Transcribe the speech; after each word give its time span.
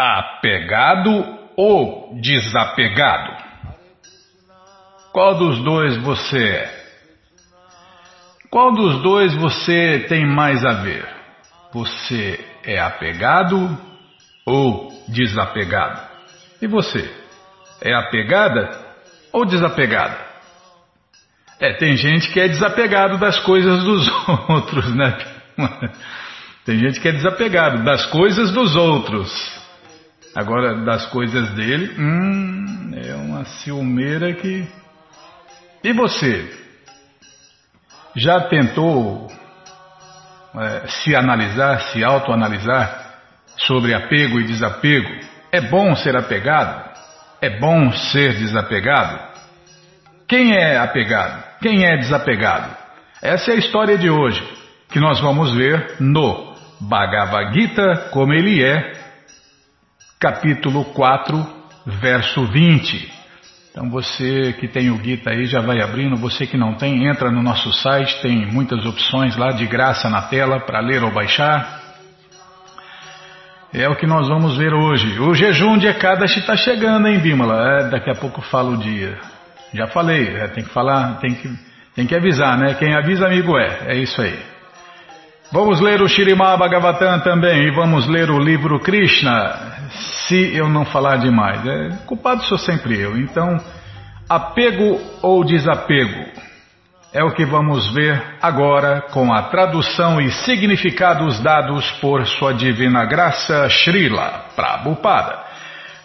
apegado 0.00 1.38
ou 1.56 2.18
desapegado? 2.20 3.36
Qual 5.12 5.34
dos 5.34 5.62
dois 5.62 5.96
você 5.98 6.38
é? 6.38 6.80
Qual 8.50 8.72
dos 8.72 9.02
dois 9.02 9.34
você 9.34 10.06
tem 10.08 10.26
mais 10.26 10.64
a 10.64 10.72
ver? 10.82 11.06
Você 11.72 12.44
é 12.64 12.80
apegado 12.80 13.78
ou 14.46 14.90
desapegado? 15.08 16.00
E 16.62 16.66
você? 16.66 17.08
É 17.80 17.94
apegada 17.94 18.70
ou 19.32 19.44
desapegada? 19.44 20.18
É, 21.60 21.74
tem 21.74 21.96
gente 21.96 22.30
que 22.32 22.40
é 22.40 22.48
desapegado 22.48 23.18
das 23.18 23.38
coisas 23.40 23.84
dos 23.84 24.08
outros, 24.48 24.94
né? 24.94 25.16
Tem 26.64 26.78
gente 26.78 27.00
que 27.00 27.08
é 27.08 27.12
desapegado 27.12 27.84
das 27.84 28.06
coisas 28.06 28.50
dos 28.50 28.74
outros. 28.76 29.59
Agora, 30.34 30.84
das 30.84 31.06
coisas 31.06 31.50
dele, 31.50 31.94
hum, 31.98 32.92
é 32.94 33.14
uma 33.14 33.44
ciumeira 33.44 34.32
que. 34.32 34.66
E 35.82 35.92
você? 35.92 36.48
Já 38.14 38.40
tentou 38.48 39.30
é, 40.54 40.86
se 40.86 41.14
analisar, 41.14 41.80
se 41.92 42.04
autoanalisar 42.04 43.14
sobre 43.56 43.94
apego 43.94 44.40
e 44.40 44.44
desapego? 44.44 45.10
É 45.52 45.60
bom 45.60 45.94
ser 45.96 46.16
apegado? 46.16 46.90
É 47.40 47.58
bom 47.58 47.90
ser 47.92 48.34
desapegado? 48.34 49.18
Quem 50.28 50.54
é 50.54 50.78
apegado? 50.78 51.42
Quem 51.60 51.84
é 51.84 51.96
desapegado? 51.96 52.76
Essa 53.20 53.50
é 53.50 53.54
a 53.54 53.58
história 53.58 53.98
de 53.98 54.08
hoje, 54.08 54.42
que 54.90 55.00
nós 55.00 55.20
vamos 55.20 55.54
ver 55.54 55.96
no 55.98 56.54
Bhagavad 56.80 57.52
Gita 57.52 58.08
como 58.12 58.32
ele 58.32 58.64
é, 58.64 58.92
capítulo 60.20 60.84
4, 60.84 61.46
verso 61.86 62.44
20. 62.44 63.10
Então 63.70 63.88
você 63.88 64.52
que 64.60 64.68
tem 64.68 64.90
o 64.90 65.02
Gita 65.02 65.30
aí 65.30 65.46
já 65.46 65.62
vai 65.62 65.80
abrindo, 65.80 66.14
você 66.16 66.46
que 66.46 66.58
não 66.58 66.74
tem, 66.74 67.06
entra 67.06 67.30
no 67.30 67.42
nosso 67.42 67.72
site, 67.72 68.20
tem 68.20 68.44
muitas 68.46 68.84
opções 68.84 69.34
lá 69.36 69.52
de 69.52 69.66
graça 69.66 70.10
na 70.10 70.22
tela 70.22 70.60
para 70.60 70.80
ler 70.80 71.02
ou 71.02 71.10
baixar. 71.10 71.80
É 73.72 73.88
o 73.88 73.96
que 73.96 74.06
nós 74.06 74.28
vamos 74.28 74.58
ver 74.58 74.74
hoje. 74.74 75.18
O 75.20 75.32
jejum 75.32 75.78
de 75.78 75.86
Ekadashi 75.86 76.40
está 76.40 76.56
chegando, 76.56 77.08
hein, 77.08 77.18
Bimala? 77.20 77.80
É, 77.80 77.88
daqui 77.88 78.10
a 78.10 78.14
pouco 78.14 78.42
falo 78.42 78.72
o 78.72 78.76
dia. 78.76 79.16
Já 79.72 79.86
falei, 79.86 80.36
é, 80.36 80.48
tem 80.48 80.64
que 80.64 80.70
falar, 80.70 81.18
tem 81.20 81.34
que, 81.34 81.48
tem 81.94 82.06
que 82.06 82.14
avisar, 82.14 82.58
né? 82.58 82.74
Quem 82.74 82.94
avisa, 82.94 83.26
amigo 83.26 83.56
é. 83.56 83.92
É 83.92 83.96
isso 83.96 84.20
aí. 84.20 84.38
Vamos 85.52 85.80
ler 85.80 86.00
o 86.00 86.06
Shirimá 86.06 86.56
Bhagavatam 86.56 87.18
também 87.20 87.66
e 87.66 87.70
vamos 87.72 88.06
ler 88.06 88.30
o 88.30 88.38
livro 88.38 88.78
Krishna, 88.78 89.88
se 90.28 90.56
eu 90.56 90.68
não 90.68 90.84
falar 90.84 91.16
demais. 91.16 91.66
É, 91.66 91.88
culpado 92.06 92.44
sou 92.44 92.56
sempre 92.56 92.96
eu. 92.96 93.18
Então, 93.18 93.60
apego 94.28 95.00
ou 95.20 95.44
desapego? 95.44 96.24
É 97.12 97.24
o 97.24 97.32
que 97.32 97.44
vamos 97.44 97.92
ver 97.92 98.22
agora 98.40 99.00
com 99.10 99.32
a 99.32 99.42
tradução 99.42 100.20
e 100.20 100.30
significados 100.30 101.40
dados 101.40 101.90
por 102.00 102.24
Sua 102.28 102.54
Divina 102.54 103.04
Graça 103.04 103.68
Srila 103.68 104.44
Prabhupada. 104.54 105.36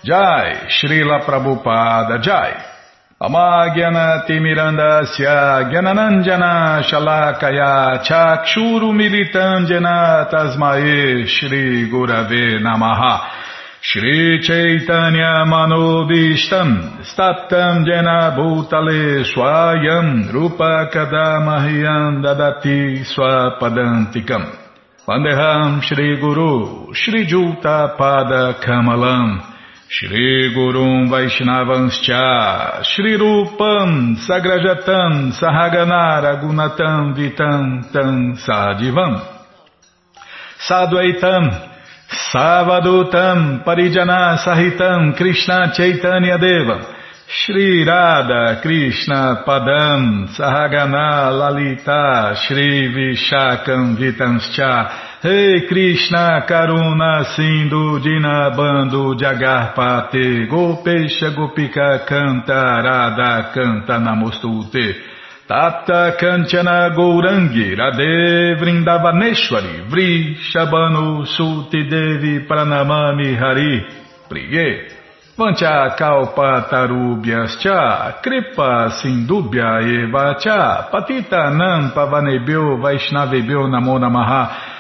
Jai, 0.04 0.70
Srila 0.72 1.20
Prabhupada 1.20 2.20
Jai. 2.20 2.75
Shalakaya 6.84 8.04
Chakshuru 8.04 8.92
Militandjana 8.92 10.30
Tasmae 10.30 11.26
Shri 11.26 11.90
Gurave 11.90 12.60
Namaha. 12.60 13.22
Shri 13.80 14.42
Chaitanya 14.42 15.46
Manobishtam 15.48 17.06
Staptam 17.06 17.86
Jena 17.86 18.36
Bhutale 18.36 19.24
Swayam 19.24 20.30
Rupa 20.34 20.90
Kadamahyam 20.94 22.22
Dadati 22.22 23.06
Swapadantikam. 23.06 24.44
Vandeham 25.08 25.80
Shri 29.88 30.52
Gurum 30.56 31.10
Vaishnavanscha 31.10 32.84
Shri 32.84 33.18
Rupam 33.20 34.16
Sagrajatam 34.18 35.32
Sahaganara 35.32 36.42
Gunatam 36.42 37.14
Vitam 37.16 37.94
Tam 37.94 38.36
Sadivam. 38.36 39.22
Sadvaitam 40.68 41.72
Savadutam 42.34 43.64
Parijana 43.64 44.40
Sahitam 44.40 45.16
Krishna 45.16 45.72
Chaitanya 45.76 46.40
Deva 46.40 46.96
Shri 47.28 47.86
Radha 47.86 48.62
Krishna 48.64 49.44
Padam 49.48 50.28
Sahagana 50.36 51.30
Lalita 51.32 52.36
Shri 52.36 52.90
Vishakam 52.90 53.96
Vitanscha 53.98 55.05
Rei 55.22 55.66
Krishna 55.66 56.44
Karuna 56.46 57.24
Sindhu 57.36 58.00
Dinabando 58.00 59.16
Jagarpate 59.16 60.48
Gopesha 60.48 61.32
Gopika 61.34 62.06
Canta 62.06 62.82
Radha 62.84 63.52
Canta 63.54 63.98
Namostute 63.98 64.94
Tapta 65.48 66.16
Kanchana 66.18 66.94
Gourangi 66.94 67.76
Radhe 67.76 68.56
Vrindavaneshwari 68.60 69.88
Vri 69.90 70.36
Shabano 70.36 71.26
Suti 71.26 71.88
Devi 71.88 72.46
Pranamami 72.46 73.36
Hari 73.36 73.86
Priye 74.30 74.92
Vancha 75.38 75.96
kalpa 75.98 76.68
tarubhyas 76.70 77.58
cha 77.60 78.20
kripa 78.22 78.92
sindubhya 79.02 79.82
eva 79.82 80.36
cha 80.40 80.88
patita 80.92 81.50
nam 81.50 81.92
pavanebhyo 81.92 82.78
vaishnavebhyo 82.78 83.68
namo 83.68 84.00
namaha 84.00 84.75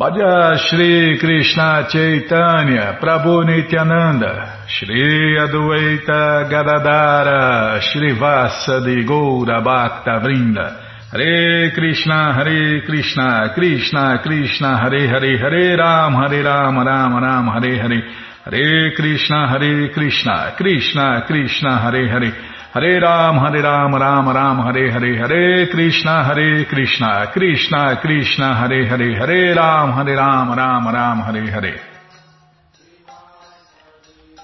Bhaja 0.00 0.56
Shri 0.56 1.18
Krishna 1.18 1.86
Chaitanya 1.90 2.96
Prabhu 2.98 3.44
Nityananda 3.44 4.64
Shri 4.66 5.36
Adueita 5.36 6.48
Gadadara 6.48 7.78
Shri 7.82 8.18
Vasa 8.18 8.80
de 8.80 9.04
Goura 9.04 9.60
Bhakta 9.60 10.18
Vrinda 10.24 11.10
Hare 11.12 11.70
Krishna 11.72 12.32
Hare 12.32 12.80
Krishna 12.86 13.52
Krishna 13.54 14.20
Krishna 14.22 14.78
Hare 14.78 15.06
Hare 15.06 15.36
Hare 15.36 15.76
Ram 15.76 16.14
Hare 16.14 16.42
Ram 16.44 16.78
Ram 16.78 17.22
Ram 17.22 17.48
Hare 17.48 17.78
Hare 17.78 18.02
Hare 18.42 18.94
Krishna, 18.96 19.48
Hare 19.48 19.90
Krishna, 19.92 20.54
Krishna, 20.56 21.24
Krishna, 21.26 21.78
Hare 21.78 22.08
Hare, 22.08 22.32
Hare 22.72 23.00
Ram, 23.00 23.36
Hare 23.40 23.60
Ram, 23.60 23.96
Ram 23.96 24.32
Ram, 24.32 24.60
Hare 24.60 24.92
Hare, 24.92 25.18
Hare 25.18 25.66
Krishna, 25.66 26.22
Hare 26.22 26.64
Krishna, 26.66 27.26
Krishna, 27.32 27.96
Krishna, 27.96 28.54
Hare 28.54 28.86
Hare, 28.86 29.16
Hare 29.18 29.54
Ram, 29.54 29.92
Hare 29.92 30.14
Ram, 30.14 30.54
Ram 30.54 30.86
Ram, 30.86 31.20
Hare 31.22 31.50
Hare. 31.50 31.80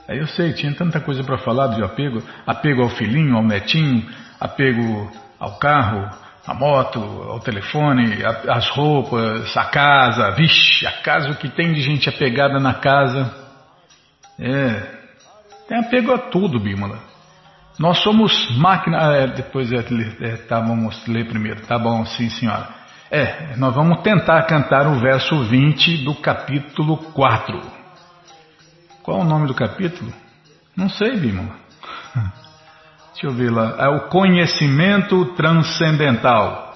Aí 0.09 0.19
eu 0.19 0.26
sei, 0.26 0.53
tinha 0.54 0.75
tanta 0.75 0.98
coisa 0.98 1.22
para 1.22 1.38
falar 1.38 1.69
de 1.69 1.84
apego, 1.84 2.20
apego 2.44 2.82
ao 2.82 2.88
filhinho, 2.88 3.36
ao 3.36 3.44
netinho, 3.44 4.04
apego 4.41 5.09
ao 5.38 5.56
carro, 5.60 6.10
à 6.44 6.53
moto, 6.53 6.98
ao 6.98 7.38
telefone, 7.38 8.25
às 8.48 8.69
roupas, 8.70 9.56
à 9.56 9.66
casa, 9.66 10.32
vixe, 10.32 10.84
a 10.84 11.00
casa, 11.00 11.31
o 11.31 11.36
que 11.36 11.48
tem 11.48 11.72
de 11.72 11.81
gente 11.81 12.09
apegada 12.09 12.59
na 12.59 12.75
casa, 12.75 13.32
é, 14.41 14.82
tem 15.69 15.78
apego 15.78 16.12
a 16.12 16.19
tudo, 16.19 16.59
Bímola. 16.59 17.05
Nós 17.78 17.98
somos 18.03 18.56
máquina. 18.56 18.98
Ah, 18.98 19.12
é, 19.12 19.26
depois 19.26 19.70
é, 19.70 19.84
é, 20.20 20.37
tá, 20.37 20.60
vamos 20.60 21.06
ler 21.06 21.28
primeiro. 21.28 21.60
Tá 21.66 21.78
bom, 21.78 22.04
sim, 22.06 22.31
senhora. 22.31 22.69
É, 23.10 23.54
nós 23.56 23.75
vamos 23.75 24.03
tentar 24.03 24.42
cantar 24.44 24.87
o 24.87 24.98
verso 24.98 25.44
20 25.44 26.04
do 26.04 26.15
capítulo 26.16 26.97
4. 27.12 27.60
Qual 29.03 29.19
é 29.19 29.20
o 29.22 29.25
nome 29.25 29.47
do 29.47 29.54
capítulo? 29.54 30.12
Não 30.77 30.89
sei, 30.89 31.16
Bímola. 31.16 31.54
Deixa 33.12 33.27
eu 33.27 33.33
ver 33.33 33.50
lá. 33.50 33.77
É 33.78 33.89
o 33.89 34.09
conhecimento 34.09 35.24
transcendental. 35.34 36.74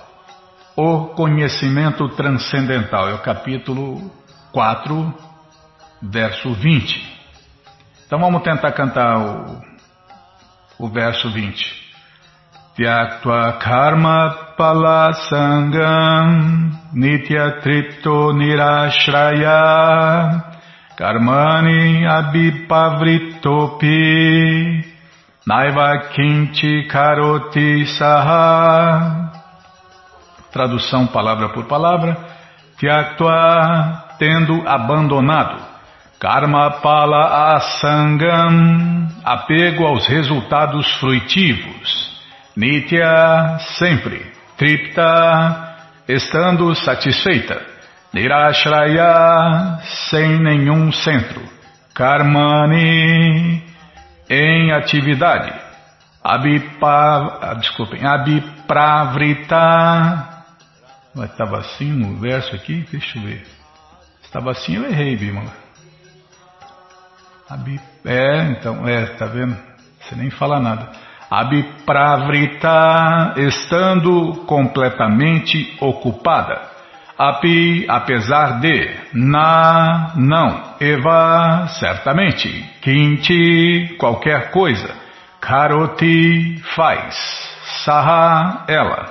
O 0.76 1.06
conhecimento 1.08 2.08
transcendental. 2.10 3.08
É 3.08 3.14
o 3.14 3.18
capítulo 3.18 4.10
4, 4.52 5.14
verso 6.02 6.54
20. 6.54 7.20
Então 8.06 8.18
vamos 8.18 8.42
tentar 8.42 8.72
cantar 8.72 9.18
o, 9.18 9.69
o 10.80 10.88
verso 10.88 11.28
20. 11.30 11.80
Tyaktva 12.74 13.58
karma 13.60 14.54
palasangam 14.56 16.30
nitya 16.94 17.60
tripto 17.60 18.32
nirashraya 18.32 19.60
karmani 20.96 22.06
abipavritopi 22.08 24.00
naiva 25.46 25.98
kinchi 26.16 26.88
karoti 26.88 27.86
saha 27.98 29.28
Tradução 30.50 31.06
palavra 31.06 31.50
por 31.50 31.64
palavra. 31.66 32.16
Tyaktva, 32.76 34.16
tendo 34.18 34.66
abandonado 34.66 35.69
Karma 36.20 36.70
Pala 36.82 37.54
Asangam, 37.56 39.08
apego 39.24 39.86
aos 39.86 40.06
resultados 40.06 40.86
fruitivos. 41.00 42.10
Nitya, 42.54 43.56
sempre. 43.78 44.30
Tripta, 44.58 45.78
estando 46.06 46.74
satisfeita. 46.74 47.66
Nirashraya, 48.12 49.78
sem 50.10 50.38
nenhum 50.38 50.92
centro. 50.92 51.40
Karmani, 51.94 53.62
em 54.28 54.72
atividade. 54.72 55.54
Abipa, 56.22 57.38
ah, 57.40 57.54
desculpem, 57.54 58.04
Abipravrita. 58.06 59.56
Estava 61.16 61.60
assim 61.60 61.90
no 61.90 62.20
verso 62.20 62.54
aqui? 62.54 62.86
Deixa 62.92 63.18
eu 63.18 63.22
ver. 63.22 63.46
Estava 64.22 64.50
assim, 64.50 64.76
eu 64.76 64.84
errei, 64.84 65.16
Bimala. 65.16 65.69
É, 68.04 68.52
então, 68.52 68.88
é, 68.88 69.06
tá 69.06 69.26
vendo? 69.26 69.56
Você 70.00 70.14
nem 70.14 70.30
fala 70.30 70.60
nada. 70.60 70.88
Abipravrita, 71.30 73.34
estando 73.36 74.44
completamente 74.46 75.76
ocupada. 75.80 76.70
Api, 77.18 77.84
apesar 77.88 78.60
de. 78.60 78.90
Na, 79.12 80.12
não. 80.16 80.74
Eva, 80.80 81.66
certamente. 81.78 82.48
Kinti, 82.80 83.96
qualquer 83.98 84.50
coisa. 84.50 84.94
Karoti, 85.40 86.58
faz. 86.74 87.14
Saha, 87.84 88.64
ela. 88.66 89.06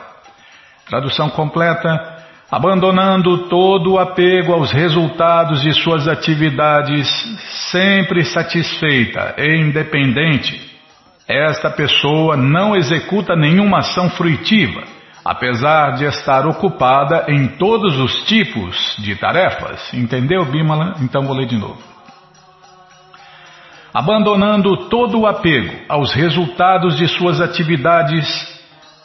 Tradução 0.87 1.29
completa. 1.29 2.18
Abandonando 2.51 3.47
todo 3.47 3.93
o 3.93 3.99
apego 3.99 4.53
aos 4.53 4.71
resultados 4.71 5.61
de 5.61 5.71
suas 5.71 6.07
atividades, 6.07 7.07
sempre 7.71 8.25
satisfeita 8.25 9.35
e 9.37 9.61
independente, 9.61 10.59
esta 11.27 11.69
pessoa 11.69 12.35
não 12.35 12.75
executa 12.75 13.35
nenhuma 13.35 13.79
ação 13.79 14.09
fruitiva, 14.09 14.81
apesar 15.23 15.91
de 15.91 16.05
estar 16.05 16.47
ocupada 16.47 17.25
em 17.27 17.49
todos 17.49 17.99
os 17.99 18.23
tipos 18.23 18.95
de 18.97 19.15
tarefas. 19.15 19.93
Entendeu, 19.93 20.43
Bimala? 20.45 20.95
Então 21.01 21.27
vou 21.27 21.35
ler 21.35 21.45
de 21.45 21.55
novo. 21.55 21.77
Abandonando 23.93 24.89
todo 24.89 25.19
o 25.19 25.27
apego 25.27 25.83
aos 25.87 26.15
resultados 26.15 26.97
de 26.97 27.07
suas 27.07 27.39
atividades, 27.39 28.58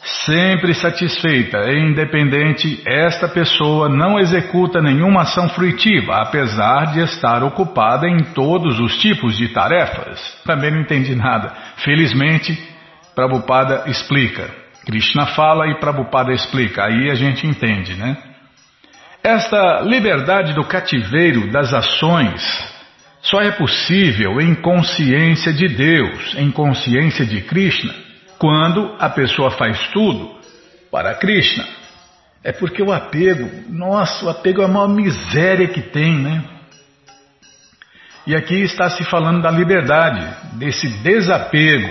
Sempre 0.05 0.75
satisfeita 0.75 1.57
e 1.67 1.79
independente, 1.79 2.79
esta 2.85 3.27
pessoa 3.27 3.89
não 3.89 4.19
executa 4.19 4.79
nenhuma 4.79 5.23
ação 5.23 5.49
fruitiva, 5.49 6.21
apesar 6.21 6.93
de 6.93 6.99
estar 6.99 7.41
ocupada 7.43 8.07
em 8.07 8.23
todos 8.25 8.79
os 8.79 8.99
tipos 8.99 9.35
de 9.35 9.47
tarefas. 9.47 10.21
Também 10.45 10.69
não 10.69 10.81
entendi 10.81 11.15
nada. 11.15 11.51
Felizmente, 11.77 12.55
Prabhupada 13.15 13.85
explica. 13.87 14.47
Krishna 14.85 15.25
fala 15.25 15.67
e 15.69 15.79
Prabhupada 15.79 16.31
explica. 16.31 16.85
Aí 16.85 17.09
a 17.09 17.15
gente 17.15 17.47
entende, 17.47 17.95
né? 17.95 18.15
Esta 19.23 19.81
liberdade 19.81 20.53
do 20.53 20.65
cativeiro 20.65 21.49
das 21.49 21.73
ações 21.73 22.43
só 23.23 23.41
é 23.41 23.49
possível 23.49 24.39
em 24.39 24.53
consciência 24.53 25.51
de 25.51 25.67
Deus, 25.67 26.35
em 26.37 26.51
consciência 26.51 27.25
de 27.25 27.41
Krishna 27.41 28.04
quando 28.45 28.95
a 28.99 29.09
pessoa 29.09 29.49
faz 29.49 29.87
tudo 29.87 30.35
para 30.91 31.15
Krishna. 31.15 31.65
É 32.43 32.51
porque 32.51 32.83
o 32.83 32.93
apego, 32.93 33.49
nossa, 33.69 34.23
o 34.23 34.29
apego 34.29 34.61
é 34.61 34.65
a 34.65 34.67
maior 34.67 34.87
miséria 34.87 35.67
que 35.67 35.81
tem, 35.81 36.19
né? 36.19 36.43
E 38.27 38.35
aqui 38.35 38.61
está 38.61 38.87
se 38.91 39.03
falando 39.05 39.41
da 39.41 39.49
liberdade, 39.49 40.23
desse 40.59 40.87
desapego. 40.87 41.89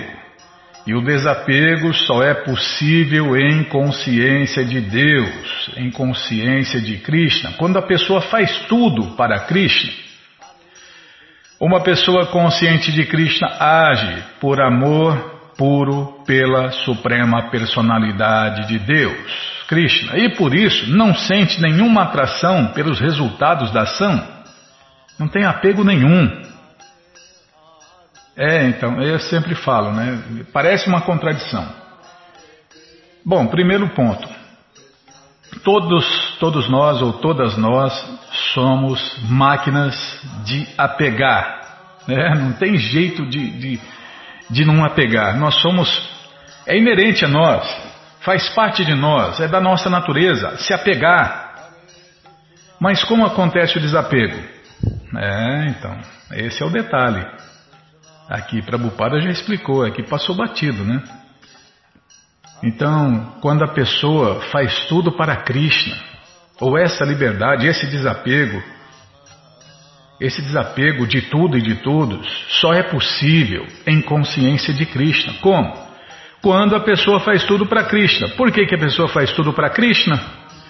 E 0.86 0.94
o 0.94 1.00
desapego 1.00 1.92
só 1.92 2.22
é 2.22 2.34
possível 2.34 3.36
em 3.36 3.64
consciência 3.64 4.64
de 4.64 4.80
Deus, 4.80 5.70
em 5.76 5.90
consciência 5.90 6.80
de 6.80 6.98
Krishna. 6.98 7.54
Quando 7.54 7.78
a 7.80 7.82
pessoa 7.82 8.20
faz 8.20 8.60
tudo 8.68 9.16
para 9.16 9.40
Krishna, 9.40 9.92
uma 11.58 11.80
pessoa 11.80 12.26
consciente 12.26 12.92
de 12.92 13.06
Krishna 13.06 13.48
age 13.58 14.22
por 14.38 14.60
amor 14.60 15.33
puro 15.56 16.22
pela 16.26 16.70
suprema 16.70 17.50
personalidade 17.50 18.66
de 18.68 18.78
Deus, 18.78 19.64
Krishna, 19.68 20.18
e 20.18 20.28
por 20.30 20.54
isso 20.54 20.90
não 20.90 21.14
sente 21.14 21.60
nenhuma 21.60 22.02
atração 22.02 22.68
pelos 22.68 23.00
resultados 23.00 23.70
da 23.72 23.82
ação, 23.82 24.26
não 25.18 25.28
tem 25.28 25.44
apego 25.44 25.84
nenhum. 25.84 26.42
É, 28.36 28.66
então, 28.66 29.00
eu 29.00 29.18
sempre 29.20 29.54
falo, 29.54 29.92
né? 29.92 30.44
Parece 30.52 30.88
uma 30.88 31.00
contradição. 31.02 31.66
Bom, 33.24 33.46
primeiro 33.46 33.88
ponto. 33.90 34.28
Todos, 35.62 36.36
todos 36.40 36.68
nós 36.68 37.00
ou 37.00 37.12
todas 37.14 37.56
nós 37.56 37.92
somos 38.52 39.16
máquinas 39.30 39.94
de 40.44 40.66
apegar. 40.76 41.62
Né? 42.08 42.34
Não 42.34 42.52
tem 42.52 42.76
jeito 42.76 43.24
de, 43.26 43.50
de 43.50 43.80
de 44.50 44.64
não 44.64 44.84
apegar. 44.84 45.36
Nós 45.38 45.54
somos, 45.56 45.88
é 46.66 46.76
inerente 46.76 47.24
a 47.24 47.28
nós, 47.28 47.66
faz 48.20 48.48
parte 48.50 48.84
de 48.84 48.94
nós, 48.94 49.40
é 49.40 49.48
da 49.48 49.60
nossa 49.60 49.90
natureza 49.90 50.56
se 50.58 50.72
apegar. 50.72 51.44
Mas 52.80 53.04
como 53.04 53.26
acontece 53.26 53.78
o 53.78 53.80
desapego? 53.80 54.42
É, 55.16 55.68
então, 55.68 55.98
esse 56.32 56.62
é 56.62 56.66
o 56.66 56.70
detalhe. 56.70 57.24
Aqui 58.28 58.62
Prabhupada 58.62 59.20
já 59.20 59.30
explicou, 59.30 59.84
aqui 59.84 60.02
passou 60.02 60.34
batido, 60.34 60.84
né? 60.84 61.02
Então, 62.62 63.36
quando 63.40 63.62
a 63.62 63.72
pessoa 63.72 64.40
faz 64.50 64.86
tudo 64.86 65.12
para 65.12 65.36
Krishna, 65.36 65.96
ou 66.60 66.78
essa 66.78 67.04
liberdade, 67.04 67.66
esse 67.66 67.86
desapego, 67.86 68.62
esse 70.20 70.40
desapego 70.40 71.06
de 71.06 71.22
tudo 71.22 71.58
e 71.58 71.62
de 71.62 71.76
todos 71.76 72.26
só 72.60 72.72
é 72.72 72.82
possível 72.82 73.66
em 73.86 74.00
consciência 74.00 74.72
de 74.72 74.86
Krishna. 74.86 75.34
Como? 75.40 75.72
Quando 76.40 76.76
a 76.76 76.80
pessoa 76.80 77.20
faz 77.20 77.44
tudo 77.44 77.66
para 77.66 77.84
Krishna. 77.84 78.28
Por 78.30 78.52
que, 78.52 78.66
que 78.66 78.74
a 78.74 78.78
pessoa 78.78 79.08
faz 79.08 79.32
tudo 79.32 79.52
para 79.52 79.70
Krishna? 79.70 80.20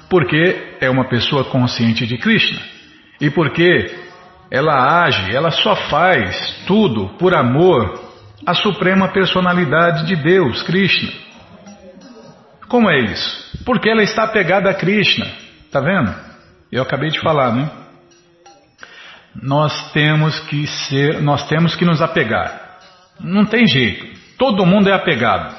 Porque 0.09 0.77
é 0.81 0.89
uma 0.89 1.09
pessoa 1.09 1.45
consciente 1.45 2.07
de 2.07 2.17
Krishna. 2.17 2.61
E 3.21 3.29
porque 3.31 3.93
ela 4.51 5.05
age, 5.05 5.35
ela 5.35 5.51
só 5.51 5.75
faz 5.75 6.63
tudo 6.67 7.09
por 7.19 7.37
amor 7.37 8.01
à 8.47 8.55
suprema 8.55 9.09
personalidade 9.09 10.07
de 10.07 10.17
Deus, 10.17 10.63
Krishna. 10.63 11.11
Como 12.69 12.89
é 12.89 13.01
isso? 13.01 13.65
Porque 13.65 13.89
ela 13.91 14.03
está 14.03 14.25
apegada 14.25 14.71
a 14.71 14.75
Krishna. 14.75 15.27
Tá 15.71 15.81
vendo? 15.81 16.15
Eu 16.71 16.83
acabei 16.83 17.11
de 17.11 17.21
falar, 17.21 17.53
né? 17.53 17.84
Nós 19.43 19.93
temos 19.93 20.39
que 20.41 20.67
ser, 20.67 21.21
nós 21.21 21.47
temos 21.49 21.75
que 21.75 21.85
nos 21.85 22.01
apegar. 22.01 22.79
Não 23.21 23.45
tem 23.45 23.67
jeito. 23.67 24.07
Todo 24.39 24.67
mundo 24.67 24.89
é 24.89 24.93
apegado. 24.93 25.55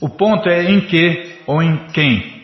O 0.00 0.08
ponto 0.08 0.48
é 0.48 0.64
em 0.64 0.80
que 0.80 1.40
ou 1.46 1.62
em 1.62 1.86
quem. 1.92 2.40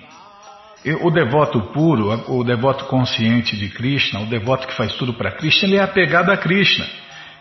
O 1.02 1.11
devoto 1.11 1.61
puro, 1.73 2.11
o 2.32 2.44
devoto 2.44 2.85
consciente 2.85 3.56
de 3.56 3.68
Krishna, 3.68 4.20
o 4.20 4.26
devoto 4.26 4.68
que 4.68 4.76
faz 4.76 4.92
tudo 4.94 5.14
para 5.14 5.32
Krishna, 5.32 5.68
ele 5.68 5.76
é 5.78 5.82
apegado 5.82 6.30
a 6.30 6.37
Krishna. 6.37 6.87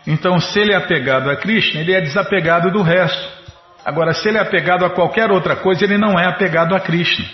Então, 0.06 0.38
se 0.40 0.58
ele 0.58 0.72
é 0.72 0.76
apegado 0.76 1.30
a 1.30 1.36
Krishna, 1.36 1.80
ele 1.80 1.92
é 1.92 2.00
desapegado 2.00 2.70
do 2.72 2.82
resto. 2.82 3.36
Agora, 3.84 4.12
se 4.12 4.28
ele 4.28 4.38
é 4.38 4.40
apegado 4.40 4.84
a 4.84 4.90
qualquer 4.90 5.30
outra 5.30 5.54
coisa, 5.54 5.84
ele 5.84 5.96
não 5.96 6.18
é 6.18 6.26
apegado 6.26 6.74
a 6.74 6.80
Krishna. 6.80 7.24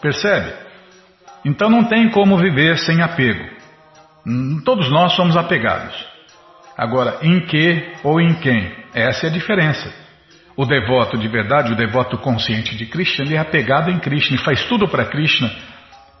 Percebe? 0.00 0.52
Então 1.44 1.68
não 1.68 1.84
tem 1.84 2.08
como 2.10 2.36
viver 2.36 2.78
sem 2.78 3.02
apego. 3.02 3.57
Hum, 4.28 4.60
todos 4.62 4.90
nós 4.90 5.14
somos 5.14 5.38
apegados. 5.38 6.06
Agora, 6.76 7.18
em 7.22 7.40
que 7.40 7.94
ou 8.04 8.20
em 8.20 8.34
quem? 8.34 8.70
Essa 8.94 9.26
é 9.26 9.30
a 9.30 9.32
diferença. 9.32 9.90
O 10.54 10.66
devoto 10.66 11.16
de 11.16 11.26
verdade, 11.28 11.72
o 11.72 11.76
devoto 11.76 12.18
consciente 12.18 12.76
de 12.76 12.84
Krishna, 12.84 13.24
ele 13.24 13.36
é 13.36 13.38
apegado 13.38 13.90
em 13.90 13.98
Krishna 13.98 14.36
e 14.36 14.44
faz 14.44 14.64
tudo 14.64 14.86
para 14.86 15.06
Krishna 15.06 15.50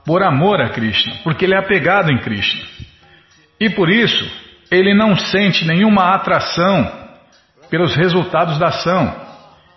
por 0.06 0.22
amor 0.22 0.58
a 0.60 0.70
Krishna, 0.70 1.16
porque 1.22 1.44
ele 1.44 1.54
é 1.54 1.58
apegado 1.58 2.10
em 2.10 2.18
Krishna. 2.18 2.64
E 3.60 3.68
por 3.68 3.90
isso, 3.90 4.24
ele 4.70 4.94
não 4.94 5.14
sente 5.14 5.66
nenhuma 5.66 6.14
atração 6.14 6.90
pelos 7.68 7.94
resultados 7.94 8.58
da 8.58 8.68
ação. 8.68 9.14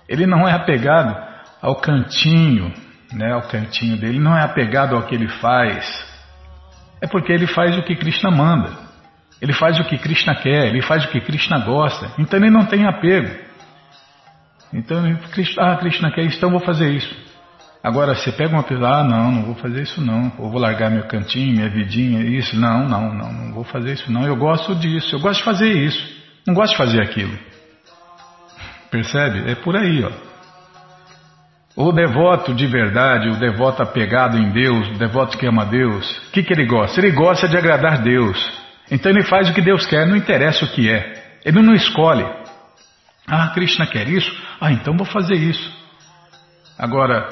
Ele 0.08 0.26
não 0.26 0.48
é 0.48 0.54
apegado 0.54 1.18
ao 1.62 1.76
cantinho, 1.76 2.72
né, 3.12 3.34
ao 3.34 3.42
cantinho 3.42 3.98
dele, 3.98 4.20
não 4.20 4.38
é 4.38 4.44
apegado 4.44 4.96
ao 4.96 5.04
que 5.04 5.16
ele 5.16 5.28
faz, 5.28 6.11
é 7.02 7.08
porque 7.08 7.34
ele 7.34 7.48
faz 7.48 7.78
o 7.78 7.84
que 7.84 7.96
Krishna 7.96 8.30
manda. 8.30 8.72
Ele 9.42 9.54
faz 9.54 9.80
o 9.80 9.84
que 9.86 9.98
Krishna 9.98 10.36
quer, 10.36 10.68
ele 10.68 10.82
faz 10.84 11.04
o 11.04 11.10
que 11.10 11.20
Krishna 11.20 11.60
gosta. 11.60 12.12
Então 12.20 12.40
ele 12.40 12.52
não 12.52 12.66
tem 12.66 12.86
apego. 12.86 13.36
Então, 14.72 15.04
ah, 15.60 15.76
Krishna 15.78 16.12
quer 16.12 16.24
isso, 16.24 16.38
então 16.38 16.52
vou 16.52 16.60
fazer 16.60 16.92
isso. 16.92 17.14
Agora, 17.84 18.14
você 18.14 18.32
pega 18.32 18.54
uma 18.54 18.64
pessoa, 18.64 19.00
ah, 19.00 19.04
não, 19.04 19.32
não 19.32 19.44
vou 19.44 19.56
fazer 19.56 19.82
isso 19.82 20.00
não, 20.00 20.32
ou 20.38 20.52
vou 20.52 20.62
largar 20.62 20.92
meu 20.92 21.08
cantinho, 21.08 21.56
minha 21.56 21.70
vidinha, 21.70 22.22
isso, 22.22 22.56
não, 22.56 22.88
não, 22.88 23.14
não, 23.14 23.34
não 23.34 23.54
vou 23.54 23.64
fazer 23.64 23.94
isso 23.94 24.12
não, 24.12 24.24
eu 24.24 24.36
gosto 24.36 24.76
disso, 24.76 25.16
eu 25.16 25.20
gosto 25.20 25.40
de 25.40 25.46
fazer 25.46 25.72
isso, 25.72 26.22
não 26.46 26.54
gosto 26.54 26.74
de 26.74 26.78
fazer 26.78 27.02
aquilo. 27.02 27.38
Percebe? 28.92 29.50
É 29.50 29.56
por 29.56 29.76
aí, 29.76 30.04
ó. 30.04 30.31
O 31.82 31.92
devoto 31.92 32.54
de 32.54 32.68
verdade, 32.68 33.28
o 33.28 33.40
devoto 33.40 33.82
apegado 33.82 34.38
em 34.38 34.52
Deus, 34.52 34.88
o 34.90 35.00
devoto 35.00 35.36
que 35.36 35.48
ama 35.48 35.66
Deus, 35.66 36.08
o 36.28 36.32
que, 36.32 36.44
que 36.44 36.54
ele 36.54 36.68
gosta? 36.68 37.00
Ele 37.00 37.10
gosta 37.10 37.48
de 37.48 37.58
agradar 37.58 38.04
Deus. 38.04 38.38
Então 38.92 39.12
ele 39.12 39.24
faz 39.24 39.50
o 39.50 39.54
que 39.54 39.64
Deus 39.64 39.88
quer, 39.88 40.06
não 40.06 40.16
interessa 40.16 40.64
o 40.64 40.68
que 40.68 40.88
é. 40.88 41.40
Ele 41.44 41.60
não 41.60 41.74
escolhe. 41.74 42.24
Ah, 43.28 43.48
Krishna 43.48 43.88
quer 43.88 44.08
isso? 44.08 44.32
Ah, 44.62 44.72
então 44.72 44.96
vou 44.96 45.08
fazer 45.08 45.34
isso. 45.34 45.74
Agora, 46.78 47.28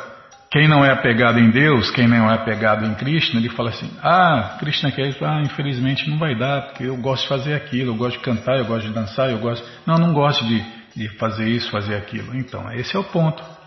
quem 0.50 0.68
não 0.68 0.84
é 0.84 0.94
apegado 0.94 1.38
em 1.38 1.51
Deus, 1.51 1.91
quem 1.91 2.08
não 2.08 2.27
é 2.27 2.34
apegado 2.34 2.88
em 2.88 2.96
Krishna, 2.96 3.39
ele 3.39 3.50
fala 3.50 3.70
assim: 3.70 3.91
Ah, 4.01 4.56
Krishna 4.58 4.91
quer 4.91 5.10
isso, 5.10 5.24
ah, 5.24 5.44
infelizmente 5.44 6.10
não 6.10 6.18
vai 6.18 6.36
dar, 6.36 6.63
porque 6.63 6.86
eu 6.86 6.98
gosto 6.98 7.22
de 7.22 7.29
fazer 7.29 7.53
aquilo, 7.53 7.91
eu 7.91 7.96
gosto 7.96 8.18
de 8.18 8.24
cantar, 8.24 8.58
eu 8.58 8.65
gosto 8.65 8.88
de 8.88 8.96
dançar, 8.96 9.29
eu 9.29 9.38
gosto. 9.38 9.63
Não, 9.86 10.00
não 10.00 10.12
gosto 10.12 10.44
de, 10.44 10.65
de 10.96 11.08
fazer 11.20 11.48
isso, 11.48 11.70
fazer 11.70 11.98
aquilo. 11.98 12.36
Então, 12.36 12.72
esse 12.72 12.96
é 12.96 13.00
o 13.00 13.03
ponto. 13.03 13.59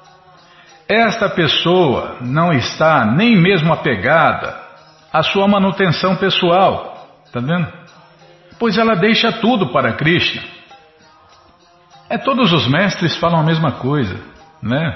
Esta 0.93 1.31
pessoa 1.31 2.19
não 2.21 2.53
está 2.53 3.07
nem 3.07 3.35
mesmo 3.35 3.73
apegada 3.73 4.55
à 5.11 5.23
sua 5.23 5.49
manutenção 5.49 6.17
pessoal. 6.17 7.23
Está 7.25 7.41
vendo? 7.41 7.67
Pois 8.59 8.77
ela 8.77 8.95
deixa 8.95 9.33
tudo 9.33 9.73
para 9.73 9.95
Krishna. 9.95 10.43
É, 12.11 12.19
todos 12.19 12.53
os 12.53 12.69
mestres 12.69 13.17
falam 13.17 13.41
a 13.41 13.43
mesma 13.43 13.73
coisa, 13.73 14.21
né? 14.63 14.95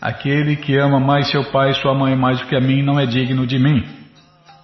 Aquele 0.00 0.56
que 0.56 0.78
ama 0.78 0.98
mais 0.98 1.30
seu 1.30 1.44
pai 1.50 1.72
e 1.72 1.74
sua 1.74 1.92
mãe 1.94 2.16
mais 2.16 2.40
do 2.40 2.46
que 2.46 2.56
a 2.56 2.60
mim 2.62 2.82
não 2.82 2.98
é 2.98 3.04
digno 3.04 3.46
de 3.46 3.58
mim. 3.58 3.86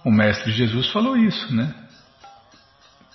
O 0.03 0.09
mestre 0.09 0.51
Jesus 0.51 0.91
falou 0.91 1.15
isso, 1.15 1.55
né? 1.55 1.71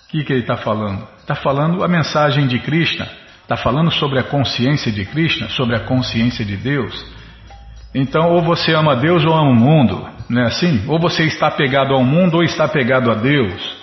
O 0.05 0.07
que, 0.07 0.23
que 0.23 0.31
ele 0.31 0.43
está 0.43 0.55
falando? 0.55 1.05
Está 1.17 1.35
falando 1.35 1.83
a 1.83 1.87
mensagem 1.89 2.47
de 2.47 2.59
Krishna 2.59 3.20
Está 3.51 3.63
falando 3.63 3.91
sobre 3.91 4.17
a 4.17 4.23
consciência 4.23 4.89
de 4.93 5.03
Krishna, 5.03 5.49
sobre 5.49 5.75
a 5.75 5.81
consciência 5.81 6.45
de 6.45 6.55
Deus. 6.55 7.05
Então, 7.93 8.29
ou 8.29 8.41
você 8.41 8.73
ama 8.73 8.95
Deus 8.95 9.25
ou 9.25 9.33
ama 9.33 9.49
o 9.49 9.53
mundo, 9.53 10.09
não 10.29 10.43
é 10.43 10.45
assim? 10.45 10.85
Ou 10.87 10.97
você 10.97 11.25
está 11.25 11.47
apegado 11.47 11.93
ao 11.93 12.01
mundo 12.01 12.35
ou 12.35 12.43
está 12.43 12.63
apegado 12.63 13.11
a 13.11 13.15
Deus. 13.15 13.77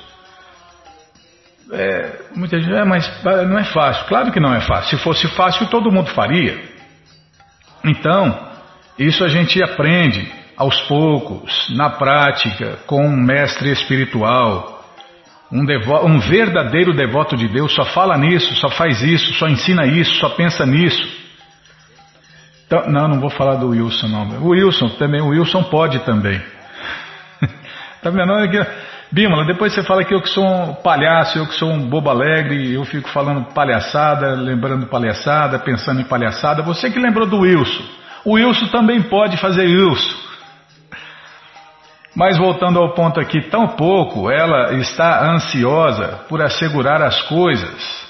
É, 1.70 2.18
muita 2.34 2.58
gente, 2.58 2.72
é, 2.72 2.82
mas 2.82 3.22
não 3.22 3.58
é 3.58 3.64
fácil. 3.64 4.06
Claro 4.06 4.32
que 4.32 4.40
não 4.40 4.54
é 4.54 4.62
fácil. 4.62 4.96
Se 4.96 5.04
fosse 5.04 5.28
fácil, 5.36 5.66
todo 5.66 5.92
mundo 5.92 6.08
faria. 6.14 6.58
Então, 7.84 8.48
isso 8.98 9.22
a 9.22 9.28
gente 9.28 9.62
aprende 9.62 10.32
aos 10.56 10.80
poucos, 10.88 11.68
na 11.76 11.90
prática, 11.90 12.78
com 12.86 13.06
um 13.06 13.14
mestre 13.14 13.70
espiritual 13.70 14.77
um, 15.50 15.64
devo, 15.64 16.06
um 16.06 16.18
verdadeiro 16.18 16.94
devoto 16.94 17.36
de 17.36 17.48
Deus 17.48 17.74
só 17.74 17.84
fala 17.84 18.16
nisso, 18.18 18.54
só 18.56 18.68
faz 18.68 19.02
isso, 19.02 19.32
só 19.34 19.48
ensina 19.48 19.86
isso, 19.86 20.14
só 20.16 20.28
pensa 20.30 20.66
nisso. 20.66 21.06
Então, 22.66 22.86
não, 22.90 23.08
não 23.08 23.20
vou 23.20 23.30
falar 23.30 23.54
do 23.54 23.70
Wilson, 23.70 24.08
não. 24.08 24.42
O 24.42 24.48
Wilson 24.48 24.88
também, 24.98 25.22
o 25.22 25.28
Wilson 25.28 25.62
pode 25.64 26.00
também. 26.00 26.38
tá 28.02 28.10
vendo? 28.10 28.32
Bímola, 29.10 29.46
depois 29.46 29.72
você 29.72 29.82
fala 29.82 30.04
que 30.04 30.14
eu 30.14 30.20
que 30.20 30.28
sou 30.28 30.44
um 30.44 30.74
palhaço, 30.74 31.38
eu 31.38 31.46
que 31.46 31.54
sou 31.54 31.70
um 31.70 31.88
bobo 31.88 32.10
alegre, 32.10 32.74
eu 32.74 32.84
fico 32.84 33.08
falando 33.08 33.54
palhaçada, 33.54 34.34
lembrando 34.34 34.86
palhaçada, 34.86 35.58
pensando 35.58 36.02
em 36.02 36.04
palhaçada. 36.04 36.62
Você 36.62 36.90
que 36.90 36.98
lembrou 36.98 37.26
do 37.26 37.38
Wilson. 37.38 37.84
O 38.22 38.32
Wilson 38.34 38.66
também 38.66 39.00
pode 39.00 39.38
fazer 39.38 39.66
Wilson. 39.66 40.27
Mas 42.18 42.36
voltando 42.36 42.80
ao 42.80 42.94
ponto 42.94 43.20
aqui, 43.20 43.40
tão 43.42 43.68
pouco 43.68 44.28
ela 44.28 44.74
está 44.74 45.24
ansiosa 45.30 46.24
por 46.28 46.42
assegurar 46.42 47.00
as 47.00 47.22
coisas, 47.22 48.08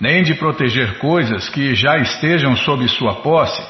nem 0.00 0.24
de 0.24 0.34
proteger 0.34 0.98
coisas 0.98 1.48
que 1.48 1.72
já 1.72 1.96
estejam 1.96 2.56
sob 2.56 2.88
sua 2.88 3.22
posse. 3.22 3.62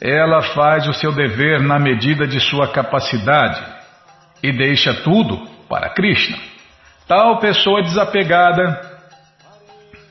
Ela 0.00 0.40
faz 0.40 0.88
o 0.88 0.94
seu 0.94 1.12
dever 1.12 1.60
na 1.60 1.78
medida 1.78 2.26
de 2.26 2.40
sua 2.40 2.68
capacidade 2.68 3.62
e 4.42 4.50
deixa 4.50 4.94
tudo 4.94 5.46
para 5.68 5.90
Krishna. 5.90 6.38
Tal 7.06 7.38
pessoa 7.38 7.82
desapegada 7.82 8.80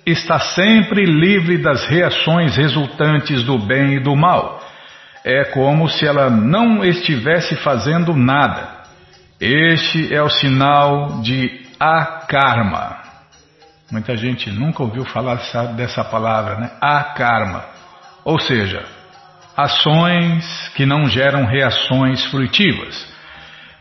está 0.06 0.38
sempre 0.40 1.06
livre 1.06 1.58
das 1.58 1.88
reações 1.88 2.56
resultantes 2.56 3.42
do 3.42 3.58
bem 3.58 3.96
e 3.96 4.00
do 4.00 4.16
mal 4.16 4.59
é 5.30 5.46
como 5.46 5.88
se 5.88 6.08
ela 6.08 6.30
não 6.30 6.84
estivesse 6.84 7.56
fazendo 7.58 8.16
nada. 8.16 8.80
Este 9.40 10.14
é 10.14 10.22
o 10.24 10.30
sinal 10.30 11.22
de 11.22 11.68
akarma. 11.80 12.98
Muita 13.92 14.18
gente 14.18 14.50
nunca 14.50 14.82
ouviu 14.82 15.06
falar 15.06 15.36
dessa 15.76 16.04
palavra, 16.04 16.56
né? 16.56 16.72
Akarma. 16.82 17.64
Ou 18.26 18.40
seja, 18.40 18.84
ações 19.56 20.72
que 20.76 20.86
não 20.86 21.08
geram 21.08 21.46
reações 21.46 22.26
fruitivas. 22.26 23.08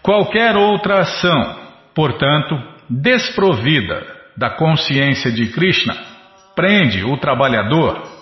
Qualquer 0.02 0.54
outra 0.54 1.00
ação, 1.00 1.60
portanto, 1.94 2.56
desprovida 2.88 4.06
da 4.36 4.50
consciência 4.50 5.32
de 5.32 5.46
Krishna, 5.48 5.96
prende 6.54 7.04
o 7.04 7.16
trabalhador 7.16 8.17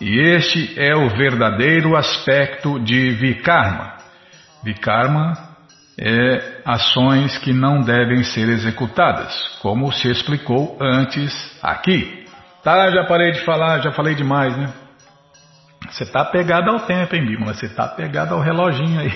e 0.00 0.18
este 0.18 0.80
é 0.80 0.96
o 0.96 1.10
verdadeiro 1.10 1.94
aspecto 1.94 2.80
de 2.80 3.10
Vikarma. 3.10 3.98
Vikarma 4.64 5.34
é 5.98 6.62
ações 6.64 7.36
que 7.38 7.52
não 7.52 7.82
devem 7.82 8.24
ser 8.24 8.48
executadas, 8.48 9.58
como 9.60 9.92
se 9.92 10.10
explicou 10.10 10.78
antes 10.80 11.58
aqui. 11.62 12.24
Tá, 12.64 12.90
já 12.90 13.04
parei 13.04 13.32
de 13.32 13.44
falar, 13.44 13.80
já 13.80 13.92
falei 13.92 14.14
demais, 14.14 14.56
né? 14.56 14.72
Você 15.90 16.04
está 16.04 16.24
pegado 16.24 16.70
ao 16.70 16.80
tempo, 16.80 17.14
hein, 17.14 17.26
Bímola? 17.26 17.52
Você 17.52 17.66
está 17.66 17.86
pegado 17.86 18.34
ao 18.34 18.40
reloginho 18.40 19.00
aí. 19.00 19.12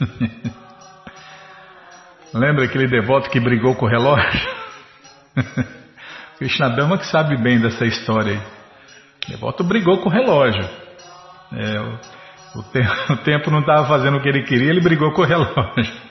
Lembra 2.32 2.64
aquele 2.64 2.86
devoto 2.86 3.28
que 3.28 3.40
brigou 3.40 3.74
com 3.74 3.84
o 3.84 3.88
relógio? 3.88 4.48
Krishnadama 6.38 6.96
que 6.98 7.06
sabe 7.06 7.36
bem 7.36 7.58
dessa 7.60 7.84
história 7.84 8.32
aí. 8.34 8.55
Devoto 9.28 9.64
brigou 9.64 9.98
com 9.98 10.08
o 10.08 10.12
relógio. 10.12 10.68
É, 11.52 11.80
o, 11.80 12.60
o, 12.60 12.62
te, 12.62 12.80
o 13.12 13.16
tempo 13.18 13.50
não 13.50 13.60
estava 13.60 13.86
fazendo 13.86 14.16
o 14.16 14.20
que 14.20 14.28
ele 14.28 14.42
queria, 14.42 14.70
ele 14.70 14.80
brigou 14.80 15.12
com 15.12 15.22
o 15.22 15.24
relógio. 15.24 16.06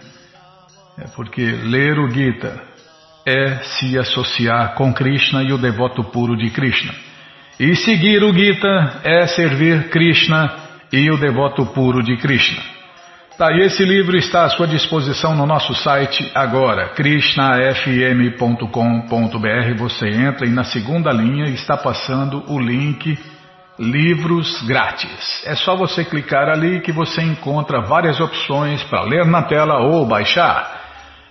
É 0.97 1.09
porque 1.09 1.43
ler 1.43 1.99
o 1.99 2.09
Gita 2.09 2.63
é 3.27 3.57
se 3.57 3.99
associar 3.99 4.77
com 4.77 4.95
Krishna 4.95 5.43
e 5.43 5.53
o 5.53 5.59
devoto 5.59 6.05
puro 6.05 6.37
de 6.37 6.51
Krishna. 6.51 6.95
E 7.59 7.75
seguir 7.75 8.23
o 8.23 8.33
Gita 8.33 9.01
é 9.03 9.27
servir 9.27 9.89
Krishna 9.89 10.55
e 10.93 11.11
o 11.11 11.17
devoto 11.17 11.67
puro 11.67 12.01
de 12.01 12.17
Krishna. 12.17 12.79
Tá, 13.41 13.51
e 13.53 13.63
esse 13.63 13.83
livro 13.87 14.19
está 14.19 14.45
à 14.45 14.51
sua 14.51 14.67
disposição 14.67 15.35
no 15.35 15.47
nosso 15.47 15.75
site 15.75 16.31
agora, 16.35 16.91
krishnafm.com.br. 16.91 19.79
Você 19.79 20.11
entra 20.11 20.47
e 20.47 20.51
na 20.51 20.63
segunda 20.63 21.11
linha 21.11 21.47
está 21.47 21.75
passando 21.75 22.45
o 22.53 22.61
link 22.61 23.19
livros 23.79 24.61
grátis. 24.67 25.43
É 25.47 25.55
só 25.55 25.75
você 25.75 26.05
clicar 26.05 26.51
ali 26.51 26.81
que 26.81 26.93
você 26.93 27.23
encontra 27.23 27.81
várias 27.81 28.21
opções 28.21 28.83
para 28.83 29.05
ler 29.05 29.25
na 29.25 29.45
tela 29.45 29.85
ou 29.85 30.05
baixar. 30.05 30.79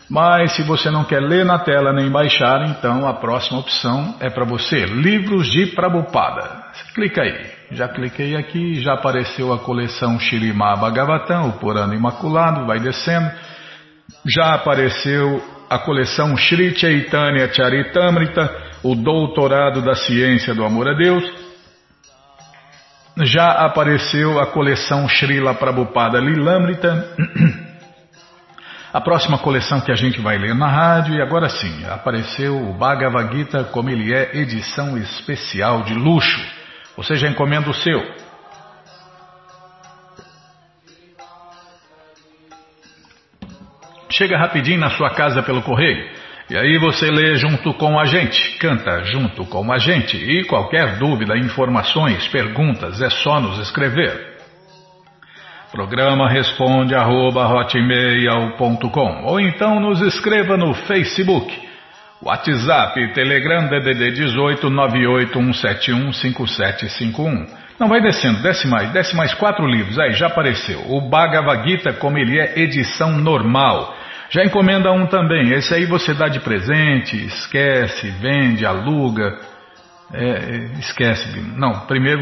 Mas 0.09 0.53
se 0.53 0.63
você 0.63 0.89
não 0.89 1.03
quer 1.03 1.19
ler 1.19 1.45
na 1.45 1.59
tela 1.59 1.93
nem 1.93 2.09
baixar, 2.09 2.69
então 2.69 3.07
a 3.07 3.13
próxima 3.13 3.59
opção 3.59 4.15
é 4.19 4.31
para 4.31 4.45
você, 4.45 4.87
livros 4.87 5.47
de 5.51 5.67
Prabhupada. 5.75 6.68
Clica 6.93 7.21
aí. 7.21 7.45
Já 7.71 7.87
cliquei 7.87 8.35
aqui, 8.35 8.81
já 8.81 8.93
apareceu 8.93 9.53
a 9.53 9.59
coleção 9.59 10.19
Shirimá 10.19 10.75
Bhagavatam, 10.75 11.49
o 11.49 11.53
Purana 11.53 11.95
Imaculado, 11.95 12.65
vai 12.65 12.79
descendo. 12.79 13.29
Já 14.25 14.55
apareceu 14.55 15.41
a 15.69 15.77
coleção 15.77 16.35
Shri 16.35 16.75
Chaitanya 16.75 17.53
Charitamrita, 17.53 18.49
o 18.83 18.95
Doutorado 18.95 19.81
da 19.81 19.95
Ciência 19.95 20.53
do 20.55 20.65
Amor 20.65 20.89
a 20.89 20.93
Deus. 20.93 21.23
Já 23.21 23.51
apareceu 23.51 24.39
a 24.39 24.47
coleção 24.47 25.07
Srila 25.07 25.53
Prabhupada 25.53 26.19
Lilamrita. 26.19 27.07
A 28.91 28.99
próxima 28.99 29.37
coleção 29.37 29.79
que 29.81 29.91
a 29.91 29.95
gente 29.95 30.19
vai 30.19 30.39
ler 30.39 30.55
na 30.55 30.67
rádio, 30.67 31.13
e 31.13 31.21
agora 31.21 31.47
sim, 31.47 31.85
apareceu 31.85 32.57
o 32.57 32.73
Bhagavad 32.73 33.31
Gita 33.37 33.65
como 33.65 33.87
ele 33.87 34.11
é, 34.11 34.35
edição 34.35 34.97
especial 34.97 35.83
de 35.83 35.93
luxo. 35.93 36.58
Você 36.99 37.15
já 37.15 37.29
encomenda 37.29 37.69
o 37.69 37.73
seu. 37.73 38.05
Chega 44.11 44.37
rapidinho 44.37 44.81
na 44.81 44.89
sua 44.89 45.09
casa 45.11 45.41
pelo 45.41 45.61
correio. 45.61 46.09
E 46.49 46.57
aí 46.57 46.77
você 46.77 47.09
lê 47.09 47.37
junto 47.37 47.73
com 47.75 47.97
a 47.97 48.03
gente, 48.03 48.57
canta 48.57 49.01
junto 49.05 49.45
com 49.45 49.71
a 49.71 49.77
gente. 49.77 50.17
E 50.17 50.43
qualquer 50.43 50.97
dúvida, 50.97 51.37
informações, 51.37 52.27
perguntas, 52.27 53.01
é 53.01 53.09
só 53.09 53.39
nos 53.39 53.59
escrever. 53.59 54.37
Programa 55.71 56.29
responde 56.29 56.93
arroba 56.93 57.47
hotmail.com 57.47 59.23
ou 59.23 59.39
então 59.39 59.79
nos 59.79 60.01
escreva 60.01 60.57
no 60.57 60.73
Facebook, 60.73 61.68
WhatsApp, 62.21 63.13
Telegram 63.13 63.67
DDD 63.67 64.11
18 64.11 64.69
981715751. 64.69 67.47
Não 67.79 67.87
vai 67.87 68.01
descendo, 68.01 68.41
desce 68.41 68.67
mais, 68.67 68.91
desce 68.91 69.15
mais 69.15 69.33
quatro 69.33 69.65
livros, 69.65 69.97
aí 69.97 70.11
já 70.11 70.27
apareceu. 70.27 70.83
O 70.89 71.09
Bhagavad 71.09 71.65
Gita 71.67 71.93
como 71.93 72.17
ele 72.17 72.37
é, 72.37 72.59
edição 72.59 73.17
normal. 73.17 73.95
Já 74.29 74.43
encomenda 74.43 74.91
um 74.91 75.07
também, 75.07 75.53
esse 75.53 75.73
aí 75.73 75.85
você 75.85 76.13
dá 76.13 76.27
de 76.27 76.41
presente, 76.41 77.15
esquece, 77.25 78.09
vende, 78.19 78.65
aluga, 78.65 79.39
é, 80.13 80.71
esquece. 80.79 81.39
Não, 81.55 81.85
primeiro 81.87 82.21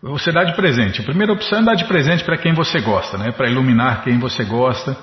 você 0.00 0.30
dá 0.30 0.44
de 0.44 0.54
presente. 0.54 1.00
A 1.00 1.04
primeira 1.04 1.32
opção 1.32 1.60
é 1.60 1.62
dar 1.62 1.74
de 1.74 1.86
presente 1.86 2.22
para 2.24 2.36
quem 2.36 2.52
você 2.52 2.78
gosta, 2.80 3.16
né? 3.16 3.32
Para 3.32 3.48
iluminar 3.48 4.04
quem 4.04 4.18
você 4.18 4.44
gosta, 4.44 4.94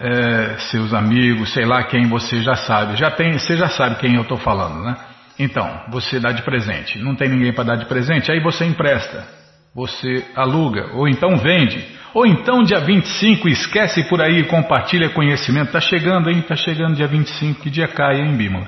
é, 0.00 0.56
seus 0.70 0.94
amigos, 0.94 1.52
sei 1.52 1.64
lá 1.64 1.82
quem 1.82 2.08
você 2.08 2.40
já 2.40 2.54
sabe. 2.54 2.96
Já 2.96 3.10
tem, 3.10 3.38
você 3.38 3.56
já 3.56 3.68
sabe 3.68 3.96
quem 3.96 4.14
eu 4.14 4.22
estou 4.22 4.38
falando, 4.38 4.84
né? 4.84 4.96
Então, 5.38 5.82
você 5.88 6.18
dá 6.18 6.32
de 6.32 6.42
presente. 6.42 6.98
Não 6.98 7.14
tem 7.14 7.28
ninguém 7.28 7.52
para 7.52 7.64
dar 7.64 7.76
de 7.76 7.86
presente, 7.86 8.30
aí 8.30 8.40
você 8.40 8.64
empresta, 8.64 9.26
você 9.74 10.24
aluga, 10.34 10.90
ou 10.94 11.08
então 11.08 11.36
vende. 11.36 11.84
Ou 12.14 12.26
então 12.26 12.62
dia 12.62 12.80
25, 12.80 13.48
esquece 13.48 14.08
por 14.08 14.20
aí 14.20 14.44
compartilha 14.44 15.10
conhecimento. 15.10 15.72
Tá 15.72 15.80
chegando, 15.80 16.30
hein? 16.30 16.42
Tá 16.42 16.56
chegando 16.56 16.96
dia 16.96 17.06
25, 17.06 17.60
que 17.60 17.70
dia 17.70 17.86
cai, 17.86 18.20
hein, 18.20 18.36
Bímola? 18.36 18.66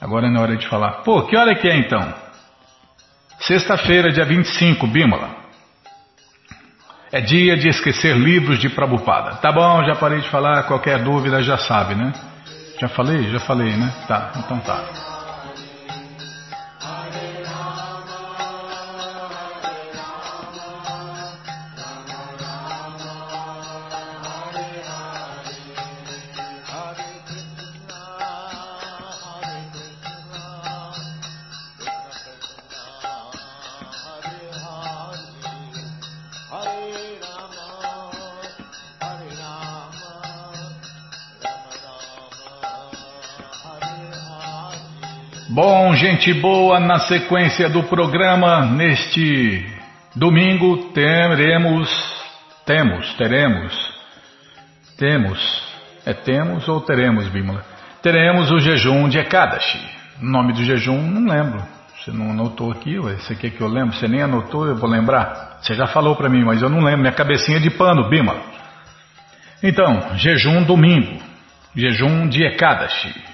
Agora 0.00 0.28
é 0.28 0.30
na 0.30 0.40
hora 0.40 0.56
de 0.56 0.66
falar. 0.68 1.02
Pô, 1.02 1.22
que 1.22 1.36
hora 1.36 1.54
que 1.54 1.68
é 1.68 1.76
então? 1.76 2.14
Sexta-feira, 3.40 4.10
dia 4.10 4.24
25, 4.24 4.86
Bímola. 4.86 5.39
É 7.12 7.20
dia 7.20 7.56
de 7.56 7.68
esquecer 7.68 8.16
livros 8.16 8.58
de 8.60 8.68
Prabupada. 8.68 9.36
Tá 9.36 9.50
bom, 9.50 9.84
já 9.84 9.96
parei 9.96 10.20
de 10.20 10.28
falar, 10.28 10.62
qualquer 10.64 11.02
dúvida 11.02 11.42
já 11.42 11.58
sabe, 11.58 11.94
né? 11.94 12.12
Já 12.80 12.88
falei? 12.88 13.30
Já 13.30 13.40
falei, 13.40 13.76
né? 13.76 13.92
Tá, 14.06 14.30
então 14.36 14.58
tá. 14.60 15.09
Bom, 45.52 45.92
gente 45.96 46.32
boa, 46.34 46.78
na 46.78 47.00
sequência 47.00 47.68
do 47.68 47.82
programa, 47.82 48.66
neste 48.66 49.66
domingo 50.14 50.92
teremos, 50.92 51.90
temos, 52.64 53.12
teremos, 53.14 53.92
temos, 54.96 55.64
é 56.06 56.14
temos 56.14 56.68
ou 56.68 56.80
teremos, 56.82 57.26
Bímola? 57.30 57.64
Teremos 58.00 58.52
o 58.52 58.60
jejum 58.60 59.08
de 59.08 59.18
Ekadashi. 59.18 59.80
Nome 60.20 60.52
do 60.52 60.62
jejum, 60.62 61.02
não 61.02 61.28
lembro. 61.28 61.60
Você 61.98 62.12
não 62.12 62.30
anotou 62.30 62.70
aqui, 62.70 62.96
você 62.98 63.34
quer 63.34 63.50
que 63.50 63.60
eu 63.60 63.66
lembre? 63.66 63.96
Você 63.96 64.06
nem 64.06 64.22
anotou, 64.22 64.68
eu 64.68 64.76
vou 64.76 64.88
lembrar? 64.88 65.58
Você 65.60 65.74
já 65.74 65.88
falou 65.88 66.14
para 66.14 66.28
mim, 66.28 66.44
mas 66.44 66.62
eu 66.62 66.68
não 66.68 66.78
lembro, 66.78 67.00
minha 67.00 67.12
cabecinha 67.12 67.58
de 67.58 67.70
pano, 67.70 68.08
Bímola. 68.08 68.40
Então, 69.60 70.16
jejum 70.16 70.62
domingo, 70.62 71.20
jejum 71.74 72.28
de 72.28 72.44
Ekadashi. 72.44 73.29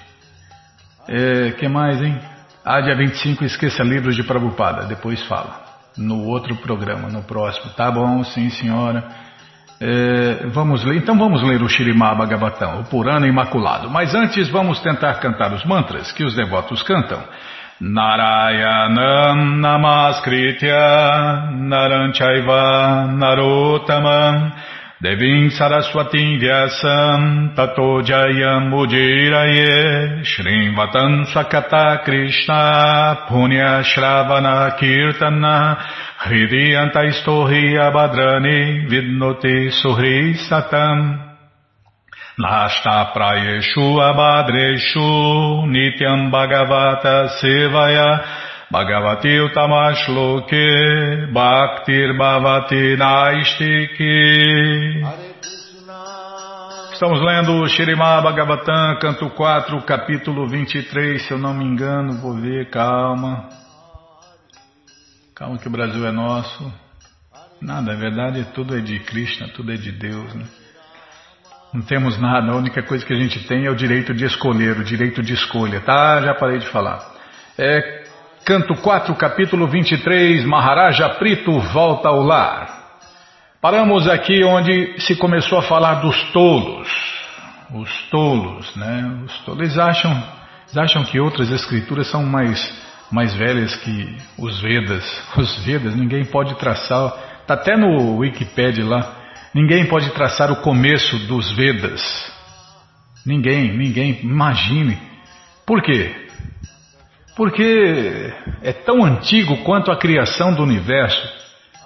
É, 1.07 1.51
que 1.51 1.67
mais, 1.67 2.01
hein? 2.01 2.19
Ah, 2.65 2.81
dia 2.81 2.95
25, 2.95 3.45
esqueça 3.45 3.83
livros 3.83 4.15
de 4.15 4.23
Prabhupada, 4.23 4.85
depois 4.85 5.23
fala. 5.27 5.65
No 5.97 6.25
outro 6.25 6.55
programa, 6.57 7.07
no 7.07 7.23
próximo. 7.23 7.71
Tá 7.73 7.89
bom, 7.89 8.23
sim, 8.23 8.49
senhora. 8.49 9.07
É, 9.79 10.47
vamos 10.47 10.83
ler, 10.83 10.97
então 10.97 11.17
vamos 11.17 11.41
ler 11.43 11.61
o 11.61 11.69
Shirimá 11.69 12.13
Bhagavatam, 12.15 12.81
o 12.81 12.83
Purana 12.85 13.27
Imaculado. 13.27 13.89
Mas 13.89 14.13
antes 14.13 14.49
vamos 14.49 14.79
tentar 14.81 15.13
cantar 15.15 15.53
os 15.53 15.63
mantras 15.63 16.11
que 16.11 16.23
os 16.23 16.35
devotos 16.35 16.83
cantam. 16.83 17.23
Narayanam 17.79 19.35
Namaskritya 19.57 21.51
Naranchaiva 21.51 23.07
Narotamam 23.07 24.51
Devim 24.99 25.51
Saraswati 25.51 26.39
Vyasam 26.41 27.55
Tato 27.55 28.01
Jayam 28.01 28.73
Ujiraye 28.73 30.25
Shrimvatam 30.25 31.23
Sakata 31.31 32.03
Krishna 32.03 33.27
Punya 33.29 33.83
Shravana 33.83 34.75
Kirtana 34.79 35.77
Hridiyanta 36.25 37.05
Istohi 37.13 37.77
Abhadrani 37.77 38.89
Vidnoti 38.89 39.69
Suhri 39.69 40.33
Satam 40.49 41.35
Nashta 42.39 43.13
Prayeshu 43.13 44.01
Abhadreshu 44.01 45.67
Nityam 45.69 46.31
Bhagavata 46.31 47.29
Sevaya 47.39 48.46
Bhagavati 48.69 49.39
Utamashloke 49.39 51.31
Bhaktir 51.31 52.17
Bhavati 52.17 52.97
Naistiki 52.97 54.11
Estamos 56.91 57.21
lendo 57.21 57.65
Shirimá 57.69 58.19
Bhagavatam, 58.19 58.99
canto 58.99 59.29
4, 59.29 59.81
capítulo 59.83 60.49
23, 60.49 61.21
se 61.21 61.31
eu 61.31 61.37
não 61.37 61.53
me 61.53 61.63
engano, 61.63 62.19
vou 62.19 62.33
ver, 62.33 62.69
calma. 62.69 63.47
Calma 65.33 65.59
que 65.59 65.67
o 65.67 65.71
Brasil 65.71 66.05
é 66.05 66.11
nosso. 66.11 66.73
Nada, 67.61 67.93
é 67.93 67.95
verdade, 67.95 68.47
tudo 68.53 68.75
é 68.75 68.81
de 68.81 68.99
Krishna, 68.99 69.47
tudo 69.49 69.71
é 69.71 69.77
de 69.77 69.91
Deus, 69.91 70.33
né? 70.33 70.45
Não 71.71 71.83
temos 71.83 72.19
nada, 72.19 72.51
a 72.51 72.55
única 72.55 72.81
coisa 72.81 73.05
que 73.05 73.13
a 73.13 73.17
gente 73.17 73.47
tem 73.47 73.65
é 73.65 73.69
o 73.69 73.75
direito 73.75 74.13
de 74.13 74.25
escolher, 74.25 74.77
o 74.77 74.83
direito 74.83 75.21
de 75.21 75.33
escolha, 75.33 75.79
tá? 75.79 76.19
Já 76.21 76.33
parei 76.33 76.57
de 76.57 76.67
falar. 76.67 77.13
É 77.59 78.06
Canto 78.47 78.75
4, 78.75 79.13
capítulo 79.15 79.67
23, 79.67 80.45
Maharaja 80.45 81.09
Prito 81.15 81.59
volta 81.59 82.07
ao 82.07 82.23
lar. 82.23 82.95
Paramos 83.61 84.07
aqui 84.07 84.41
onde 84.41 85.01
se 85.01 85.17
começou 85.17 85.57
a 85.57 85.63
falar 85.63 85.95
dos 85.95 86.31
tolos. 86.31 86.87
Os 87.75 87.91
tolos, 88.09 88.73
né? 88.77 89.21
Os 89.25 89.37
tolos, 89.39 89.59
eles 89.59 89.77
acham, 89.77 90.11
eles 90.63 90.77
acham 90.77 91.03
que 91.03 91.19
outras 91.19 91.51
escrituras 91.51 92.09
são 92.09 92.23
mais, 92.23 92.57
mais 93.11 93.33
velhas 93.33 93.75
que 93.75 94.15
os 94.37 94.61
Vedas. 94.61 95.03
Os 95.35 95.65
Vedas, 95.65 95.93
ninguém 95.93 96.23
pode 96.23 96.55
traçar, 96.55 97.15
está 97.41 97.55
até 97.55 97.75
no 97.75 98.15
Wikipedia 98.19 98.85
lá, 98.85 99.13
ninguém 99.53 99.87
pode 99.87 100.09
traçar 100.11 100.49
o 100.53 100.61
começo 100.61 101.19
dos 101.27 101.51
Vedas. 101.51 102.01
Ninguém, 103.25 103.77
ninguém, 103.77 104.21
imagine. 104.23 104.97
Por 105.65 105.81
quê? 105.81 106.26
Porque 107.37 108.33
é 108.63 108.73
tão 108.73 109.05
antigo 109.05 109.57
quanto 109.57 109.91
a 109.91 109.95
criação 109.95 110.55
do 110.55 110.63
universo. 110.63 111.21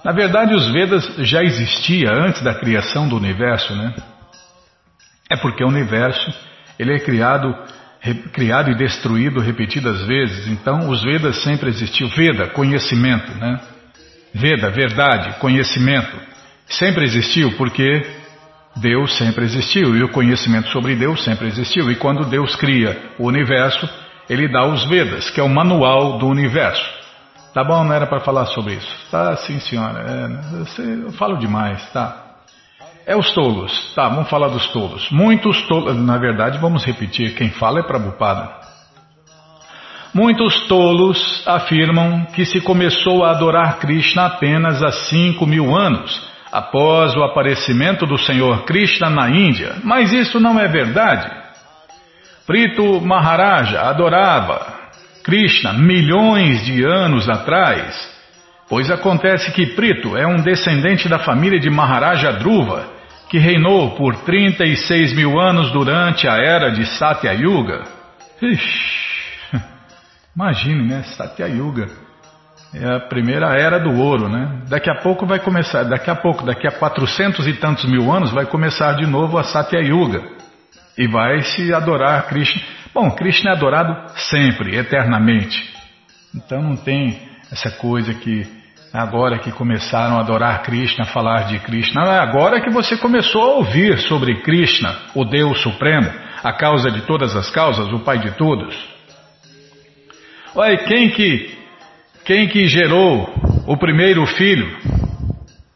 Na 0.02 0.14
verdade, 0.14 0.56
os 0.56 0.72
Vedas 0.72 1.06
já 1.20 1.44
existia 1.44 2.10
antes 2.10 2.42
da 2.42 2.56
criação 2.56 3.10
do 3.10 3.18
universo, 3.18 3.76
né? 3.76 3.94
É 5.30 5.36
porque 5.36 5.62
o 5.62 5.68
universo 5.68 6.34
ele 6.80 6.96
é 6.96 7.00
criado, 7.00 7.54
re, 8.00 8.14
criado 8.32 8.72
e 8.72 8.76
destruído 8.76 9.42
repetidas 9.42 10.02
vezes. 10.08 10.48
Então, 10.48 10.90
os 10.90 11.04
Vedas 11.04 11.44
sempre 11.44 11.68
existiu. 11.68 12.08
Veda, 12.08 12.48
conhecimento, 12.48 13.30
né? 13.34 13.60
Veda, 14.34 14.70
verdade, 14.70 15.38
conhecimento, 15.40 16.18
sempre 16.66 17.04
existiu 17.04 17.52
porque 17.58 18.02
Deus 18.78 19.18
sempre 19.18 19.44
existiu 19.44 19.98
e 19.98 20.02
o 20.02 20.10
conhecimento 20.10 20.70
sobre 20.70 20.96
Deus 20.96 21.22
sempre 21.26 21.48
existiu. 21.48 21.92
E 21.92 21.96
quando 21.96 22.30
Deus 22.30 22.56
cria 22.56 22.98
o 23.20 23.28
universo, 23.28 23.88
ele 24.32 24.48
dá 24.48 24.66
os 24.66 24.86
Vedas, 24.86 25.30
que 25.30 25.42
é 25.42 25.44
o 25.44 25.50
manual 25.50 26.18
do 26.18 26.26
universo. 26.26 26.90
Tá 27.54 27.66
bom, 27.66 27.84
não 27.84 27.94
era 27.94 28.08
para 28.08 28.22
falar 28.22 28.46
sobre 28.46 28.76
isso. 28.76 29.12
Tá, 29.12 29.36
sim, 29.36 29.60
senhora. 29.60 30.06
É, 30.08 31.06
eu 31.06 31.12
falo 31.12 31.38
demais, 31.38 31.86
tá? 31.92 32.16
É 33.06 33.14
os 33.14 33.30
tolos. 33.34 33.94
Tá, 33.94 34.08
vamos 34.08 34.30
falar 34.30 34.48
dos 34.48 34.68
tolos. 34.68 35.12
Muitos 35.12 35.62
tolos. 35.64 35.98
Na 35.98 36.18
verdade, 36.18 36.58
vamos 36.60 36.86
repetir. 36.86 37.36
Quem 37.36 37.50
fala 37.50 37.82
é 37.82 37.84
Prabhupada. 37.84 38.62
Muitos 40.14 40.66
tolos 40.68 41.44
afirmam 41.46 42.24
que 42.34 42.46
se 42.46 42.62
começou 42.62 43.26
a 43.26 43.32
adorar 43.32 43.80
Krishna 43.80 44.28
apenas 44.28 44.82
há 44.82 44.94
5 44.94 45.46
mil 45.46 45.76
anos, 45.76 46.26
após 46.50 47.18
o 47.18 47.24
aparecimento 47.24 48.06
do 48.06 48.18
Senhor 48.18 48.64
Krishna 48.64 49.10
na 49.10 49.30
Índia, 49.30 49.76
mas 49.84 50.14
isso 50.14 50.40
não 50.40 50.58
é 50.58 50.70
verdade. 50.70 51.41
Prito 52.46 53.00
Maharaja 53.02 53.82
adorava 53.82 54.82
Krishna 55.24 55.74
milhões 55.74 56.66
de 56.66 56.84
anos 56.84 57.30
atrás, 57.30 57.96
pois 58.68 58.90
acontece 58.90 59.52
que 59.52 59.68
Prito 59.76 60.18
é 60.18 60.26
um 60.26 60.42
descendente 60.42 61.08
da 61.08 61.20
família 61.20 61.60
de 61.60 61.70
Maharaja 61.70 62.32
Dhruva, 62.34 62.86
que 63.30 63.38
reinou 63.38 63.92
por 63.96 64.16
36 64.18 65.16
mil 65.16 65.40
anos 65.40 65.72
durante 65.72 66.28
a 66.28 66.36
era 66.36 66.72
de 66.72 66.86
Satya 66.86 67.32
Yuga. 67.34 67.84
Ixi. 68.42 69.02
Imagine, 70.36 70.88
né? 70.88 71.04
Satya 71.04 71.48
Yuga. 71.48 71.88
É 72.74 72.96
a 72.96 73.00
primeira 73.02 73.48
era 73.54 73.80
do 73.80 73.92
ouro, 74.00 74.30
né? 74.30 74.64
Daqui 74.68 74.90
a 74.90 74.96
pouco 74.96 75.26
vai 75.26 75.40
começar, 75.40 75.84
daqui 75.84 76.10
a 76.10 76.16
pouco, 76.16 76.46
daqui 76.46 76.66
a 76.68 76.72
quatrocentos 76.72 77.46
e 77.46 77.54
tantos 77.54 77.86
mil 77.86 78.12
anos, 78.12 78.32
vai 78.32 78.46
começar 78.46 78.94
de 78.94 79.06
novo 79.06 79.38
a 79.38 79.44
Satya 79.44 79.80
Yuga. 79.80 80.41
E 81.02 81.08
vai 81.08 81.42
se 81.42 81.74
adorar 81.74 82.28
Krishna. 82.28 82.62
Bom, 82.94 83.10
Krishna 83.16 83.50
é 83.50 83.54
adorado 83.56 84.12
sempre, 84.30 84.78
eternamente. 84.78 85.60
Então 86.36 86.62
não 86.62 86.76
tem 86.76 87.20
essa 87.52 87.72
coisa 87.72 88.14
que 88.14 88.46
agora 88.94 89.40
que 89.40 89.52
começaram 89.52 90.18
a 90.18 90.20
adorar 90.20 90.62
Krishna, 90.62 91.04
a 91.04 91.08
falar 91.08 91.48
de 91.48 91.58
Krishna. 91.58 92.04
É 92.04 92.20
agora 92.20 92.62
que 92.62 92.70
você 92.70 92.96
começou 92.98 93.42
a 93.42 93.56
ouvir 93.56 93.98
sobre 94.02 94.42
Krishna, 94.42 94.96
o 95.16 95.26
Deus 95.26 95.60
Supremo, 95.64 96.08
a 96.44 96.54
causa 96.54 96.92
de 96.92 97.02
todas 97.08 97.36
as 97.36 97.50
causas, 97.50 97.92
o 97.92 98.02
Pai 98.02 98.20
de 98.20 98.38
todos. 98.38 98.78
Olha, 100.54 100.78
quem 100.84 101.10
que, 101.10 101.58
quem 102.26 102.48
que 102.48 102.68
gerou 102.68 103.28
o 103.66 103.76
primeiro 103.76 104.24
filho? 104.28 104.78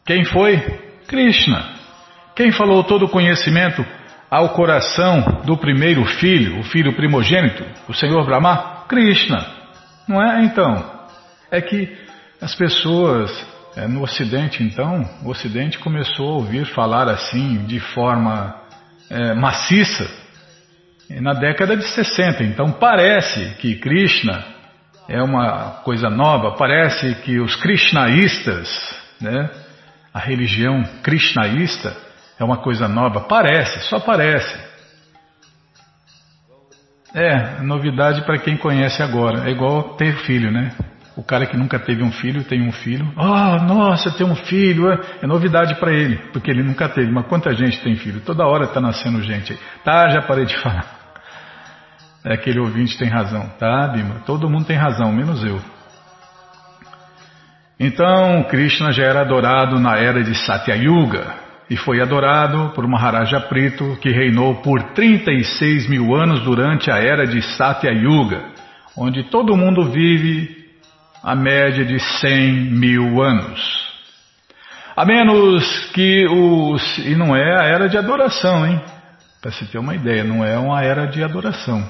Quem 0.06 0.24
foi? 0.24 0.60
Krishna. 1.08 1.66
Quem 2.36 2.52
falou 2.52 2.84
todo 2.84 3.06
o 3.06 3.10
conhecimento 3.10 3.84
ao 4.30 4.50
coração 4.50 5.42
do 5.46 5.58
primeiro 5.58 6.06
filho, 6.06 6.60
o 6.60 6.64
filho 6.64 6.94
primogênito, 6.96 7.64
o 7.88 7.94
Senhor 7.94 8.26
Brahma? 8.26 8.86
Krishna. 8.88 9.46
Não 10.08 10.22
é? 10.22 10.44
Então, 10.44 10.92
é 11.52 11.62
que 11.62 11.98
as 12.42 12.54
pessoas 12.56 13.32
é, 13.76 13.88
no 13.88 14.04
Ocidente, 14.04 14.64
então, 14.64 15.04
o 15.24 15.30
Ocidente 15.30 15.78
começou 15.80 16.28
a 16.28 16.36
ouvir 16.36 16.66
falar 16.68 17.10
assim 17.10 17.66
de 17.66 17.80
forma 17.80 18.56
é, 19.10 19.34
maciça 19.34 20.10
na 21.10 21.34
década 21.34 21.76
de 21.76 21.84
60. 21.84 22.44
Então 22.44 22.72
parece 22.72 23.56
que 23.60 23.76
Krishna 23.76 24.44
é 25.08 25.22
uma 25.22 25.82
coisa 25.84 26.10
nova. 26.10 26.56
Parece 26.58 27.16
que 27.16 27.40
os 27.40 27.56
krishnaístas, 27.56 28.68
né, 29.22 29.50
a 30.14 30.20
religião 30.20 30.84
krishnaísta 31.04 31.96
é 32.40 32.44
uma 32.44 32.58
coisa 32.58 32.88
nova. 32.88 33.22
Parece, 33.22 33.80
só 33.90 34.00
parece. 34.00 34.58
É, 37.14 37.62
novidade 37.62 38.24
para 38.24 38.38
quem 38.38 38.58
conhece 38.58 39.02
agora. 39.02 39.48
É 39.48 39.52
igual 39.52 39.96
ter 39.96 40.18
filho, 40.26 40.52
né? 40.52 40.74
O 41.16 41.24
cara 41.24 41.46
que 41.46 41.56
nunca 41.56 41.80
teve 41.80 42.04
um 42.04 42.12
filho 42.12 42.44
tem 42.44 42.62
um 42.68 42.74
filho. 42.74 43.10
Oh, 43.16 43.64
nossa, 43.64 44.12
tem 44.12 44.28
um 44.28 44.36
filho. 44.36 44.92
É, 44.92 45.00
é 45.22 45.28
novidade 45.28 45.76
para 45.76 45.94
ele, 45.94 46.18
porque 46.34 46.52
ele 46.52 46.62
nunca 46.62 46.90
teve. 46.90 47.10
Mas 47.10 47.26
quanta 47.28 47.56
gente 47.56 47.82
tem 47.82 47.96
filho? 47.96 48.20
Toda 48.20 48.46
hora 48.46 48.66
está 48.66 48.82
nascendo 48.82 49.22
gente. 49.22 49.58
Tá, 49.84 50.10
já 50.10 50.22
parei 50.24 50.46
de 50.46 50.58
falar. 50.60 50.86
É, 52.26 52.34
aquele 52.34 52.60
ouvinte 52.60 52.98
tem 52.98 53.08
razão, 53.08 53.48
tá, 53.58 53.88
Bima? 53.88 54.16
Todo 54.26 54.50
mundo 54.50 54.66
tem 54.66 54.76
razão, 54.76 55.14
menos 55.14 55.42
eu. 55.44 55.62
Então, 57.80 58.44
Krishna 58.44 58.92
já 58.92 59.04
era 59.04 59.22
adorado 59.22 59.80
na 59.80 59.98
era 59.98 60.22
de 60.22 60.36
Satyayuga 60.36 61.45
e 61.70 61.76
foi 61.76 62.02
adorado 62.02 62.72
por 62.76 62.88
Maharaja 62.88 63.40
Prito, 63.42 63.98
que 64.02 64.12
reinou 64.12 64.56
por 64.62 64.82
36 64.94 65.90
mil 65.90 66.16
anos 66.16 66.42
durante 66.42 66.92
a 66.92 66.98
era 66.98 67.26
de 67.26 67.42
Satyayuga, 67.42 68.44
onde 68.96 69.24
todo 69.24 69.58
mundo 69.58 69.90
vive 69.92 70.66
a 71.24 71.36
média 71.36 71.84
de 71.84 72.00
100 72.00 72.54
mil 72.72 73.22
anos. 73.22 73.86
A 74.96 75.04
menos 75.06 75.90
que 75.92 76.26
os. 76.28 77.00
E 77.00 77.16
não 77.16 77.36
é 77.36 77.60
a 77.60 77.66
era 77.66 77.90
de 77.90 77.98
adoração, 77.98 78.66
hein? 78.66 78.80
Para 79.42 79.52
se 79.52 79.66
ter 79.66 79.78
uma 79.78 79.96
ideia, 79.96 80.24
não 80.24 80.46
é 80.46 80.58
uma 80.58 80.82
era 80.82 81.06
de 81.06 81.24
adoração. 81.24 81.84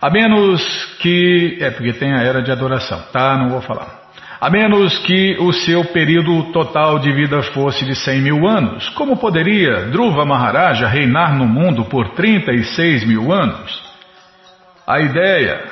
A 0.00 0.08
menos 0.08 0.62
que. 1.00 1.58
É, 1.60 1.70
porque 1.70 1.92
tem 1.92 2.14
a 2.14 2.22
era 2.22 2.42
de 2.42 2.50
adoração, 2.50 3.02
tá? 3.12 3.36
Não 3.36 3.50
vou 3.50 3.60
falar. 3.60 4.03
A 4.44 4.50
menos 4.50 4.98
que 4.98 5.38
o 5.40 5.54
seu 5.54 5.86
período 5.86 6.52
total 6.52 6.98
de 6.98 7.10
vida 7.10 7.42
fosse 7.54 7.82
de 7.82 7.94
100 7.94 8.20
mil 8.20 8.46
anos, 8.46 8.90
como 8.90 9.16
poderia 9.16 9.86
Dhruva 9.86 10.26
Maharaja 10.26 10.86
reinar 10.86 11.34
no 11.34 11.46
mundo 11.46 11.86
por 11.86 12.10
36 12.10 13.06
mil 13.06 13.32
anos? 13.32 13.82
A 14.86 15.00
ideia 15.00 15.64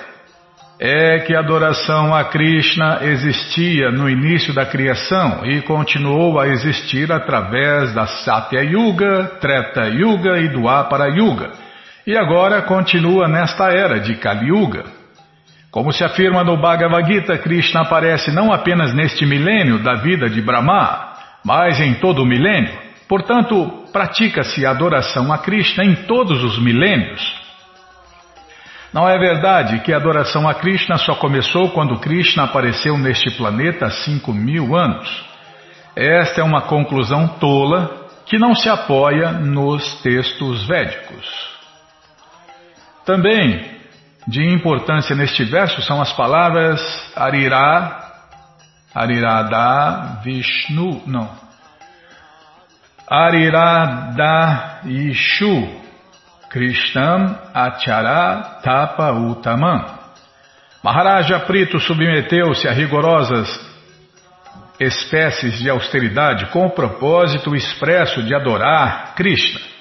é 0.80 1.18
que 1.18 1.36
a 1.36 1.40
adoração 1.40 2.14
a 2.14 2.24
Krishna 2.24 3.00
existia 3.02 3.90
no 3.90 4.08
início 4.08 4.54
da 4.54 4.64
criação 4.64 5.44
e 5.44 5.60
continuou 5.60 6.40
a 6.40 6.48
existir 6.48 7.12
através 7.12 7.92
da 7.92 8.06
Satya 8.06 8.62
Yuga, 8.62 9.32
Treta 9.38 9.86
Yuga 9.88 10.38
e 10.38 10.48
do 10.48 10.66
Apara 10.66 11.08
Yuga 11.08 11.50
e 12.06 12.16
agora 12.16 12.62
continua 12.62 13.28
nesta 13.28 13.70
era 13.70 14.00
de 14.00 14.14
Kali 14.14 14.48
Yuga. 14.48 15.01
Como 15.72 15.90
se 15.90 16.04
afirma 16.04 16.44
no 16.44 16.58
Bhagavad 16.58 17.10
Gita, 17.10 17.38
Krishna 17.38 17.80
aparece 17.80 18.30
não 18.30 18.52
apenas 18.52 18.92
neste 18.92 19.24
milênio 19.24 19.82
da 19.82 19.94
vida 19.94 20.28
de 20.28 20.42
Brahma, 20.42 21.14
mas 21.42 21.80
em 21.80 21.94
todo 21.94 22.22
o 22.22 22.26
milênio. 22.26 22.78
Portanto, 23.08 23.86
pratica-se 23.90 24.66
a 24.66 24.70
adoração 24.70 25.32
a 25.32 25.38
Krishna 25.38 25.82
em 25.82 25.94
todos 26.04 26.44
os 26.44 26.62
milênios. 26.62 27.40
Não 28.92 29.08
é 29.08 29.18
verdade 29.18 29.80
que 29.80 29.94
a 29.94 29.96
adoração 29.96 30.46
a 30.46 30.52
Krishna 30.52 30.98
só 30.98 31.14
começou 31.14 31.70
quando 31.70 31.98
Krishna 32.00 32.44
apareceu 32.44 32.98
neste 32.98 33.30
planeta 33.30 33.86
há 33.86 33.90
cinco 33.90 34.30
mil 34.30 34.76
anos. 34.76 35.24
Esta 35.96 36.42
é 36.42 36.44
uma 36.44 36.60
conclusão 36.60 37.26
tola 37.40 38.08
que 38.26 38.38
não 38.38 38.54
se 38.54 38.68
apoia 38.68 39.32
nos 39.32 40.02
textos 40.02 40.66
védicos. 40.66 41.26
Também 43.06 43.81
de 44.26 44.42
importância 44.52 45.16
neste 45.16 45.44
verso 45.44 45.82
são 45.82 46.00
as 46.00 46.12
palavras 46.12 46.80
Arirá, 47.16 48.12
Arirada 48.94 50.20
Vishnu, 50.22 51.02
não. 51.06 51.28
Arirada 53.08 54.80
Ishu, 54.84 55.68
Krishnam 56.48 57.36
Achara 57.52 58.60
Tapa 58.62 59.12
Utamam. 59.12 59.84
Maharaja 60.82 61.40
Prito 61.40 61.78
submeteu-se 61.78 62.66
a 62.66 62.72
rigorosas 62.72 63.48
espécies 64.80 65.58
de 65.58 65.70
austeridade 65.70 66.46
com 66.46 66.66
o 66.66 66.70
propósito 66.70 67.54
expresso 67.54 68.22
de 68.22 68.34
adorar 68.34 69.14
Krishna. 69.14 69.71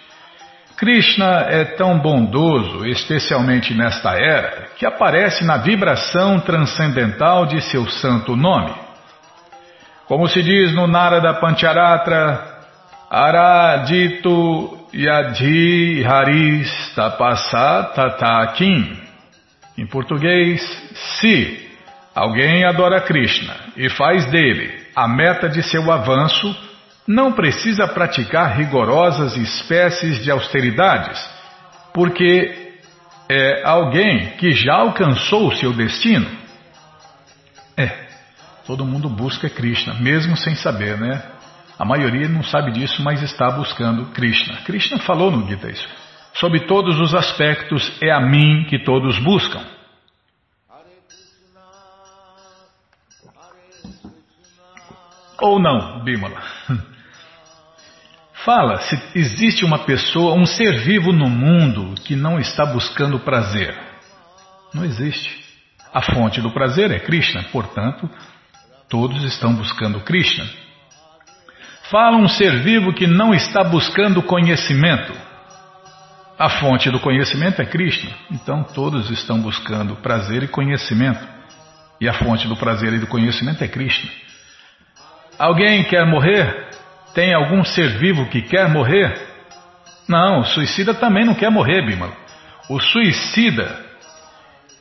Krishna 0.81 1.45
é 1.47 1.63
tão 1.63 1.99
bondoso, 1.99 2.87
especialmente 2.87 3.71
nesta 3.71 4.15
era, 4.15 4.69
que 4.75 4.83
aparece 4.83 5.45
na 5.45 5.57
vibração 5.57 6.39
transcendental 6.39 7.45
de 7.45 7.61
seu 7.61 7.87
santo 7.87 8.35
nome. 8.35 8.73
Como 10.07 10.27
se 10.27 10.41
diz 10.41 10.73
no 10.73 10.87
Narada 10.87 11.35
Pancharatra, 11.35 12.63
Aradito 13.11 14.87
Yadhi 14.91 16.03
Haris 16.03 16.95
Tapasa 16.95 17.91
Tatakim. 17.93 18.97
Em 19.77 19.85
português, 19.85 20.63
se 20.95 21.69
alguém 22.15 22.65
adora 22.65 23.01
Krishna 23.01 23.53
e 23.77 23.87
faz 23.87 24.25
dele 24.31 24.81
a 24.95 25.07
meta 25.07 25.47
de 25.47 25.61
seu 25.61 25.91
avanço, 25.91 26.70
não 27.07 27.33
precisa 27.33 27.87
praticar 27.87 28.55
rigorosas 28.57 29.35
espécies 29.35 30.23
de 30.23 30.31
austeridades, 30.31 31.19
porque 31.93 32.77
é 33.29 33.63
alguém 33.65 34.31
que 34.37 34.51
já 34.51 34.75
alcançou 34.75 35.47
o 35.47 35.55
seu 35.55 35.73
destino. 35.73 36.29
É, 37.77 38.07
todo 38.65 38.85
mundo 38.85 39.09
busca 39.09 39.49
Krishna, 39.49 39.93
mesmo 39.95 40.37
sem 40.37 40.55
saber, 40.55 40.97
né? 40.97 41.23
A 41.79 41.85
maioria 41.85 42.27
não 42.27 42.43
sabe 42.43 42.71
disso, 42.71 43.01
mas 43.01 43.21
está 43.23 43.49
buscando 43.49 44.11
Krishna. 44.11 44.57
Krishna 44.65 44.99
falou 44.99 45.31
no 45.31 45.47
Gita 45.47 45.69
isso. 45.69 45.87
Sob 46.35 46.59
todos 46.67 46.99
os 46.99 47.15
aspectos, 47.15 47.91
é 48.01 48.11
a 48.11 48.21
mim 48.21 48.65
que 48.69 48.83
todos 48.83 49.17
buscam. 49.19 49.65
Ou 55.39 55.59
não, 55.59 56.03
Bimala? 56.03 56.39
Fala 58.43 58.79
se 58.81 58.99
existe 59.13 59.63
uma 59.63 59.79
pessoa, 59.79 60.33
um 60.33 60.45
ser 60.45 60.79
vivo 60.79 61.11
no 61.11 61.29
mundo 61.29 61.93
que 62.01 62.15
não 62.15 62.39
está 62.39 62.65
buscando 62.65 63.19
prazer. 63.19 63.77
Não 64.73 64.83
existe. 64.83 65.41
A 65.93 66.01
fonte 66.01 66.41
do 66.41 66.51
prazer 66.51 66.89
é 66.89 66.99
Krishna, 66.99 67.43
portanto, 67.51 68.09
todos 68.89 69.23
estão 69.23 69.53
buscando 69.53 69.99
Krishna. 69.99 70.45
Fala 71.91 72.17
um 72.17 72.27
ser 72.27 72.63
vivo 72.63 72.93
que 72.93 73.05
não 73.05 73.33
está 73.33 73.63
buscando 73.63 74.23
conhecimento. 74.23 75.13
A 76.39 76.49
fonte 76.49 76.89
do 76.89 76.99
conhecimento 76.99 77.61
é 77.61 77.65
Krishna, 77.65 78.09
então 78.31 78.63
todos 78.63 79.11
estão 79.11 79.39
buscando 79.39 79.97
prazer 79.97 80.41
e 80.41 80.47
conhecimento. 80.47 81.27
E 81.99 82.09
a 82.09 82.13
fonte 82.13 82.47
do 82.47 82.55
prazer 82.55 82.93
e 82.93 82.99
do 82.99 83.05
conhecimento 83.05 83.63
é 83.63 83.67
Krishna. 83.67 84.09
Alguém 85.37 85.83
quer 85.83 86.07
morrer? 86.07 86.70
Tem 87.13 87.33
algum 87.33 87.63
ser 87.63 87.97
vivo 87.97 88.27
que 88.27 88.41
quer 88.41 88.69
morrer? 88.69 89.15
Não, 90.07 90.39
o 90.39 90.45
suicida 90.45 90.93
também 90.93 91.25
não 91.25 91.33
quer 91.33 91.49
morrer, 91.49 91.85
Bimala. 91.85 92.13
O 92.69 92.79
suicida 92.79 93.91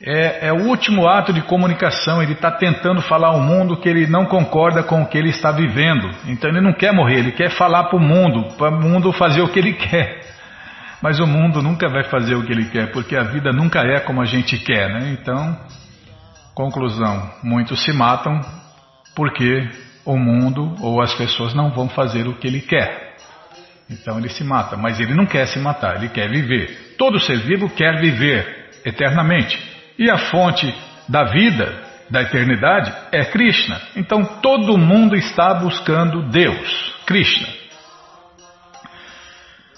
é, 0.03 0.47
é, 0.47 0.53
o 0.53 0.63
último 0.67 1.07
ato 1.07 1.31
de 1.31 1.41
comunicação. 1.41 2.21
Ele 2.21 2.33
está 2.33 2.51
tentando 2.51 3.01
falar 3.01 3.29
ao 3.29 3.39
mundo 3.39 3.77
que 3.77 3.87
ele 3.87 4.07
não 4.07 4.25
concorda 4.25 4.83
com 4.83 5.01
o 5.01 5.07
que 5.07 5.17
ele 5.17 5.29
está 5.29 5.51
vivendo. 5.51 6.09
Então 6.25 6.49
ele 6.49 6.61
não 6.61 6.73
quer 6.73 6.91
morrer, 6.91 7.19
ele 7.19 7.31
quer 7.31 7.51
falar 7.51 7.85
para 7.85 7.97
o 7.97 8.01
mundo, 8.01 8.55
para 8.57 8.69
o 8.69 8.81
mundo 8.81 9.11
fazer 9.13 9.41
o 9.41 9.49
que 9.49 9.59
ele 9.59 9.73
quer. 9.77 10.21
Mas 11.01 11.19
o 11.19 11.25
mundo 11.25 11.61
nunca 11.61 11.87
vai 11.89 12.03
fazer 12.03 12.35
o 12.35 12.43
que 12.43 12.51
ele 12.51 12.65
quer, 12.65 12.91
porque 12.91 13.15
a 13.15 13.23
vida 13.23 13.51
nunca 13.51 13.79
é 13.79 13.99
como 13.99 14.21
a 14.21 14.25
gente 14.25 14.57
quer, 14.59 14.87
né? 14.89 15.17
Então, 15.19 15.57
conclusão: 16.53 17.29
muitos 17.43 17.83
se 17.83 17.91
matam 17.91 18.39
porque 19.15 19.67
o 20.05 20.17
mundo 20.17 20.75
ou 20.81 21.01
as 21.01 21.13
pessoas 21.15 21.53
não 21.53 21.71
vão 21.71 21.89
fazer 21.89 22.27
o 22.27 22.33
que 22.35 22.47
ele 22.47 22.61
quer. 22.61 23.15
Então 23.89 24.17
ele 24.17 24.29
se 24.29 24.43
mata, 24.43 24.77
mas 24.77 24.99
ele 24.99 25.13
não 25.13 25.25
quer 25.25 25.47
se 25.47 25.59
matar, 25.59 25.97
ele 25.97 26.09
quer 26.09 26.29
viver. 26.29 26.95
Todo 26.97 27.19
ser 27.19 27.39
vivo 27.39 27.69
quer 27.69 27.99
viver 27.99 28.69
eternamente. 28.85 29.59
E 29.97 30.09
a 30.09 30.17
fonte 30.17 30.73
da 31.07 31.25
vida, 31.25 31.83
da 32.09 32.21
eternidade, 32.21 32.93
é 33.11 33.25
Krishna. 33.25 33.81
Então 33.95 34.23
todo 34.23 34.77
mundo 34.77 35.15
está 35.15 35.53
buscando 35.53 36.29
Deus, 36.29 36.95
Krishna. 37.05 37.47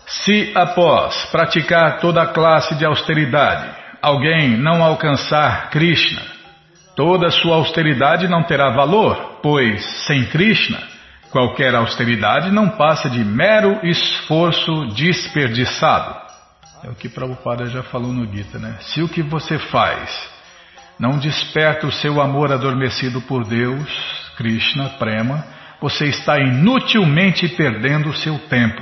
Se 0.05 0.51
após 0.53 1.25
praticar 1.31 1.99
toda 1.99 2.21
a 2.21 2.27
classe 2.27 2.75
de 2.75 2.85
austeridade, 2.85 3.67
alguém 3.99 4.55
não 4.57 4.83
alcançar 4.83 5.71
Krishna, 5.71 6.21
toda 6.95 7.31
sua 7.31 7.55
austeridade 7.55 8.27
não 8.27 8.43
terá 8.43 8.69
valor, 8.69 9.39
pois 9.41 9.83
sem 10.05 10.25
Krishna, 10.25 10.81
qualquer 11.31 11.73
austeridade 11.75 12.51
não 12.51 12.69
passa 12.69 13.09
de 13.09 13.23
mero 13.23 13.79
esforço 13.83 14.87
desperdiçado. 14.95 16.21
É 16.83 16.89
o 16.89 16.95
que 16.95 17.09
Prabhupada 17.09 17.65
já 17.67 17.81
falou 17.83 18.11
no 18.11 18.25
Gita, 18.25 18.59
né? 18.59 18.75
Se 18.81 19.01
o 19.01 19.07
que 19.07 19.21
você 19.21 19.57
faz 19.57 20.31
não 20.99 21.17
desperta 21.17 21.87
o 21.87 21.91
seu 21.91 22.21
amor 22.21 22.51
adormecido 22.51 23.21
por 23.21 23.45
Deus, 23.45 23.89
Krishna, 24.37 24.89
Prema, 24.99 25.45
você 25.81 26.05
está 26.05 26.37
inutilmente 26.39 27.47
perdendo 27.49 28.09
o 28.09 28.13
seu 28.13 28.37
tempo. 28.47 28.81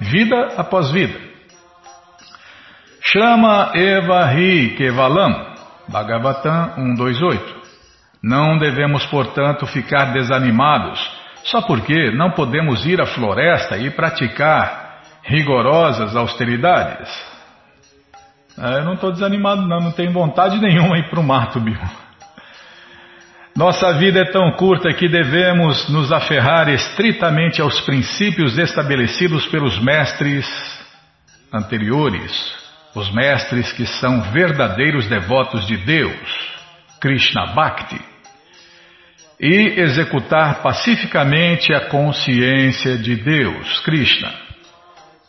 Vida 0.00 0.54
após 0.56 0.90
vida. 0.90 1.18
Chama 3.00 3.70
Eva 3.74 4.26
Ri 4.26 4.74
Kevalam, 4.76 5.53
Bhagavatam 5.88 6.74
128. 6.74 7.62
Não 8.22 8.58
devemos, 8.58 9.04
portanto, 9.06 9.66
ficar 9.66 10.12
desanimados 10.12 10.98
só 11.44 11.60
porque 11.60 12.10
não 12.10 12.30
podemos 12.30 12.86
ir 12.86 13.00
à 13.00 13.06
floresta 13.06 13.76
e 13.76 13.90
praticar 13.90 15.02
rigorosas 15.22 16.16
austeridades. 16.16 17.10
É, 18.58 18.78
eu 18.78 18.84
não 18.84 18.94
estou 18.94 19.12
desanimado, 19.12 19.62
não, 19.62 19.80
não 19.80 19.92
tenho 19.92 20.12
vontade 20.12 20.58
nenhuma 20.60 20.98
ir 20.98 21.10
para 21.10 21.20
o 21.20 21.24
mato, 21.24 21.60
Bill. 21.60 21.78
Nossa 23.56 23.92
vida 23.92 24.20
é 24.20 24.32
tão 24.32 24.50
curta 24.52 24.92
que 24.92 25.08
devemos 25.08 25.88
nos 25.88 26.10
aferrar 26.10 26.68
estritamente 26.68 27.60
aos 27.60 27.80
princípios 27.82 28.58
estabelecidos 28.58 29.46
pelos 29.46 29.78
mestres 29.78 30.44
anteriores, 31.52 32.32
os 32.94 33.12
mestres 33.12 33.72
que 33.72 33.86
são 33.86 34.22
verdadeiros 34.32 35.06
devotos 35.06 35.66
de 35.66 35.76
Deus, 35.78 36.14
Krishna 37.00 37.46
Bhakti 37.54 38.14
e 39.38 39.80
executar 39.80 40.62
pacificamente 40.62 41.72
a 41.74 41.88
consciência 41.88 42.96
de 42.96 43.16
Deus, 43.16 43.80
Krishna. 43.80 44.32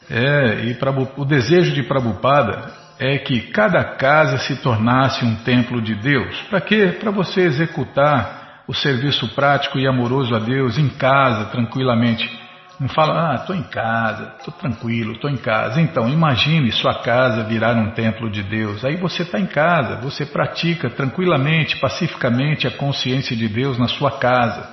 É, 0.10 0.66
e 0.66 0.78
o 1.18 1.26
desejo 1.26 1.74
de 1.74 1.84
Prabhupada 1.84 2.72
é 3.00 3.18
que 3.18 3.42
cada 3.52 3.84
casa 3.84 4.38
se 4.38 4.56
tornasse 4.62 5.26
um 5.26 5.36
templo 5.38 5.82
de 5.82 5.96
Deus. 5.96 6.40
Para 6.44 6.62
quê? 6.62 6.96
Para 7.00 7.12
você 7.12 7.42
executar 7.42 8.64
o 8.68 8.74
serviço 8.74 9.28
prático 9.36 9.80
e 9.80 9.88
amoroso 9.88 10.36
a 10.36 10.40
Deus 10.40 10.78
em 10.78 10.90
casa, 10.90 11.46
tranquilamente. 11.46 12.30
Não 12.80 12.90
fala, 12.90 13.32
ah, 13.32 13.36
estou 13.36 13.56
em 13.56 13.64
casa, 13.64 14.34
estou 14.38 14.54
tranquilo, 14.54 15.14
estou 15.14 15.30
em 15.30 15.38
casa. 15.38 15.80
Então, 15.80 16.10
imagine 16.10 16.72
sua 16.74 16.96
casa 17.02 17.44
virar 17.44 17.76
um 17.78 17.92
templo 17.92 18.30
de 18.30 18.44
Deus. 18.44 18.84
Aí 18.84 18.98
você 18.98 19.24
está 19.24 19.40
em 19.40 19.46
casa, 19.46 20.02
você 20.02 20.26
pratica 20.26 20.90
tranquilamente, 20.90 21.80
pacificamente 21.80 22.68
a 22.68 22.72
consciência 22.72 23.36
de 23.36 23.48
Deus 23.48 23.78
na 23.78 23.88
sua 23.88 24.12
casa. 24.20 24.70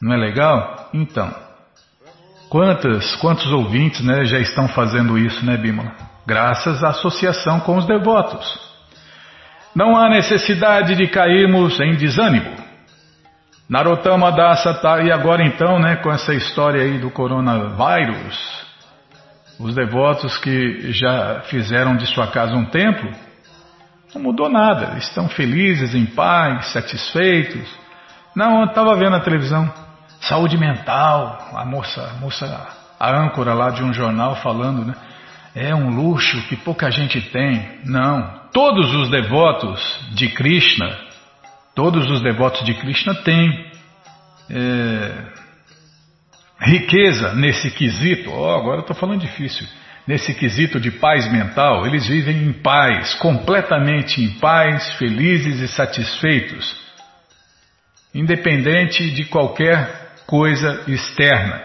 Não 0.00 0.12
é 0.12 0.16
legal? 0.16 0.90
Então, 0.92 1.32
quantos, 2.48 3.14
quantos 3.16 3.52
ouvintes 3.52 4.04
né, 4.04 4.24
já 4.24 4.40
estão 4.40 4.66
fazendo 4.66 5.16
isso, 5.16 5.46
né, 5.46 5.56
Bímola? 5.56 5.92
Graças 6.26 6.82
à 6.82 6.88
associação 6.88 7.60
com 7.60 7.76
os 7.76 7.86
devotos. 7.86 8.72
Não 9.76 9.96
há 9.96 10.10
necessidade 10.10 10.96
de 10.96 11.06
cairmos 11.06 11.78
em 11.78 11.94
desânimo. 11.94 12.61
Narottama 13.68 14.30
Dasa 14.32 14.74
tá, 14.74 15.02
e 15.02 15.10
agora 15.10 15.44
então, 15.44 15.78
né, 15.78 15.96
com 15.96 16.10
essa 16.10 16.34
história 16.34 16.82
aí 16.82 16.98
do 16.98 17.10
coronavírus, 17.10 18.66
os 19.58 19.74
devotos 19.74 20.36
que 20.38 20.92
já 20.92 21.42
fizeram 21.46 21.96
de 21.96 22.06
sua 22.06 22.26
casa 22.26 22.54
um 22.54 22.64
templo, 22.64 23.10
não 24.14 24.20
mudou 24.20 24.50
nada, 24.50 24.98
estão 24.98 25.28
felizes, 25.28 25.94
em 25.94 26.04
paz, 26.04 26.66
satisfeitos. 26.72 27.66
Não, 28.34 28.60
eu 28.60 28.66
estava 28.66 28.94
vendo 28.96 29.16
a 29.16 29.20
televisão, 29.20 29.72
saúde 30.20 30.58
mental, 30.58 31.50
a 31.54 31.64
moça, 31.64 32.10
a 32.10 32.20
moça, 32.20 32.68
a 32.98 33.16
âncora 33.16 33.54
lá 33.54 33.70
de 33.70 33.82
um 33.82 33.92
jornal 33.92 34.36
falando, 34.36 34.84
né? 34.84 34.94
É 35.54 35.74
um 35.74 35.90
luxo 35.90 36.40
que 36.48 36.56
pouca 36.56 36.90
gente 36.90 37.20
tem. 37.20 37.80
Não, 37.84 38.40
todos 38.52 38.94
os 38.94 39.10
devotos 39.10 39.80
de 40.14 40.28
Krishna 40.28 41.11
Todos 41.74 42.10
os 42.10 42.22
devotos 42.22 42.64
de 42.64 42.74
Krishna 42.74 43.14
têm 43.14 43.72
é, 44.50 45.24
riqueza 46.60 47.34
nesse 47.34 47.70
quesito. 47.70 48.30
Oh, 48.30 48.50
agora 48.50 48.80
estou 48.80 48.94
falando 48.94 49.20
difícil. 49.20 49.66
Nesse 50.06 50.34
quesito 50.34 50.80
de 50.80 50.90
paz 50.90 51.30
mental, 51.30 51.86
eles 51.86 52.06
vivem 52.06 52.36
em 52.44 52.52
paz, 52.52 53.14
completamente 53.14 54.20
em 54.20 54.30
paz, 54.38 54.94
felizes 54.94 55.60
e 55.60 55.68
satisfeitos, 55.68 56.76
independente 58.12 59.10
de 59.10 59.24
qualquer 59.26 60.12
coisa 60.26 60.82
externa. 60.88 61.62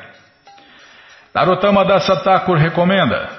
Narottama 1.33 1.83
Dasa 1.83 2.15
Thakur 2.23 2.57
recomenda. 2.57 3.29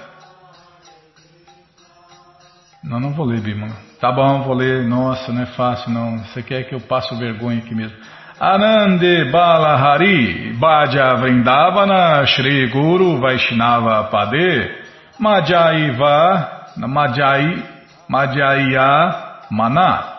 Não, 2.83 3.01
não 3.01 3.13
vou 3.13 3.25
ler, 3.25 3.41
Bimala. 3.41 3.88
Tá 4.01 4.13
bom, 4.13 4.43
vou 4.43 4.55
ler. 4.55 4.85
Nossa, 4.85 5.33
não 5.33 5.43
é 5.43 5.47
fácil 5.47 5.91
não. 5.91 6.19
Você 6.19 6.41
quer 6.41 6.63
que 6.65 6.75
eu 6.75 6.81
passe 6.81 7.13
vergonha 7.17 7.59
aqui 7.59 7.75
mesmo? 7.75 7.97
Anande 8.39 9.25
Balahari 9.33 10.53
Bhaja 10.53 11.15
Vrindavana 11.15 12.25
Shri 12.25 12.69
Guru 12.69 13.19
Vaishnava 13.19 14.05
Pade 14.05 14.71
Madhyaiva 15.19 16.67
Madhyai 16.77 17.65
Madhyaya 18.09 19.41
maná. 19.51 20.19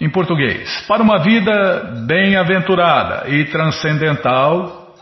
Em 0.00 0.08
português, 0.08 0.84
para 0.86 1.02
uma 1.02 1.18
vida 1.18 2.04
bem-aventurada 2.06 3.28
e 3.28 3.44
transcendental, 3.46 4.94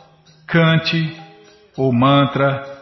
cante 0.47 1.15
o 1.77 1.93
mantra 1.93 2.78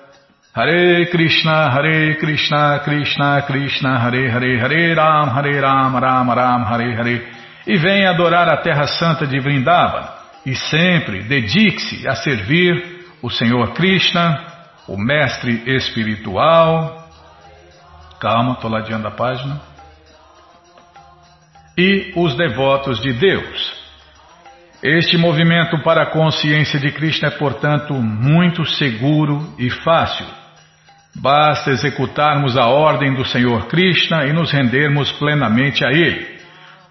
Hare 0.56 1.06
Krishna, 1.10 1.68
Hare 1.70 2.16
Krishna, 2.16 2.80
Krishna 2.82 3.42
Krishna, 3.42 3.98
Hare 3.98 4.30
Hare, 4.30 4.58
Hare 4.58 4.94
Ram, 4.94 5.28
Hare 5.28 5.60
Ram, 5.60 5.98
Ram 5.98 6.30
Ram, 6.30 6.64
Hare 6.64 6.96
Hare, 6.96 7.28
e 7.66 7.76
venha 7.76 8.08
adorar 8.08 8.48
a 8.48 8.56
terra 8.62 8.86
santa 8.86 9.26
de 9.26 9.38
Vrindavan, 9.38 10.08
e 10.46 10.54
sempre 10.54 11.24
dedique-se 11.24 12.08
a 12.08 12.14
servir 12.14 13.04
o 13.20 13.28
Senhor 13.28 13.74
Krishna, 13.74 14.46
o 14.88 14.96
mestre 14.96 15.62
espiritual. 15.76 17.06
Calma, 18.18 18.54
estou 18.54 18.70
ladeando 18.70 19.08
a 19.08 19.10
página. 19.10 19.60
E 21.76 22.14
os 22.16 22.34
devotos 22.34 23.02
de 23.02 23.12
Deus. 23.12 23.76
Este 24.82 25.18
movimento 25.18 25.82
para 25.82 26.04
a 26.04 26.10
consciência 26.10 26.80
de 26.80 26.90
Krishna 26.92 27.28
é, 27.28 27.32
portanto, 27.32 27.92
muito 27.92 28.64
seguro 28.64 29.54
e 29.58 29.68
fácil. 29.68 30.45
Basta 31.18 31.70
executarmos 31.70 32.56
a 32.58 32.66
ordem 32.66 33.14
do 33.14 33.24
Senhor 33.24 33.66
Krishna 33.68 34.26
e 34.26 34.32
nos 34.32 34.52
rendermos 34.52 35.10
plenamente 35.12 35.84
a 35.84 35.90
Ele. 35.90 36.36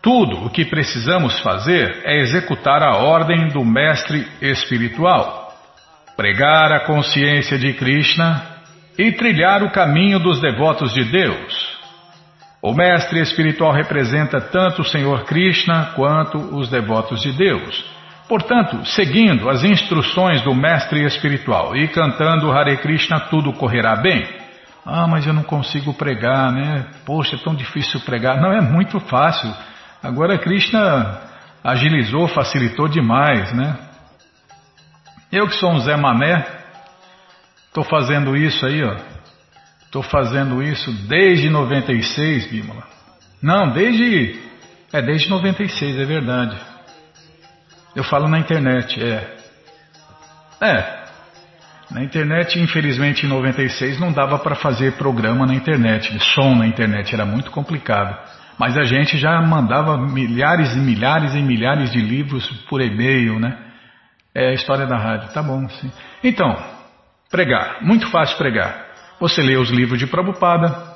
Tudo 0.02 0.46
o 0.46 0.50
que 0.50 0.66
precisamos 0.66 1.40
fazer 1.40 2.02
é 2.04 2.22
executar 2.22 2.82
a 2.82 2.98
ordem 2.98 3.50
do 3.50 3.64
Mestre 3.64 4.28
Espiritual, 4.42 5.54
pregar 6.18 6.72
a 6.72 6.86
consciência 6.86 7.58
de 7.58 7.74
Krishna 7.74 8.42
e 8.98 9.12
trilhar 9.12 9.64
o 9.64 9.72
caminho 9.72 10.20
dos 10.20 10.42
devotos 10.42 10.94
de 10.94 11.04
Deus. 11.04 11.76
O 12.62 12.74
Mestre 12.74 13.20
Espiritual 13.20 13.72
representa 13.72 14.42
tanto 14.42 14.82
o 14.82 14.86
Senhor 14.86 15.24
Krishna 15.26 15.94
quanto 15.96 16.38
os 16.38 16.68
devotos 16.68 17.22
de 17.22 17.32
Deus. 17.32 17.95
Portanto, 18.28 18.84
seguindo 18.86 19.50
as 19.50 19.64
instruções 19.64 20.42
do 20.42 20.54
mestre 20.56 21.06
espiritual 21.06 21.76
e 21.76 21.88
cantando 21.88 22.52
Hare 22.52 22.78
Krishna, 22.78 23.20
tudo 23.30 23.54
correrá 23.54 23.96
bem. 23.96 24.28
Ah, 24.84 25.08
mas 25.08 25.26
eu 25.26 25.34
não 25.34 25.44
consigo 25.44 25.94
pregar, 25.94 26.52
né? 26.52 26.86
Poxa, 27.06 27.36
é 27.36 27.40
tão 27.40 27.56
difícil 27.56 28.00
pregar. 28.02 28.42
Não, 28.42 28.52
é 28.52 28.62
muito 28.62 29.00
fácil. 29.00 29.52
Agora 30.02 30.38
Krishna 30.38 31.22
agilizou, 31.64 32.28
facilitou 32.28 32.88
demais, 32.88 33.52
né? 33.54 33.78
Eu 35.32 35.48
que 35.48 35.56
sou 35.56 35.72
um 35.72 35.80
Zé 35.80 35.96
Mané, 35.96 36.46
estou 37.68 37.84
fazendo 37.84 38.36
isso 38.36 38.66
aí, 38.66 38.84
ó. 38.84 38.96
Estou 39.84 40.04
fazendo 40.04 40.62
isso 40.62 40.92
desde 41.08 41.50
96, 41.50 42.48
Bímola. 42.52 42.84
Não, 43.42 43.72
desde. 43.72 44.40
É, 44.92 45.02
desde 45.02 45.30
96, 45.30 46.00
é 46.00 46.06
verdade. 46.06 46.75
Eu 47.96 48.04
falo 48.04 48.28
na 48.28 48.40
internet, 48.40 49.02
é. 49.02 49.38
É. 50.62 51.06
Na 51.90 52.04
internet, 52.04 52.60
infelizmente, 52.60 53.26
em 53.26 53.30
96 53.30 54.00
não 54.00 54.12
dava 54.12 54.40
para 54.40 54.56
fazer 54.56 54.98
programa 54.98 55.46
na 55.46 55.54
internet, 55.54 56.18
som 56.34 56.56
na 56.56 56.68
internet, 56.68 57.14
era 57.14 57.26
muito 57.26 57.52
complicado. 57.52 58.18
Mas 58.58 58.78
a 58.78 58.84
gente 58.84 59.18
já 59.18 59.42
mandava 59.42 59.98
milhares 59.98 60.74
e 60.74 60.80
milhares 60.80 61.36
e 61.36 61.42
milhares 61.42 61.92
de 61.92 62.00
livros 62.00 62.48
por 62.70 62.82
e-mail, 62.82 63.40
né? 63.40 63.58
É 64.34 64.50
a 64.50 64.54
história 64.54 64.86
da 64.86 64.98
rádio, 64.98 65.34
tá 65.34 65.42
bom, 65.42 65.68
sim. 65.70 65.92
Então, 66.24 66.58
pregar, 67.30 67.78
muito 67.82 68.10
fácil 68.10 68.38
pregar. 68.38 68.86
Você 69.20 69.42
lê 69.42 69.56
os 69.56 69.70
livros 69.70 70.00
de 70.00 70.08
Prabhupada 70.08 70.96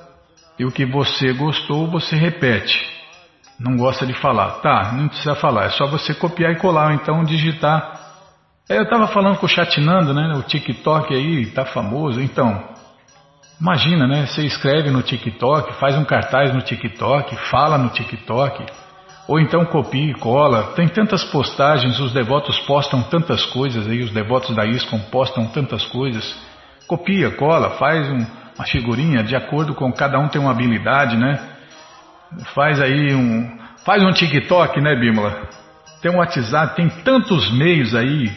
e 0.57 0.65
o 0.65 0.71
que 0.71 0.85
você 0.85 1.31
gostou, 1.33 1.87
você 1.87 2.15
repete. 2.15 2.98
Não 3.59 3.75
gosta 3.75 4.05
de 4.05 4.13
falar. 4.13 4.61
Tá, 4.61 4.93
não 4.93 5.09
precisa 5.09 5.35
falar, 5.35 5.65
é 5.65 5.69
só 5.69 5.85
você 5.85 6.13
copiar 6.13 6.53
e 6.53 6.55
colar, 6.55 6.87
ou 6.87 6.93
então 6.93 7.23
digitar. 7.23 7.99
É, 8.69 8.77
eu 8.77 8.83
estava 8.83 9.07
falando 9.07 9.37
com 9.37 9.45
o 9.45 9.49
Chatinando, 9.49 10.13
né? 10.13 10.33
O 10.37 10.43
TikTok 10.43 11.13
aí 11.13 11.47
tá 11.47 11.65
famoso. 11.65 12.21
Então, 12.21 12.63
imagina, 13.59 14.07
né? 14.07 14.27
Você 14.27 14.45
escreve 14.45 14.89
no 14.91 15.01
TikTok, 15.01 15.73
faz 15.73 15.97
um 15.97 16.05
cartaz 16.05 16.53
no 16.53 16.61
TikTok, 16.61 17.35
fala 17.49 17.77
no 17.77 17.89
TikTok, 17.89 18.65
ou 19.27 19.39
então 19.39 19.65
copia 19.65 20.11
e 20.11 20.13
cola. 20.13 20.71
Tem 20.75 20.87
tantas 20.87 21.23
postagens, 21.25 21.99
os 21.99 22.13
devotos 22.13 22.59
postam 22.59 23.01
tantas 23.01 23.45
coisas 23.47 23.87
aí, 23.87 24.01
os 24.03 24.11
devotos 24.11 24.55
da 24.55 24.65
ISCOM 24.65 24.99
postam 25.11 25.47
tantas 25.47 25.83
coisas. 25.87 26.39
Copia, 26.87 27.31
cola, 27.31 27.71
faz 27.71 28.07
um, 28.07 28.25
uma 28.55 28.65
figurinha 28.65 29.23
de 29.23 29.35
acordo 29.35 29.73
com 29.73 29.91
cada 29.91 30.17
um 30.17 30.27
tem 30.29 30.39
uma 30.39 30.51
habilidade, 30.51 31.17
né? 31.17 31.58
Faz 32.53 32.79
aí 32.79 33.13
um. 33.13 33.57
Faz 33.85 34.03
um 34.03 34.11
TikTok, 34.11 34.79
né, 34.81 34.95
Bímola? 34.95 35.47
Tem 36.01 36.11
um 36.11 36.17
WhatsApp, 36.17 36.75
tem 36.75 36.89
tantos 37.03 37.51
meios 37.51 37.95
aí. 37.95 38.31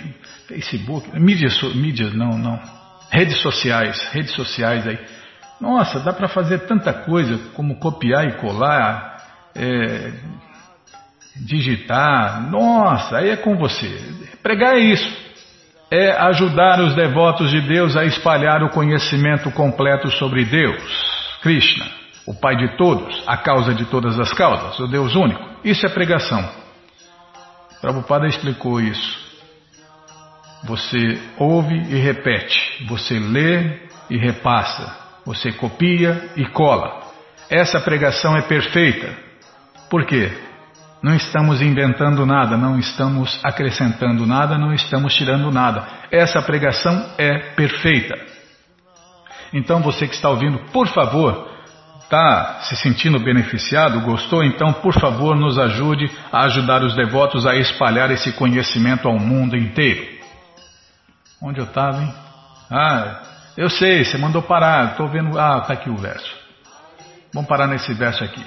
Facebook, 0.48 1.08
mídias, 1.18 1.60
mídias 1.74 2.12
não, 2.14 2.38
não. 2.38 2.60
Redes 3.10 3.40
sociais, 3.40 4.02
redes 4.12 4.32
sociais 4.32 4.86
aí. 4.86 4.98
Nossa, 5.60 6.00
dá 6.00 6.12
para 6.12 6.28
fazer 6.28 6.60
tanta 6.60 6.92
coisa 6.92 7.38
como 7.54 7.78
copiar 7.78 8.26
e 8.26 8.32
colar, 8.32 9.18
é, 9.54 10.12
digitar. 11.36 12.50
Nossa, 12.50 13.18
aí 13.18 13.30
é 13.30 13.36
com 13.36 13.56
você. 13.56 13.88
Pregar 14.42 14.76
é 14.76 14.80
isso. 14.80 15.22
É 15.90 16.12
ajudar 16.12 16.80
os 16.80 16.94
devotos 16.94 17.50
de 17.50 17.60
Deus 17.60 17.96
a 17.96 18.04
espalhar 18.04 18.62
o 18.62 18.70
conhecimento 18.70 19.50
completo 19.50 20.10
sobre 20.10 20.44
Deus, 20.44 20.82
Krishna 21.42 22.01
o 22.32 22.34
Pai 22.34 22.56
de 22.56 22.76
todos, 22.78 23.22
a 23.26 23.36
causa 23.36 23.74
de 23.74 23.84
todas 23.84 24.18
as 24.18 24.32
causas, 24.32 24.80
o 24.80 24.86
Deus 24.86 25.14
único. 25.14 25.44
Isso 25.62 25.84
é 25.84 25.90
pregação. 25.90 26.42
Prabhupada 27.78 28.26
explicou 28.26 28.80
isso. 28.80 29.20
Você 30.64 31.20
ouve 31.36 31.74
e 31.74 31.96
repete, 31.96 32.86
você 32.88 33.18
lê 33.18 33.80
e 34.08 34.16
repassa, 34.16 34.96
você 35.26 35.52
copia 35.52 36.30
e 36.34 36.46
cola. 36.46 37.02
Essa 37.50 37.78
pregação 37.80 38.34
é 38.34 38.40
perfeita. 38.40 39.14
Por 39.90 40.06
quê? 40.06 40.32
Não 41.02 41.14
estamos 41.14 41.60
inventando 41.60 42.24
nada, 42.24 42.56
não 42.56 42.78
estamos 42.78 43.38
acrescentando 43.44 44.24
nada, 44.24 44.56
não 44.56 44.72
estamos 44.72 45.14
tirando 45.14 45.50
nada. 45.50 45.86
Essa 46.10 46.40
pregação 46.40 47.10
é 47.18 47.50
perfeita. 47.54 48.14
Então 49.52 49.82
você 49.82 50.06
que 50.06 50.14
está 50.14 50.30
ouvindo, 50.30 50.60
por 50.72 50.88
favor, 50.88 51.51
está 52.04 52.60
se 52.62 52.76
sentindo 52.76 53.18
beneficiado, 53.18 54.00
gostou? 54.00 54.44
Então, 54.44 54.72
por 54.72 54.92
favor, 54.94 55.34
nos 55.34 55.58
ajude 55.58 56.10
a 56.30 56.44
ajudar 56.44 56.82
os 56.82 56.94
devotos 56.94 57.46
a 57.46 57.56
espalhar 57.56 58.10
esse 58.10 58.32
conhecimento 58.32 59.08
ao 59.08 59.18
mundo 59.18 59.56
inteiro. 59.56 60.06
Onde 61.40 61.60
eu 61.60 61.64
estava, 61.64 62.02
hein? 62.02 62.14
Ah, 62.70 63.22
eu 63.56 63.68
sei, 63.68 64.04
você 64.04 64.18
mandou 64.18 64.42
parar, 64.42 64.92
estou 64.92 65.08
vendo. 65.08 65.38
Ah, 65.38 65.58
está 65.62 65.72
aqui 65.72 65.90
o 65.90 65.96
verso. 65.96 66.32
Vamos 67.32 67.48
parar 67.48 67.66
nesse 67.66 67.92
verso 67.94 68.22
aqui. 68.22 68.44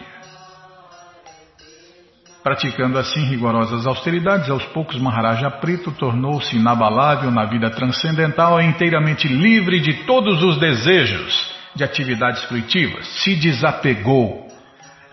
Praticando 2.43 2.99
assim 2.99 3.25
rigorosas 3.25 3.87
austeridades, 3.87 4.49
aos 4.51 4.63
poucos 4.65 4.99
Maharaja 4.99 5.49
Prito 5.49 5.91
tornou-se 5.91 6.55
inabalável 6.55 7.31
na 7.31 7.45
vida 7.45 7.71
transcendental 7.71 8.61
e 8.61 8.65
inteiramente 8.65 9.27
livre 9.27 9.79
de 9.79 10.05
todos 10.05 10.43
os 10.43 10.59
desejos 10.59 11.54
de 11.75 11.83
atividades 11.83 12.43
fruitivas, 12.45 13.05
se 13.23 13.35
desapegou. 13.35 14.47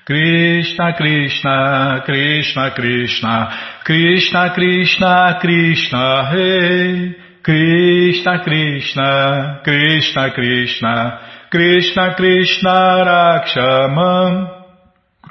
Krishna, 0.05 0.93
Krishna, 0.93 2.01
Krishna, 2.05 2.72
Krishna, 2.72 3.49
Krishna, 3.84 4.49
Krishna, 4.49 5.39
Krishna, 5.39 6.32
Rei. 6.32 7.29
Krishna, 7.44 8.44
Krishna, 8.44 9.62
Krishna, 9.64 10.32
Krishna, 10.34 11.20
Krishna, 11.52 12.16
Krishna, 12.16 13.06
Rakshamam. 13.08 14.60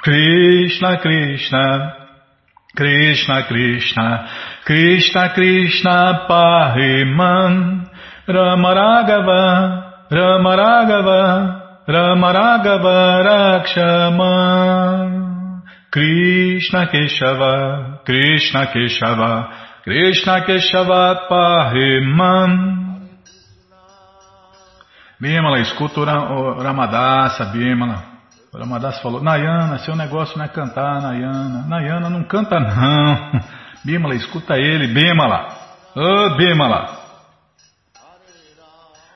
Krishna, 0.03 0.99
Krishna, 1.03 1.99
Krishna 2.77 3.43
Krishna, 3.49 4.29
Krishna 4.65 5.33
Krishna 5.35 6.27
Pahiman, 6.31 7.91
Ramaragava, 8.29 10.09
Ramaragava, 10.13 11.63
Ramaragava 11.89 13.65
Krishna 15.91 16.87
Keshava, 16.87 18.05
Krishna 18.05 18.67
Keshava, 18.73 19.49
Krishna 19.89 20.45
Keshava 20.45 21.27
Pahiman. 21.31 23.09
Bimala, 25.19 25.61
escuta 25.61 26.01
o 26.03 26.63
Ramadasa, 26.63 27.47
Bimala. 27.47 28.05
O 28.53 28.59
Ramadas 28.59 29.01
falou, 29.01 29.23
Nayana, 29.23 29.79
seu 29.79 29.97
negócio 29.97 30.37
não 30.37 30.45
é 30.45 30.49
cantar, 30.49 31.01
Nayana. 31.01 31.67
Nayana 31.67 32.11
não 32.11 32.23
canta 32.25 32.61
não. 32.61 33.41
Bimala, 33.83 34.15
escuta 34.15 34.59
ele, 34.59 34.89
Bimala. 34.89 35.57
Ô, 35.97 36.03
oh, 36.03 36.37
Bimala. 36.37 36.99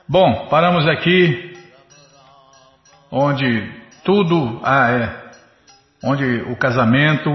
Bom, 0.09 0.47
paramos 0.49 0.87
aqui 0.87 1.53
onde 3.11 3.71
tudo, 4.03 4.59
ah 4.63 4.89
é, 4.89 5.31
onde 6.03 6.25
o 6.51 6.55
casamento 6.55 7.29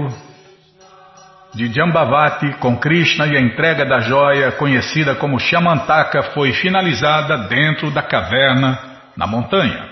de 1.53 1.67
Jambavati 1.73 2.53
com 2.59 2.77
Krishna 2.77 3.27
e 3.27 3.35
a 3.35 3.41
entrega 3.41 3.85
da 3.85 3.99
joia 3.99 4.51
conhecida 4.51 5.15
como 5.15 5.39
Shamantaka 5.39 6.23
foi 6.33 6.53
finalizada 6.53 7.37
dentro 7.47 7.89
da 7.91 8.01
caverna 8.01 8.77
na 9.17 9.25
montanha. 9.25 9.89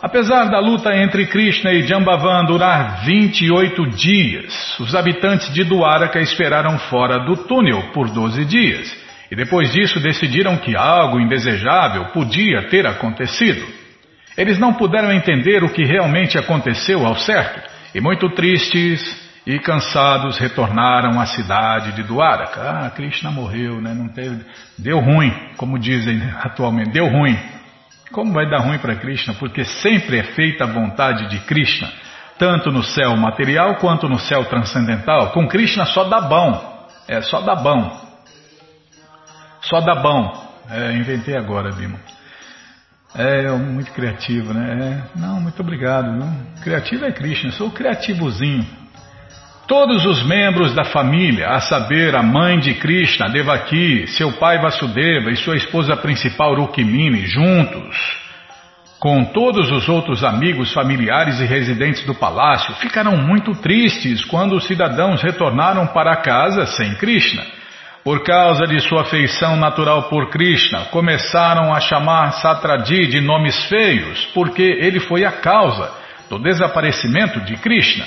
Apesar 0.00 0.44
da 0.44 0.60
luta 0.60 0.94
entre 0.94 1.26
Krishna 1.26 1.72
e 1.72 1.82
Jambavan 1.82 2.44
durar 2.44 3.04
28 3.04 3.90
dias, 3.90 4.78
os 4.78 4.94
habitantes 4.94 5.52
de 5.52 5.64
Dwaraka 5.64 6.20
esperaram 6.20 6.78
fora 6.78 7.24
do 7.24 7.36
túnel 7.36 7.90
por 7.92 8.08
12 8.08 8.44
dias 8.44 8.96
e 9.30 9.34
depois 9.34 9.72
disso 9.72 9.98
decidiram 9.98 10.56
que 10.56 10.76
algo 10.76 11.18
indesejável 11.18 12.06
podia 12.12 12.68
ter 12.68 12.86
acontecido. 12.86 13.66
Eles 14.36 14.56
não 14.56 14.72
puderam 14.72 15.10
entender 15.10 15.64
o 15.64 15.72
que 15.72 15.82
realmente 15.82 16.38
aconteceu 16.38 17.04
ao 17.04 17.16
certo 17.16 17.68
e, 17.92 18.00
muito 18.00 18.30
tristes 18.30 19.27
e 19.48 19.58
cansados, 19.58 20.36
retornaram 20.36 21.18
à 21.18 21.24
cidade 21.24 21.92
de 21.92 22.02
Dwaraka. 22.02 22.60
Ah, 22.60 22.90
Krishna 22.90 23.30
morreu, 23.30 23.80
né? 23.80 23.94
Não 23.94 24.06
teve, 24.06 24.44
deu 24.76 25.00
ruim, 25.00 25.32
como 25.56 25.78
dizem 25.78 26.20
atualmente, 26.42 26.90
deu 26.90 27.06
ruim. 27.08 27.34
Como 28.12 28.30
vai 28.34 28.46
dar 28.50 28.58
ruim 28.58 28.78
para 28.78 28.94
Krishna? 28.96 29.32
Porque 29.32 29.64
sempre 29.64 30.18
é 30.18 30.22
feita 30.34 30.64
a 30.64 30.66
vontade 30.66 31.30
de 31.30 31.38
Krishna, 31.46 31.90
tanto 32.38 32.70
no 32.70 32.82
céu 32.82 33.16
material 33.16 33.76
quanto 33.76 34.06
no 34.06 34.18
céu 34.18 34.44
transcendental. 34.44 35.30
Com 35.30 35.48
Krishna 35.48 35.86
só 35.86 36.04
dá 36.04 36.20
bom, 36.20 36.86
é 37.08 37.22
só 37.22 37.40
dá 37.40 37.54
bom. 37.54 38.06
Só 39.62 39.80
dá 39.80 39.94
bom. 39.94 40.46
É, 40.70 40.92
inventei 40.92 41.34
agora, 41.34 41.72
Bima. 41.72 41.98
É 43.14 43.50
muito 43.52 43.90
criativo, 43.92 44.52
né? 44.52 45.04
É, 45.16 45.18
não, 45.18 45.40
muito 45.40 45.58
obrigado. 45.62 46.12
Não. 46.12 46.30
Criativo 46.62 47.06
é 47.06 47.12
Krishna, 47.12 47.50
sou 47.52 47.70
criativozinho. 47.70 48.87
Todos 49.68 50.06
os 50.06 50.24
membros 50.24 50.72
da 50.72 50.82
família, 50.82 51.50
a 51.50 51.60
saber, 51.60 52.16
a 52.16 52.22
mãe 52.22 52.58
de 52.58 52.72
Krishna, 52.72 53.28
Devaki, 53.28 54.06
seu 54.06 54.32
pai 54.32 54.58
Vasudeva 54.62 55.30
e 55.30 55.36
sua 55.36 55.56
esposa 55.56 55.94
principal 55.94 56.54
Rukmini, 56.54 57.26
juntos, 57.26 57.94
com 58.98 59.26
todos 59.26 59.70
os 59.70 59.86
outros 59.86 60.24
amigos, 60.24 60.72
familiares 60.72 61.38
e 61.38 61.44
residentes 61.44 62.02
do 62.06 62.14
palácio, 62.14 62.74
ficaram 62.76 63.14
muito 63.18 63.52
tristes 63.56 64.24
quando 64.24 64.56
os 64.56 64.66
cidadãos 64.66 65.20
retornaram 65.20 65.86
para 65.88 66.16
casa 66.16 66.64
sem 66.64 66.94
Krishna. 66.94 67.44
Por 68.02 68.24
causa 68.24 68.64
de 68.64 68.80
sua 68.80 69.02
afeição 69.02 69.54
natural 69.54 70.04
por 70.04 70.30
Krishna, 70.30 70.86
começaram 70.86 71.74
a 71.74 71.78
chamar 71.78 72.32
Satradi 72.40 73.06
de 73.06 73.20
nomes 73.20 73.66
feios, 73.66 74.24
porque 74.32 74.62
ele 74.62 74.98
foi 74.98 75.26
a 75.26 75.32
causa 75.32 75.92
do 76.30 76.38
desaparecimento 76.38 77.38
de 77.42 77.54
Krishna. 77.58 78.06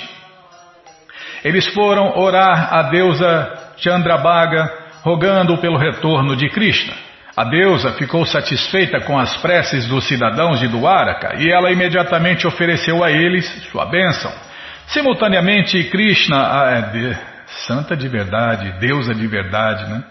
Eles 1.44 1.66
foram 1.74 2.18
orar 2.18 2.72
à 2.72 2.82
deusa 2.82 3.52
Chandrabhaga, 3.76 4.70
rogando 5.02 5.58
pelo 5.58 5.76
retorno 5.76 6.36
de 6.36 6.48
Krishna. 6.48 6.92
A 7.36 7.44
deusa 7.44 7.92
ficou 7.92 8.26
satisfeita 8.26 9.00
com 9.00 9.18
as 9.18 9.36
preces 9.38 9.86
dos 9.86 10.06
cidadãos 10.06 10.60
de 10.60 10.68
Dwaraka 10.68 11.36
e 11.38 11.50
ela 11.50 11.72
imediatamente 11.72 12.46
ofereceu 12.46 13.02
a 13.02 13.10
eles 13.10 13.46
sua 13.70 13.86
bênção. 13.86 14.30
Simultaneamente, 14.88 15.82
Krishna, 15.84 16.36
a 16.36 16.70
é 16.70 16.80
de, 16.82 17.18
santa 17.66 17.96
de 17.96 18.06
verdade, 18.06 18.78
deusa 18.78 19.14
de 19.14 19.26
verdade, 19.26 19.90
né? 19.90 20.04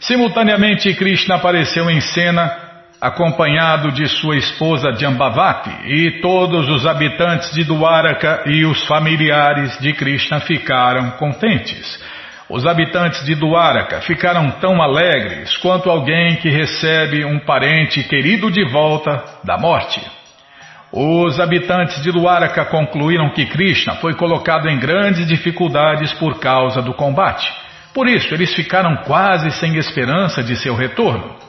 Simultaneamente, 0.00 0.94
Krishna 0.94 1.36
apareceu 1.36 1.90
em 1.90 2.00
cena 2.00 2.67
acompanhado 3.00 3.92
de 3.92 4.08
sua 4.08 4.36
esposa 4.36 4.92
Jambavati, 4.92 5.70
e 5.86 6.20
todos 6.20 6.68
os 6.68 6.86
habitantes 6.86 7.52
de 7.52 7.64
Dwaraka 7.64 8.42
e 8.46 8.64
os 8.64 8.84
familiares 8.86 9.78
de 9.78 9.92
Krishna 9.92 10.40
ficaram 10.40 11.12
contentes. 11.12 12.02
Os 12.50 12.66
habitantes 12.66 13.24
de 13.24 13.34
Dwaraka 13.34 14.00
ficaram 14.00 14.50
tão 14.52 14.82
alegres 14.82 15.56
quanto 15.58 15.90
alguém 15.90 16.36
que 16.36 16.48
recebe 16.48 17.24
um 17.24 17.38
parente 17.38 18.02
querido 18.04 18.50
de 18.50 18.64
volta 18.64 19.22
da 19.44 19.58
morte. 19.58 20.00
Os 20.90 21.38
habitantes 21.38 22.02
de 22.02 22.10
Dwaraka 22.10 22.64
concluíram 22.64 23.28
que 23.30 23.44
Krishna 23.44 23.96
foi 23.96 24.14
colocado 24.14 24.66
em 24.68 24.78
grandes 24.78 25.26
dificuldades 25.26 26.12
por 26.14 26.40
causa 26.40 26.80
do 26.80 26.94
combate. 26.94 27.52
Por 27.92 28.08
isso, 28.08 28.32
eles 28.32 28.54
ficaram 28.54 28.96
quase 29.04 29.50
sem 29.52 29.76
esperança 29.76 30.42
de 30.42 30.56
seu 30.56 30.74
retorno. 30.74 31.47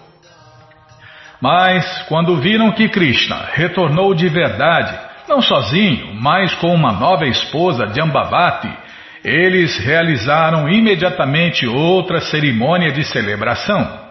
Mas 1.42 2.04
quando 2.08 2.38
viram 2.38 2.72
que 2.72 2.90
Krishna 2.90 3.50
retornou 3.54 4.14
de 4.14 4.28
verdade, 4.28 4.94
não 5.28 5.42
sozinho, 5.42 6.14
mas 6.16 6.54
com 6.56 6.74
uma 6.74 6.92
nova 6.92 7.26
esposa, 7.26 7.88
Jambavati, 7.94 8.72
eles 9.24 9.78
realizaram 9.78 10.68
imediatamente 10.68 11.68
outra 11.68 12.20
cerimônia 12.20 12.92
de 12.92 13.04
celebração. 13.04 14.10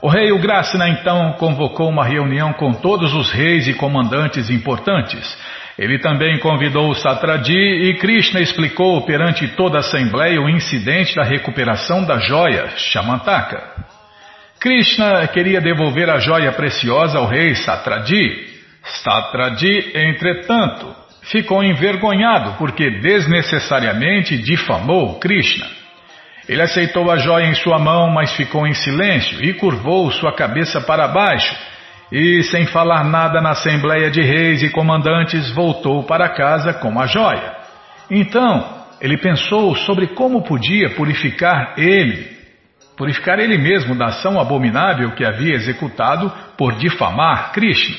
O 0.00 0.08
rei 0.08 0.32
Ugrasena 0.32 0.88
então 0.88 1.32
convocou 1.34 1.88
uma 1.88 2.04
reunião 2.04 2.52
com 2.52 2.72
todos 2.72 3.14
os 3.14 3.30
reis 3.30 3.68
e 3.68 3.74
comandantes 3.74 4.50
importantes. 4.50 5.38
Ele 5.78 5.98
também 6.00 6.38
convidou 6.38 6.90
o 6.90 6.94
Satradi 6.94 7.56
e 7.56 7.94
Krishna 7.94 8.40
explicou 8.40 9.00
perante 9.02 9.48
toda 9.48 9.78
a 9.78 9.80
assembleia 9.80 10.40
o 10.40 10.50
incidente 10.50 11.14
da 11.14 11.22
recuperação 11.22 12.04
da 12.04 12.18
joia 12.18 12.68
Shamantaka. 12.76 13.91
Krishna 14.62 15.26
queria 15.26 15.60
devolver 15.60 16.08
a 16.08 16.20
joia 16.20 16.52
preciosa 16.52 17.18
ao 17.18 17.26
rei 17.26 17.52
Satradi. 17.56 18.46
Satradi, 18.84 19.90
entretanto, 19.92 20.94
ficou 21.22 21.64
envergonhado 21.64 22.52
porque 22.58 22.88
desnecessariamente 23.00 24.38
difamou 24.38 25.18
Krishna. 25.18 25.66
Ele 26.48 26.62
aceitou 26.62 27.10
a 27.10 27.16
joia 27.16 27.46
em 27.46 27.54
sua 27.54 27.76
mão, 27.80 28.08
mas 28.12 28.36
ficou 28.36 28.64
em 28.64 28.72
silêncio 28.72 29.44
e 29.44 29.52
curvou 29.52 30.12
sua 30.12 30.32
cabeça 30.32 30.80
para 30.80 31.08
baixo. 31.08 31.56
E, 32.12 32.44
sem 32.44 32.64
falar 32.66 33.02
nada 33.02 33.40
na 33.40 33.50
assembleia 33.50 34.12
de 34.12 34.22
reis 34.22 34.62
e 34.62 34.70
comandantes, 34.70 35.50
voltou 35.50 36.04
para 36.04 36.28
casa 36.28 36.72
com 36.72 37.00
a 37.00 37.06
joia. 37.06 37.52
Então, 38.08 38.84
ele 39.00 39.16
pensou 39.16 39.74
sobre 39.74 40.06
como 40.08 40.44
podia 40.44 40.90
purificar 40.90 41.74
ele, 41.76 42.41
purificar 42.96 43.38
ele 43.38 43.58
mesmo 43.58 43.94
da 43.94 44.06
ação 44.06 44.40
abominável 44.40 45.12
que 45.12 45.24
havia 45.24 45.54
executado 45.54 46.32
por 46.56 46.74
difamar 46.74 47.52
Krishna. 47.52 47.96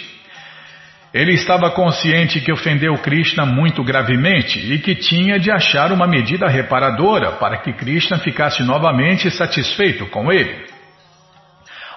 Ele 1.13 1.33
estava 1.33 1.69
consciente 1.69 2.41
que 2.41 2.51
ofendeu 2.51 2.97
Krishna 2.97 3.45
muito 3.45 3.83
gravemente 3.83 4.59
e 4.59 4.79
que 4.79 4.95
tinha 4.95 5.37
de 5.37 5.51
achar 5.51 5.91
uma 5.91 6.07
medida 6.07 6.47
reparadora 6.47 7.33
para 7.33 7.57
que 7.57 7.71
Krishna 7.71 8.17
ficasse 8.17 8.63
novamente 8.63 9.29
satisfeito 9.29 10.07
com 10.07 10.31
ele. 10.31 10.65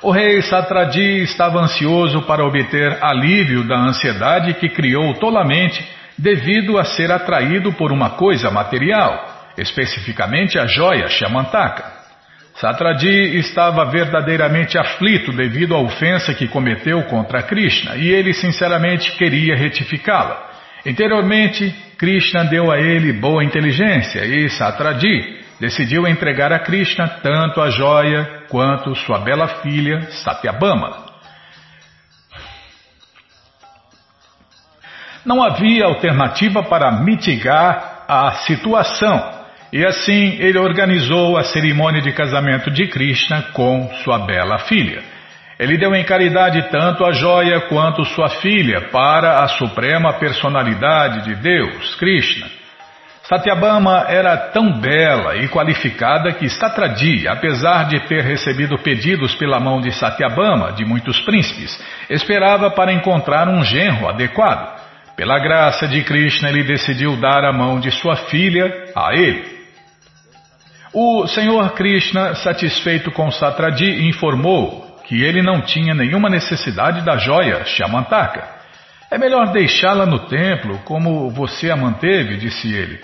O 0.03 0.11
rei 0.11 0.43
Satradi 0.43 1.23
estava 1.23 1.59
ansioso 1.59 2.23
para 2.23 2.45
obter 2.45 3.03
alívio 3.03 3.67
da 3.67 3.79
ansiedade 3.79 4.53
que 4.55 4.69
criou 4.69 5.15
tolamente 5.15 5.83
devido 6.19 6.79
a 6.79 6.85
ser 6.85 7.11
atraído 7.11 7.73
por 7.73 7.91
uma 7.93 8.11
coisa 8.11 8.51
material, 8.51 9.53
especificamente 9.57 10.59
a 10.59 10.67
joia 10.67 11.09
Shamantaka. 11.09 11.96
Satradi 12.57 13.37
estava 13.37 13.85
verdadeiramente 13.85 14.79
aflito 14.79 15.31
devido 15.31 15.75
à 15.75 15.79
ofensa 15.79 16.33
que 16.33 16.49
cometeu 16.49 17.03
contra 17.05 17.43
Krishna 17.43 17.97
e 17.97 18.09
ele 18.09 18.33
sinceramente 18.33 19.13
queria 19.13 19.55
retificá-la. 19.55 20.51
Interiormente, 20.87 21.71
Krishna 21.99 22.45
deu 22.45 22.73
a 22.73 22.79
ele 22.79 23.13
boa 23.13 23.45
inteligência 23.45 24.25
e 24.25 24.49
Satradi 24.49 25.45
decidiu 25.61 26.07
entregar 26.07 26.51
a 26.51 26.59
Krishna 26.59 27.07
tanto 27.23 27.61
a 27.61 27.69
joia 27.69 28.45
quanto 28.49 28.95
sua 28.95 29.19
bela 29.19 29.49
filha 29.61 30.11
Satyabama. 30.11 31.05
Não 35.27 35.43
havia 35.43 35.85
alternativa 35.85 36.63
para 36.63 36.91
mitigar 37.03 38.05
a 38.09 38.31
situação 38.47 39.36
e 39.73 39.85
assim 39.85 40.37
ele 40.39 40.59
organizou 40.59 41.37
a 41.37 41.45
cerimônia 41.45 42.01
de 42.01 42.13
casamento 42.13 42.71
de 42.71 42.87
Krishna 42.87 43.43
com 43.53 43.91
sua 44.05 44.21
bela 44.21 44.59
filha. 44.61 45.03
Ele 45.59 45.79
deu 45.79 45.95
em 45.95 46.05
caridade 46.05 46.71
tanto 46.71 47.05
a 47.05 47.13
joia 47.13 47.63
quanto 47.63 48.05
sua 48.05 48.29
filha 48.29 48.89
para 48.91 49.43
a 49.43 49.49
suprema 49.49 50.13
personalidade 50.15 51.25
de 51.25 51.35
Deus, 51.37 51.95
Krishna. 51.95 52.47
Satyabama 53.23 54.05
era 54.09 54.37
tão 54.37 54.79
bela 54.79 55.35
e 55.37 55.49
qualificada 55.49 56.33
que 56.35 56.49
Satradi, 56.49 57.27
apesar 57.27 57.89
de 57.89 57.99
ter 58.07 58.23
recebido 58.23 58.79
pedidos 58.79 59.35
pela 59.35 59.59
mão 59.59 59.81
de 59.81 59.91
Satyabama, 59.91 60.73
de 60.73 60.85
muitos 60.85 61.21
príncipes, 61.23 61.77
esperava 62.09 62.71
para 62.71 62.93
encontrar 62.93 63.49
um 63.49 63.65
genro 63.65 64.09
adequado. 64.09 64.77
Pela 65.17 65.39
graça 65.41 65.89
de 65.89 66.05
Krishna, 66.05 66.51
ele 66.51 66.63
decidiu 66.63 67.17
dar 67.17 67.45
a 67.45 67.53
mão 67.53 67.81
de 67.81 67.91
sua 67.91 68.15
filha 68.15 68.93
a 68.95 69.13
ele. 69.15 69.56
O 70.99 71.27
Senhor 71.27 71.73
Krishna, 71.73 72.35
satisfeito 72.37 73.11
com 73.11 73.31
Satradi, 73.31 74.09
informou 74.09 74.97
que 75.05 75.23
ele 75.23 75.43
não 75.43 75.61
tinha 75.61 75.95
nenhuma 75.95 76.31
necessidade 76.31 77.03
da 77.03 77.19
joia 77.19 77.67
Shamantaka. 77.67 78.49
É 79.11 79.19
melhor 79.19 79.53
deixá-la 79.53 80.07
no 80.07 80.21
templo, 80.21 80.79
como 80.87 81.29
você 81.29 81.71
a 81.71 81.77
manteve, 81.77 82.39
disse 82.39 82.75
ele. 82.75 82.99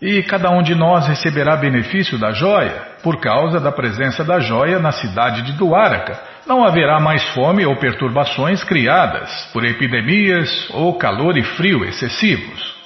E 0.00 0.22
cada 0.22 0.48
um 0.50 0.62
de 0.62 0.76
nós 0.76 1.08
receberá 1.08 1.56
benefício 1.56 2.16
da 2.20 2.30
joia, 2.30 2.86
por 3.02 3.20
causa 3.20 3.58
da 3.58 3.72
presença 3.72 4.22
da 4.22 4.38
joia 4.38 4.78
na 4.78 4.92
cidade 4.92 5.42
de 5.42 5.54
Duaraka, 5.54 6.22
não 6.46 6.64
haverá 6.64 7.00
mais 7.00 7.24
fome 7.30 7.66
ou 7.66 7.74
perturbações 7.80 8.62
criadas 8.62 9.50
por 9.52 9.64
epidemias 9.64 10.68
ou 10.70 10.96
calor 10.96 11.36
e 11.36 11.42
frio 11.42 11.84
excessivos. 11.84 12.76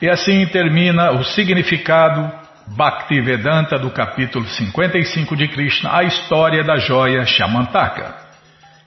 E 0.00 0.08
assim 0.08 0.46
termina 0.46 1.10
o 1.10 1.22
significado 1.24 2.42
Bhaktivedanta 2.66 3.78
do 3.78 3.90
capítulo 3.90 4.46
55 4.46 5.36
de 5.36 5.48
Krishna, 5.48 5.98
a 5.98 6.02
história 6.02 6.64
da 6.64 6.76
joia 6.76 7.26
Shamantaka. 7.26 8.14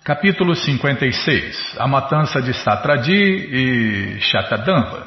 Capítulo 0.04 0.56
56 0.56 1.76
A 1.78 1.88
matança 1.88 2.42
de 2.42 2.54
Satradi 2.54 3.14
e 3.14 4.20
Shatadamba. 4.20 5.06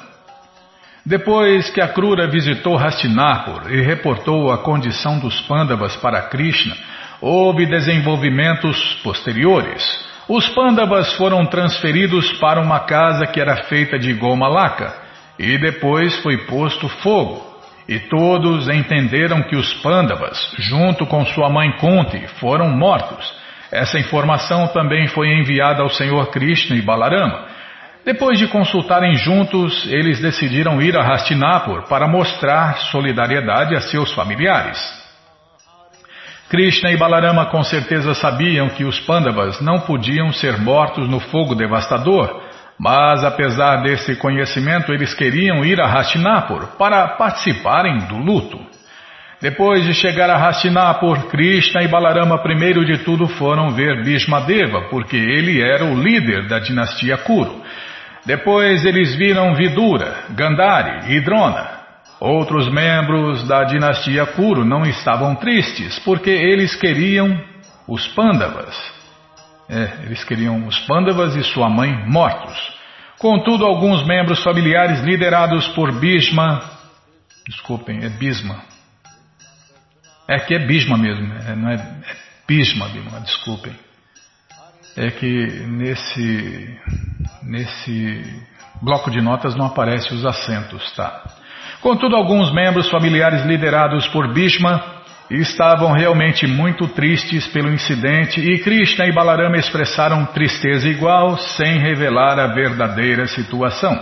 Depois 1.05 1.68
que 1.71 1.81
a 1.81 1.89
Krura 1.89 2.29
visitou 2.29 2.79
Hastinapur 2.79 3.73
e 3.73 3.81
reportou 3.83 4.53
a 4.53 4.59
condição 4.59 5.18
dos 5.18 5.41
Pandavas 5.41 5.97
para 5.97 6.23
Krishna, 6.29 6.77
houve 7.21 7.66
desenvolvimentos 7.66 9.01
posteriores. 9.03 9.83
Os 10.29 10.49
Pandavas 10.51 11.12
foram 11.14 11.45
transferidos 11.45 12.31
para 12.35 12.61
uma 12.61 12.79
casa 12.79 13.27
que 13.27 13.41
era 13.41 13.64
feita 13.64 13.99
de 13.99 14.14
Gomalaka 14.14 14.95
e 15.37 15.59
depois 15.59 16.16
foi 16.23 16.47
posto 16.47 16.89
fogo. 16.89 17.49
E 17.91 17.99
todos 17.99 18.68
entenderam 18.68 19.43
que 19.43 19.57
os 19.57 19.74
Pandavas, 19.82 20.38
junto 20.61 21.05
com 21.07 21.26
sua 21.26 21.51
mãe 21.51 21.72
Kunti, 21.72 22.24
foram 22.38 22.68
mortos. 22.68 23.34
Essa 23.72 23.99
informação 23.99 24.68
também 24.68 25.09
foi 25.09 25.26
enviada 25.26 25.82
ao 25.82 25.88
Senhor 25.88 26.30
Krishna 26.30 26.76
e 26.76 26.82
Balarama. 26.82 27.49
Depois 28.05 28.38
de 28.38 28.47
consultarem 28.47 29.14
juntos, 29.14 29.88
eles 29.91 30.20
decidiram 30.20 30.80
ir 30.80 30.97
a 30.97 31.03
Hastinapur 31.03 31.88
para 31.88 32.07
mostrar 32.07 32.76
solidariedade 32.93 33.74
a 33.74 33.80
seus 33.80 34.12
familiares. 34.12 34.78
Krishna 36.49 36.93
e 36.93 36.97
Balarama 36.97 37.47
com 37.47 37.64
certeza 37.64 38.14
sabiam 38.14 38.68
que 38.68 38.84
os 38.84 39.01
Pandavas 39.01 39.61
não 39.61 39.80
podiam 39.80 40.32
ser 40.32 40.59
mortos 40.59 41.09
no 41.09 41.18
fogo 41.18 41.57
devastador, 41.57 42.49
mas 42.81 43.22
apesar 43.22 43.83
desse 43.83 44.16
conhecimento 44.16 44.91
eles 44.91 45.12
queriam 45.12 45.62
ir 45.62 45.78
a 45.78 45.85
Hastinapur 45.85 46.78
para 46.78 47.09
participarem 47.09 47.99
do 48.07 48.16
luto. 48.16 48.59
Depois 49.39 49.85
de 49.85 49.93
chegar 49.93 50.31
a 50.31 50.49
Hastinapur, 50.49 51.28
Krishna 51.28 51.83
e 51.83 51.89
Balarama 51.89 52.43
primeiro 52.43 52.83
de 52.87 52.97
tudo 53.05 53.28
foram 53.28 53.70
ver 53.72 54.03
Bhishmadeva, 54.03 54.89
porque 54.89 55.16
ele 55.16 55.61
era 55.61 55.85
o 55.85 55.95
líder 55.95 56.49
da 56.49 56.59
dinastia 56.59 57.18
Kuru. 57.18 57.62
Depois 58.24 58.83
eles 58.87 59.14
viram 59.14 59.55
Vidura, 59.55 60.14
Gandhari 60.31 61.14
e 61.14 61.20
Drona. 61.20 61.81
Outros 62.18 62.66
membros 62.70 63.47
da 63.47 63.64
dinastia 63.64 64.24
Kuru 64.24 64.64
não 64.64 64.83
estavam 64.85 65.35
tristes, 65.35 65.99
porque 65.99 66.31
eles 66.31 66.74
queriam 66.74 67.39
os 67.87 68.09
Pandavas. 68.09 68.99
É, 69.71 70.05
eles 70.05 70.25
queriam 70.25 70.66
os 70.66 70.81
Pandavas 70.81 71.37
e 71.37 71.45
sua 71.45 71.71
mãe 71.71 71.93
mortos. 72.09 72.59
Contudo, 73.21 73.64
alguns 73.64 74.05
membros 74.05 74.43
familiares 74.43 75.01
liderados 75.01 75.68
por 75.68 75.93
Bhishma, 75.93 76.61
desculpem, 77.47 78.05
é 78.05 78.09
Bhisma. 78.09 78.62
É 80.27 80.41
que 80.41 80.55
é 80.55 80.59
Bhisma 80.59 80.99
mesmo, 80.99 81.33
é, 81.35 81.55
não 81.55 81.71
é, 81.71 81.75
é 81.75 82.16
Bhisma, 82.49 82.89
Bhisma, 82.89 83.21
desculpem. 83.21 83.73
É 84.97 85.11
que 85.12 85.47
nesse, 85.68 86.81
nesse 87.45 88.43
bloco 88.83 89.09
de 89.09 89.21
notas 89.21 89.55
não 89.55 89.66
aparecem 89.66 90.16
os 90.16 90.27
acentos, 90.27 90.91
tá? 90.97 91.23
Contudo, 91.81 92.16
alguns 92.16 92.53
membros 92.53 92.91
familiares 92.91 93.45
liderados 93.45 94.09
por 94.09 94.33
Bhishma 94.33 94.99
estavam 95.31 95.93
realmente 95.93 96.47
muito 96.47 96.89
tristes 96.89 97.47
pelo 97.47 97.72
incidente 97.72 98.41
e 98.41 98.59
Krishna 98.59 99.07
e 99.07 99.12
Balarama 99.12 99.57
expressaram 99.57 100.26
tristeza 100.26 100.89
igual 100.89 101.37
sem 101.37 101.78
revelar 101.78 102.39
a 102.39 102.49
verdadeira 102.49 103.26
situação. 103.28 103.97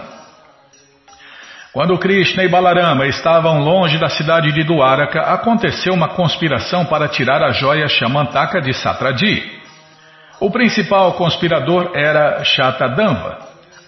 Quando 1.71 1.99
Krishna 1.99 2.43
e 2.43 2.49
Balarama 2.49 3.07
estavam 3.07 3.61
longe 3.61 3.99
da 3.99 4.09
cidade 4.09 4.53
de 4.53 4.65
Dwaraka, 4.65 5.21
aconteceu 5.21 5.93
uma 5.93 6.09
conspiração 6.09 6.87
para 6.87 7.09
tirar 7.09 7.43
a 7.43 7.53
joia 7.53 7.87
Shamantaka 7.87 8.61
de 8.61 8.73
Satradi. 8.73 9.59
O 10.41 10.51
principal 10.51 11.13
conspirador 11.13 11.93
era 11.95 12.43
Shatadamba. 12.43 13.39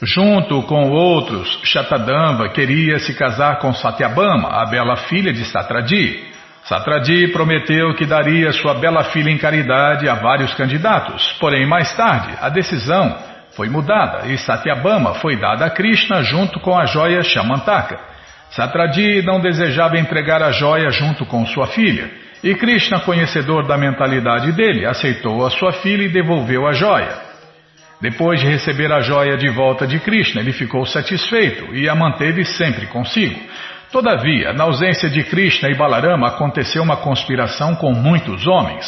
Junto 0.03 0.63
com 0.63 0.91
outros, 0.91 1.59
Shatadamba 1.65 2.51
queria 2.51 2.99
se 2.99 3.15
casar 3.15 3.59
com 3.59 3.73
Satyabama, 3.73 4.49
a 4.49 4.67
bela 4.67 4.97
filha 4.97 5.33
de 5.33 5.45
Satradi. 5.47 6.30
Satradi 6.71 7.27
prometeu 7.33 7.93
que 7.97 8.07
daria 8.07 8.53
sua 8.53 8.75
bela 8.75 9.03
filha 9.03 9.29
em 9.29 9.37
caridade 9.37 10.09
a 10.09 10.15
vários 10.15 10.55
candidatos, 10.55 11.37
porém 11.41 11.67
mais 11.67 11.93
tarde 11.97 12.39
a 12.41 12.49
decisão 12.49 13.19
foi 13.57 13.69
mudada 13.69 14.29
e 14.29 14.39
Satyabama 14.39 15.15
foi 15.15 15.35
dada 15.35 15.67
a 15.67 15.71
Krishna 15.71 16.23
junto 16.23 16.61
com 16.61 16.79
a 16.79 16.87
joia 16.87 17.25
Shamantaka. 17.25 17.99
Satradi 18.51 19.21
não 19.23 19.41
desejava 19.41 19.99
entregar 19.99 20.45
a 20.45 20.53
joia 20.53 20.91
junto 20.91 21.27
com 21.27 21.45
sua 21.45 21.67
filha, 21.67 22.09
e 22.41 22.55
Krishna, 22.55 23.01
conhecedor 23.01 23.67
da 23.67 23.77
mentalidade 23.77 24.53
dele, 24.53 24.87
aceitou 24.87 25.45
a 25.45 25.51
sua 25.51 25.73
filha 25.73 26.05
e 26.05 26.09
devolveu 26.09 26.69
a 26.69 26.73
joia. 26.73 27.31
Depois 28.01 28.41
de 28.41 28.47
receber 28.47 28.93
a 28.93 29.01
joia 29.01 29.37
de 29.37 29.49
volta 29.49 29.89
de 29.89 29.99
Krishna, 29.99 30.41
ele 30.41 30.53
ficou 30.53 30.87
satisfeito 30.87 31.75
e 31.75 31.89
a 31.89 31.97
manteve 31.97 32.45
sempre 32.45 32.87
consigo. 32.87 33.41
Todavia, 33.93 34.53
na 34.53 34.65
ausência 34.65 35.11
de 35.11 35.25
Krishna 35.25 35.69
e 35.69 35.75
Balarama, 35.75 36.29
aconteceu 36.29 36.81
uma 36.83 36.99
conspiração 36.99 37.75
com 37.75 37.93
muitos 37.93 38.47
homens. 38.47 38.87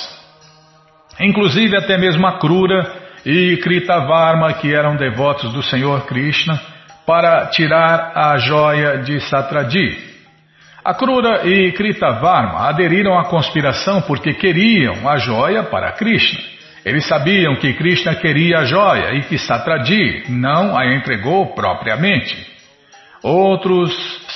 Inclusive 1.21 1.77
até 1.77 1.99
mesmo 1.99 2.25
a 2.25 2.39
Krura 2.39 3.03
e 3.27 3.57
Kritavarma, 3.57 4.53
que 4.55 4.73
eram 4.73 4.95
devotos 4.95 5.53
do 5.53 5.63
Senhor 5.63 6.07
Krishna, 6.07 6.61
para 7.05 7.47
tirar 7.47 8.13
a 8.15 8.39
joia 8.39 8.99
de 8.99 9.21
Satradi. 9.23 10.13
Akrura 10.85 11.47
e 11.49 11.73
Kritavarma 11.73 12.69
aderiram 12.69 13.19
à 13.19 13.25
conspiração 13.25 14.03
porque 14.03 14.35
queriam 14.35 15.09
a 15.09 15.17
joia 15.17 15.65
para 15.65 15.93
Krishna. 15.93 16.41
Eles 16.85 17.07
sabiam 17.07 17.57
que 17.57 17.75
Krishna 17.75 18.15
queria 18.15 18.59
a 18.59 18.65
joia 18.65 19.15
e 19.15 19.23
que 19.23 19.39
Satradi 19.39 20.25
não 20.29 20.77
a 20.77 20.87
entregou 20.95 21.55
propriamente. 21.55 22.52
Outros 23.23 23.93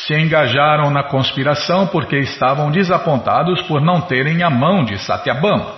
se 0.06 0.14
engajaram 0.14 0.90
na 0.90 1.02
conspiração 1.02 1.88
porque 1.88 2.16
estavam 2.18 2.70
desapontados 2.70 3.60
por 3.62 3.80
não 3.80 4.02
terem 4.02 4.44
a 4.44 4.50
mão 4.50 4.84
de 4.84 4.96
Satyabama. 4.98 5.74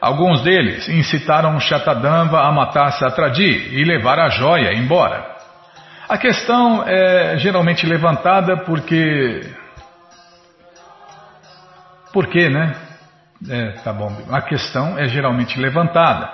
Alguns 0.00 0.42
deles 0.42 0.88
incitaram 0.88 1.58
Shatadamba 1.58 2.40
a 2.42 2.52
matar 2.52 2.92
Satradi 2.92 3.68
e 3.72 3.84
levar 3.84 4.18
a 4.18 4.28
joia 4.28 4.74
embora. 4.74 5.32
A 6.08 6.16
questão 6.18 6.84
é 6.86 7.36
geralmente 7.38 7.86
levantada 7.86 8.58
porque 8.58 9.40
por 12.12 12.26
quê, 12.26 12.48
né? 12.48 12.74
É, 13.48 13.70
tá 13.82 13.92
bom. 13.92 14.12
A 14.30 14.42
questão 14.42 14.98
é 14.98 15.08
geralmente 15.08 15.58
levantada. 15.58 16.30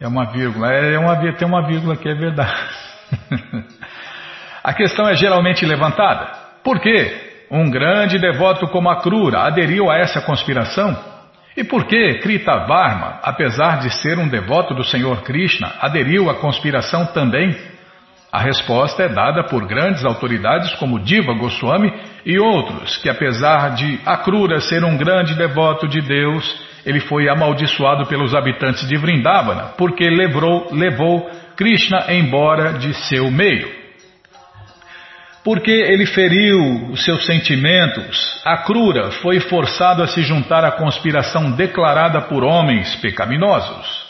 É 0.00 0.06
uma 0.06 0.30
vírgula. 0.30 0.72
É 0.72 0.98
uma, 0.98 1.16
tem 1.32 1.48
uma 1.48 1.66
vírgula 1.66 1.96
que 1.96 2.08
é 2.08 2.14
verdade. 2.14 2.54
a 4.66 4.74
questão 4.74 5.08
é 5.08 5.14
geralmente 5.14 5.64
levantada. 5.64 6.26
Por 6.64 6.80
quê? 6.80 7.44
Um 7.48 7.70
grande 7.70 8.18
devoto 8.18 8.66
como 8.66 8.90
a 8.90 9.00
Krura 9.00 9.42
aderiu 9.42 9.88
a 9.88 9.96
essa 9.96 10.20
conspiração? 10.20 10.98
E 11.56 11.62
por 11.62 11.86
que 11.86 12.18
Krita 12.18 12.66
Varma, 12.66 13.20
apesar 13.22 13.78
de 13.78 13.90
ser 13.90 14.18
um 14.18 14.26
devoto 14.26 14.74
do 14.74 14.82
Senhor 14.82 15.22
Krishna, 15.22 15.72
aderiu 15.80 16.28
à 16.28 16.34
conspiração 16.34 17.06
também? 17.06 17.56
A 18.32 18.40
resposta 18.42 19.04
é 19.04 19.08
dada 19.08 19.44
por 19.44 19.64
grandes 19.68 20.04
autoridades 20.04 20.74
como 20.74 20.98
Diva 20.98 21.32
Goswami 21.34 21.92
e 22.24 22.36
outros, 22.36 22.96
que 22.96 23.08
apesar 23.08 23.76
de 23.76 24.00
Akrura 24.04 24.58
ser 24.58 24.82
um 24.82 24.96
grande 24.96 25.36
devoto 25.36 25.86
de 25.86 26.00
Deus, 26.00 26.60
ele 26.84 26.98
foi 26.98 27.28
amaldiçoado 27.28 28.04
pelos 28.06 28.34
habitantes 28.34 28.84
de 28.88 28.96
Vrindavana, 28.96 29.74
porque 29.78 30.10
levou, 30.10 30.70
levou 30.72 31.30
Krishna 31.54 32.06
embora 32.08 32.72
de 32.72 32.92
seu 32.94 33.30
meio. 33.30 33.85
Porque 35.46 35.70
ele 35.70 36.06
feriu 36.06 36.88
os 36.90 37.04
seus 37.04 37.24
sentimentos, 37.24 38.42
Akrura 38.44 39.12
foi 39.12 39.38
forçado 39.38 40.02
a 40.02 40.08
se 40.08 40.20
juntar 40.22 40.64
à 40.64 40.72
conspiração 40.72 41.52
declarada 41.52 42.22
por 42.22 42.42
homens 42.42 42.96
pecaminosos. 42.96 44.06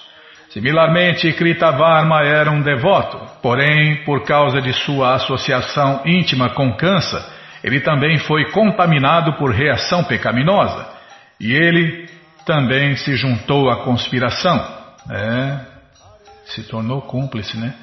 Similarmente, 0.49 1.31
Kritavarma 1.35 2.23
era 2.23 2.51
um 2.51 2.63
devoto, 2.63 3.21
porém, 3.43 4.03
por 4.07 4.25
causa 4.25 4.63
de 4.63 4.73
sua 4.73 5.17
associação 5.17 6.01
íntima 6.07 6.55
com 6.55 6.75
Kansa, 6.75 7.31
ele 7.63 7.81
também 7.81 8.17
foi 8.17 8.51
contaminado 8.51 9.35
por 9.35 9.53
reação 9.53 10.05
pecaminosa. 10.05 10.89
E 11.39 11.53
ele 11.53 12.09
também 12.47 12.97
se 12.97 13.15
juntou 13.15 13.69
à 13.69 13.85
conspiração. 13.85 14.57
É, 15.11 15.59
se 16.47 16.63
tornou 16.63 17.03
cúmplice, 17.03 17.59
né? 17.59 17.75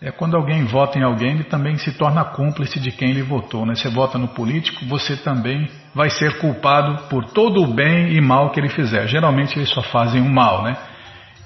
É 0.00 0.10
quando 0.10 0.36
alguém 0.36 0.64
vota 0.64 0.98
em 0.98 1.02
alguém, 1.02 1.32
ele 1.32 1.44
também 1.44 1.78
se 1.78 1.90
torna 1.92 2.22
cúmplice 2.22 2.78
de 2.78 2.92
quem 2.92 3.10
ele 3.10 3.22
votou. 3.22 3.64
Né? 3.64 3.74
Você 3.74 3.88
vota 3.88 4.18
no 4.18 4.28
político, 4.28 4.84
você 4.84 5.16
também 5.16 5.68
vai 5.94 6.10
ser 6.10 6.38
culpado 6.38 7.08
por 7.08 7.24
todo 7.24 7.62
o 7.62 7.66
bem 7.66 8.12
e 8.12 8.20
mal 8.20 8.50
que 8.50 8.60
ele 8.60 8.68
fizer. 8.68 9.08
Geralmente 9.08 9.58
eles 9.58 9.70
só 9.70 9.82
fazem 9.82 10.20
o 10.20 10.28
mal, 10.28 10.62
né? 10.62 10.76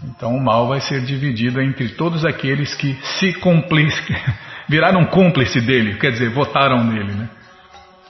Então 0.03 0.35
o 0.35 0.43
mal 0.43 0.67
vai 0.67 0.81
ser 0.81 1.03
dividido 1.03 1.61
entre 1.61 1.91
todos 1.91 2.25
aqueles 2.25 2.75
que 2.75 2.95
se 3.03 3.35
cúmplice, 3.35 4.17
viraram 4.69 5.05
cúmplice 5.05 5.61
dele, 5.61 5.99
quer 5.99 6.11
dizer, 6.11 6.31
votaram 6.31 6.83
nele, 6.83 7.13
né? 7.13 7.29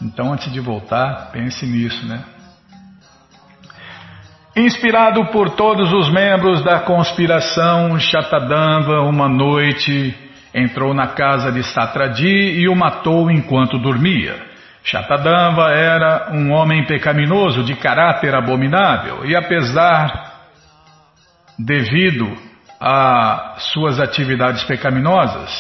Então 0.01 0.33
antes 0.33 0.51
de 0.51 0.61
voltar, 0.61 1.31
pense 1.33 1.67
nisso, 1.67 2.07
né? 2.07 2.25
Inspirado 4.57 5.27
por 5.27 5.51
todos 5.51 5.93
os 5.93 6.11
membros 6.11 6.63
da 6.65 6.81
conspiração, 6.81 7.99
Shatadamba, 7.99 9.03
uma 9.03 9.29
noite, 9.29 10.17
entrou 10.55 10.93
na 10.95 11.09
casa 11.09 11.53
de 11.53 11.63
Satradi 11.63 12.61
e 12.61 12.69
o 12.69 12.75
matou 12.75 13.31
enquanto 13.31 13.79
dormia. 13.79 14.51
Shatadamba 14.83 15.71
era 15.73 16.31
um 16.33 16.53
homem 16.53 16.85
pecaminoso 16.87 17.63
de 17.63 17.75
caráter 17.77 18.35
abominável 18.35 19.25
e, 19.27 19.37
apesar 19.37 20.31
devido 21.59 22.37
a 22.81 23.57
suas 23.59 24.01
atividades 24.01 24.65
pecaminosas, 24.65 25.51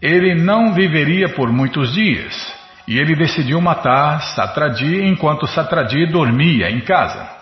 ele 0.00 0.34
não 0.34 0.74
viveria 0.74 1.30
por 1.30 1.50
muitos 1.50 1.94
dias 1.94 2.54
e 2.86 2.98
ele 2.98 3.16
decidiu 3.16 3.60
matar 3.60 4.20
Satradi 4.20 5.06
enquanto 5.06 5.46
Satradi 5.46 6.06
dormia 6.06 6.70
em 6.70 6.80
casa. 6.80 7.39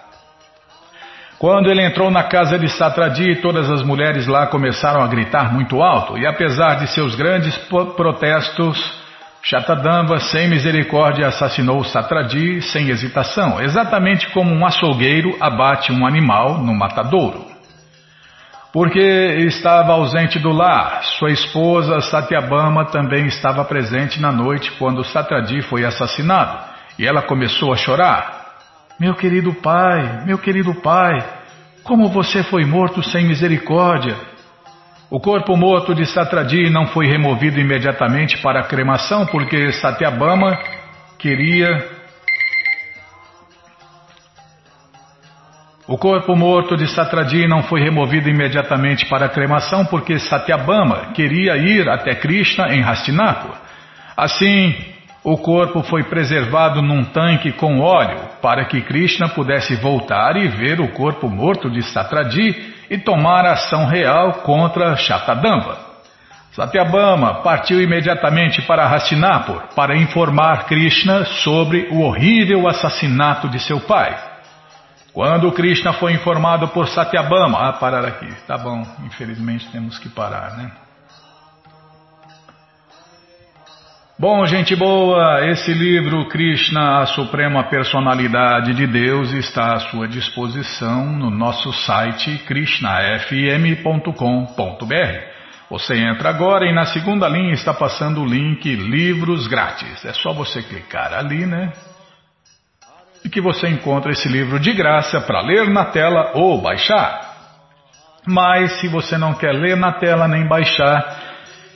Quando 1.39 1.71
ele 1.71 1.85
entrou 1.85 2.11
na 2.11 2.25
casa 2.25 2.59
de 2.59 2.69
Satradi, 2.69 3.37
todas 3.37 3.71
as 3.71 3.85
mulheres 3.85 4.27
lá 4.27 4.49
começaram 4.49 5.01
a 5.01 5.07
gritar 5.07 5.53
muito 5.55 5.81
alto, 5.81 6.19
e 6.19 6.27
apesar 6.27 6.75
de 6.81 6.89
seus 6.89 7.15
grandes 7.15 7.57
protestos, 7.97 8.99
Shatadamba, 9.41 10.19
sem 10.19 10.49
misericórdia, 10.49 11.29
assassinou 11.29 11.85
Satradi 11.85 12.61
sem 12.61 12.89
hesitação, 12.91 13.61
exatamente 13.61 14.29
como 14.31 14.53
um 14.53 14.67
açougueiro 14.67 15.37
abate 15.41 15.93
um 15.93 16.05
animal 16.05 16.59
no 16.59 16.75
matadouro. 16.75 17.47
Porque 18.73 18.99
estava 18.99 19.93
ausente 19.93 20.41
do 20.41 20.51
lar, 20.51 21.05
sua 21.05 21.31
esposa 21.31 22.01
Satyabama 22.01 22.87
também 22.87 23.27
estava 23.27 23.65
presente 23.65 24.21
na 24.21 24.33
noite 24.33 24.73
quando 24.73 25.05
Satradi 25.05 25.63
foi 25.63 25.85
assassinado, 25.85 26.59
e 26.99 27.07
ela 27.07 27.23
começou 27.23 27.73
a 27.73 27.77
chorar. 27.77 28.38
Meu 28.99 29.15
querido 29.15 29.55
pai, 29.55 30.25
meu 30.27 30.39
querido 30.39 30.75
pai, 30.75 31.25
como 31.85 32.09
você 32.09 32.43
foi 32.43 32.65
morto 32.65 33.01
sem 33.01 33.29
misericórdia? 33.29 34.17
O 35.09 35.21
corpo 35.21 35.57
morto 35.57 35.95
de 35.95 36.05
Satradi 36.05 36.69
não 36.69 36.89
foi 36.89 37.07
removido 37.07 37.61
imediatamente 37.61 38.39
para 38.43 38.59
a 38.59 38.65
cremação 38.65 39.25
porque 39.25 39.71
Satyabama 39.71 40.59
queria 41.17 41.97
O 45.87 45.97
corpo 45.97 46.37
morto 46.37 46.77
de 46.77 46.87
Satradi 46.89 47.47
não 47.47 47.63
foi 47.63 47.81
removido 47.81 48.29
imediatamente 48.29 49.07
para 49.07 49.27
a 49.27 49.29
cremação 49.31 49.87
porque 49.87 50.19
Satyabama 50.19 51.13
queria 51.15 51.57
ir 51.57 51.89
até 51.89 52.15
Krishna 52.17 52.75
em 52.75 52.83
Hastinapur. 52.83 53.55
Assim, 54.15 54.75
o 55.25 55.37
corpo 55.37 55.83
foi 55.83 56.05
preservado 56.05 56.81
num 56.81 57.05
tanque 57.05 57.53
com 57.53 57.81
óleo 57.81 58.21
para 58.41 58.65
que 58.65 58.81
Krishna 58.81 59.29
pudesse 59.29 59.75
voltar 59.77 60.37
e 60.37 60.49
ver 60.49 60.81
o 60.81 60.89
corpo 60.93 61.29
morto 61.29 61.69
de 61.69 61.83
Satradi 61.83 62.75
e 62.89 62.99
tomar 62.99 63.45
ação 63.45 63.87
real 63.87 64.35
contra 64.45 64.97
Shatadamba. 64.97 65.89
Satyabama 66.53 67.43
partiu 67.43 67.81
imediatamente 67.81 68.63
para 68.63 68.87
Hastinapur 68.87 69.63
para 69.77 69.97
informar 69.97 70.65
Krishna 70.65 71.25
sobre 71.25 71.89
o 71.91 72.01
horrível 72.01 72.67
assassinato 72.67 73.49
de 73.49 73.61
seu 73.61 73.81
pai. 73.81 74.17
Quando 75.13 75.53
Krishna 75.53 75.93
foi 75.93 76.13
informado 76.13 76.69
por 76.69 76.89
Satyabama, 76.89 77.69
ah, 77.69 77.73
parar 77.73 78.05
aqui, 78.05 78.29
tá 78.47 78.57
bom, 78.57 78.87
infelizmente 79.05 79.69
temos 79.71 79.99
que 79.99 80.09
parar, 80.09 80.57
né? 80.57 80.71
Bom, 84.21 84.45
gente 84.47 84.75
boa, 84.75 85.47
esse 85.49 85.73
livro 85.73 86.27
Krishna, 86.29 87.03
a 87.03 87.07
Suprema 87.07 87.63
Personalidade 87.71 88.75
de 88.75 88.85
Deus, 88.85 89.33
está 89.33 89.75
à 89.75 89.79
sua 89.79 90.09
disposição 90.09 91.07
no 91.07 91.31
nosso 91.31 91.73
site 91.73 92.37
krishnafm.com.br. 92.39 94.15
Você 95.71 95.95
entra 95.95 96.31
agora 96.31 96.67
e 96.67 96.75
na 96.75 96.87
segunda 96.87 97.29
linha 97.29 97.53
está 97.53 97.73
passando 97.73 98.21
o 98.21 98.27
link 98.27 98.75
Livros 98.75 99.47
Grátis. 99.47 100.05
É 100.05 100.13
só 100.13 100.33
você 100.33 100.65
clicar 100.65 101.15
ali, 101.15 101.47
né? 101.47 101.73
e 103.25 103.29
que 103.29 103.41
você 103.41 103.69
encontra 103.69 104.11
esse 104.11 104.29
livro 104.29 104.59
de 104.59 104.73
graça 104.73 105.21
para 105.21 105.43
ler 105.43 105.69
na 105.69 105.85
tela 105.85 106.33
ou 106.35 106.61
baixar. 106.61 107.37
Mas 108.27 108.81
se 108.81 108.89
você 108.89 109.17
não 109.17 109.35
quer 109.35 109.53
ler 109.53 109.77
na 109.77 109.93
tela 109.93 110.27
nem 110.27 110.45
baixar, 110.49 111.19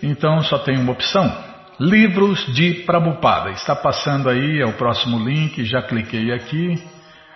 então 0.02 0.40
só 0.42 0.58
tem 0.58 0.76
uma 0.76 0.90
opção. 0.90 1.51
Livros 1.80 2.46
de 2.54 2.84
Prabhupada. 2.84 3.50
Está 3.50 3.74
passando 3.74 4.28
aí, 4.28 4.60
é 4.60 4.66
o 4.66 4.74
próximo 4.74 5.18
link, 5.18 5.64
já 5.64 5.82
cliquei 5.82 6.32
aqui. 6.32 6.82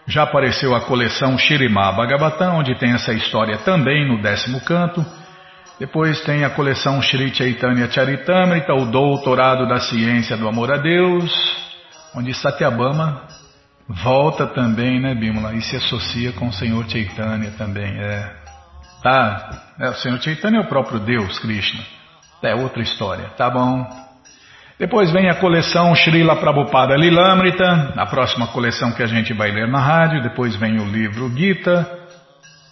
Já 0.06 0.22
apareceu 0.22 0.74
a 0.74 0.80
coleção 0.80 1.36
Shirimá 1.36 1.90
Bhagavatam, 1.92 2.58
onde 2.58 2.78
tem 2.78 2.92
essa 2.92 3.12
história 3.12 3.58
também 3.58 4.06
no 4.06 4.22
décimo 4.22 4.60
canto. 4.60 5.04
Depois 5.80 6.20
tem 6.22 6.44
a 6.44 6.50
coleção 6.50 7.02
Shri 7.02 7.34
Chaitanya 7.34 7.90
Charitamrita, 7.90 8.72
o 8.72 8.86
Doutorado 8.86 9.66
da 9.66 9.80
Ciência 9.80 10.36
do 10.36 10.48
Amor 10.48 10.72
a 10.72 10.76
Deus, 10.76 11.30
onde 12.14 12.32
Satyabama 12.32 13.24
volta 13.88 14.46
também, 14.46 15.00
né, 15.00 15.14
Bimala? 15.14 15.54
E 15.54 15.60
se 15.60 15.76
associa 15.76 16.32
com 16.32 16.48
o 16.48 16.52
Senhor 16.52 16.88
Chaitanya 16.88 17.50
também. 17.58 17.98
É. 17.98 18.32
Tá? 19.02 19.74
É, 19.78 19.88
o 19.90 19.94
Senhor 19.94 20.20
Chaitanya 20.22 20.58
é 20.58 20.60
o 20.60 20.68
próprio 20.68 21.00
Deus, 21.00 21.38
Krishna. 21.40 21.82
É 22.42 22.54
outra 22.54 22.80
história, 22.80 23.30
tá 23.36 23.50
bom? 23.50 24.05
Depois 24.78 25.10
vem 25.10 25.30
a 25.30 25.36
coleção 25.36 25.94
Srila 25.94 26.36
Prabhupada 26.36 26.94
Lilamrita, 26.96 27.94
a 27.96 28.04
próxima 28.04 28.46
coleção 28.48 28.92
que 28.92 29.02
a 29.02 29.06
gente 29.06 29.32
vai 29.32 29.50
ler 29.50 29.66
na 29.66 29.80
rádio. 29.80 30.22
Depois 30.22 30.54
vem 30.54 30.78
o 30.78 30.84
livro 30.84 31.34
Gita, 31.34 31.90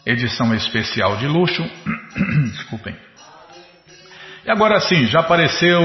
edição 0.04 0.54
especial 0.54 1.16
de 1.16 1.26
luxo. 1.26 1.64
Desculpem. 2.52 2.94
E 4.44 4.50
agora 4.50 4.80
sim, 4.80 5.06
já 5.06 5.20
apareceu 5.20 5.80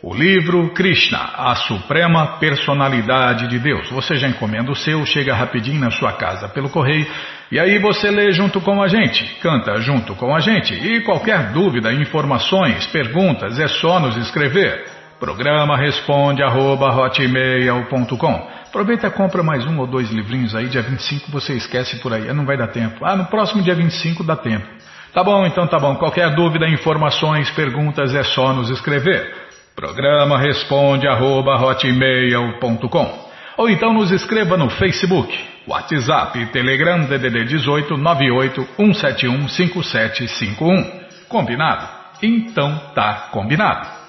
o 0.00 0.14
livro 0.14 0.70
Krishna, 0.72 1.18
a 1.18 1.56
Suprema 1.56 2.38
Personalidade 2.38 3.48
de 3.48 3.58
Deus. 3.58 3.90
Você 3.90 4.18
já 4.18 4.28
encomenda 4.28 4.70
o 4.70 4.76
seu, 4.76 5.04
chega 5.04 5.34
rapidinho 5.34 5.80
na 5.80 5.90
sua 5.90 6.12
casa 6.12 6.48
pelo 6.48 6.70
correio 6.70 7.08
e 7.50 7.58
aí 7.58 7.80
você 7.80 8.08
lê 8.08 8.30
junto 8.30 8.60
com 8.60 8.80
a 8.80 8.86
gente, 8.86 9.24
canta 9.42 9.74
junto 9.80 10.14
com 10.14 10.32
a 10.32 10.38
gente. 10.38 10.72
E 10.74 11.00
qualquer 11.00 11.50
dúvida, 11.50 11.92
informações, 11.92 12.86
perguntas, 12.86 13.58
é 13.58 13.66
só 13.66 13.98
nos 13.98 14.16
escrever. 14.16 14.99
Programa 15.20 15.76
responde 15.76 16.42
arroba 16.42 16.88
hotmail.com. 16.88 18.48
Aproveita 18.66 19.08
e 19.08 19.10
compra 19.10 19.42
mais 19.42 19.66
um 19.66 19.78
ou 19.78 19.86
dois 19.86 20.10
livrinhos 20.10 20.54
aí, 20.54 20.66
dia 20.66 20.80
25 20.80 21.30
você 21.30 21.52
esquece 21.52 22.00
por 22.00 22.14
aí, 22.14 22.32
não 22.32 22.46
vai 22.46 22.56
dar 22.56 22.68
tempo. 22.68 23.04
Ah, 23.04 23.14
no 23.14 23.26
próximo 23.26 23.62
dia 23.62 23.74
25 23.74 24.24
dá 24.24 24.34
tempo. 24.34 24.66
Tá 25.12 25.22
bom, 25.22 25.44
então 25.44 25.66
tá 25.66 25.78
bom. 25.78 25.94
Qualquer 25.96 26.34
dúvida, 26.34 26.66
informações, 26.66 27.50
perguntas 27.50 28.14
é 28.14 28.22
só 28.22 28.54
nos 28.54 28.70
escrever. 28.70 29.30
Programa 29.76 30.38
responde 30.38 31.06
arroba 31.06 31.54
hotmail.com 31.54 33.28
ou 33.58 33.68
então 33.68 33.92
nos 33.92 34.10
escreva 34.10 34.56
no 34.56 34.70
Facebook, 34.70 35.38
WhatsApp, 35.68 36.46
Telegram 36.46 37.00
DDD 37.00 37.44
18 37.44 37.94
98 37.94 38.68
171 38.74 39.48
5751. 39.48 41.00
Combinado? 41.28 41.86
Então 42.22 42.74
tá 42.94 43.28
combinado. 43.30 43.99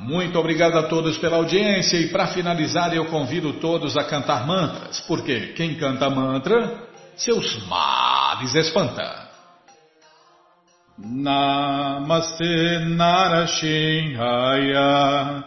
Muito 0.00 0.38
obrigado 0.38 0.78
a 0.78 0.84
todos 0.84 1.18
pela 1.18 1.36
audiência 1.36 1.98
e 1.98 2.08
para 2.08 2.28
finalizar 2.28 2.94
eu 2.94 3.04
convido 3.06 3.54
todos 3.54 3.96
a 3.98 4.04
cantar 4.04 4.46
mantras, 4.46 5.00
porque 5.00 5.48
quem 5.48 5.74
canta 5.74 6.08
mantra, 6.08 6.84
seus 7.16 7.66
males 7.66 8.54
espanta. 8.54 9.28
Namaste 10.96 12.78
Narashinhaya 12.96 15.44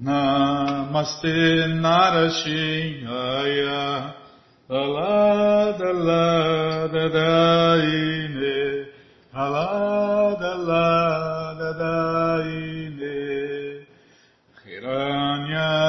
Namaste 0.00 1.68
Narashinhaya 1.80 4.14
Alada 4.68 5.92
Lada 5.92 7.08
Daine 7.08 8.88
Alada 9.32 10.56
Lada 10.56 11.72
Daine 11.74 12.71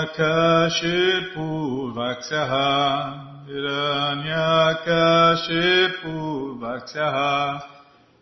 Hiranyakashipu 0.04 1.48
Vaksyaha 1.96 3.48
Hiranyakashipu 3.48 6.16
Vaksyaha 6.60 7.62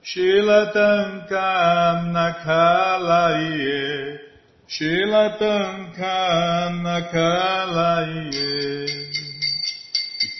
Shilatankam 0.03 1.97
Nakalaye 2.13 4.19
Shilatankam 4.67 6.71
Nakalaye 6.85 8.51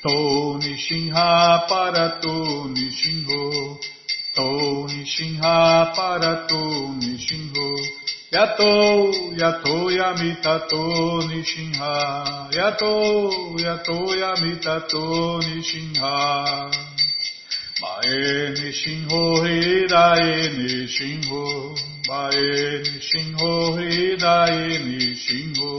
To 0.04 0.18
Nishinha 0.62 1.30
Parato 1.68 2.38
Nishinho 2.74 3.44
To 4.36 4.48
Nishinha 4.90 5.58
Parato 5.96 6.64
Nishinho 7.00 7.68
Yato, 8.32 9.12
yato 9.36 9.92
yamitato 9.92 10.84
nishinha. 11.28 11.92
Yato, 12.56 12.94
yato 13.60 13.98
yamitato 14.22 15.04
nishinha. 15.44 16.72
Mae 17.82 18.50
nishinho 18.56 19.22
hidae 19.44 20.50
nishinho. 20.58 21.76
Mae 22.08 22.80
nishinho 22.88 23.52
hidae 23.78 24.80
nishinho. 24.80 25.72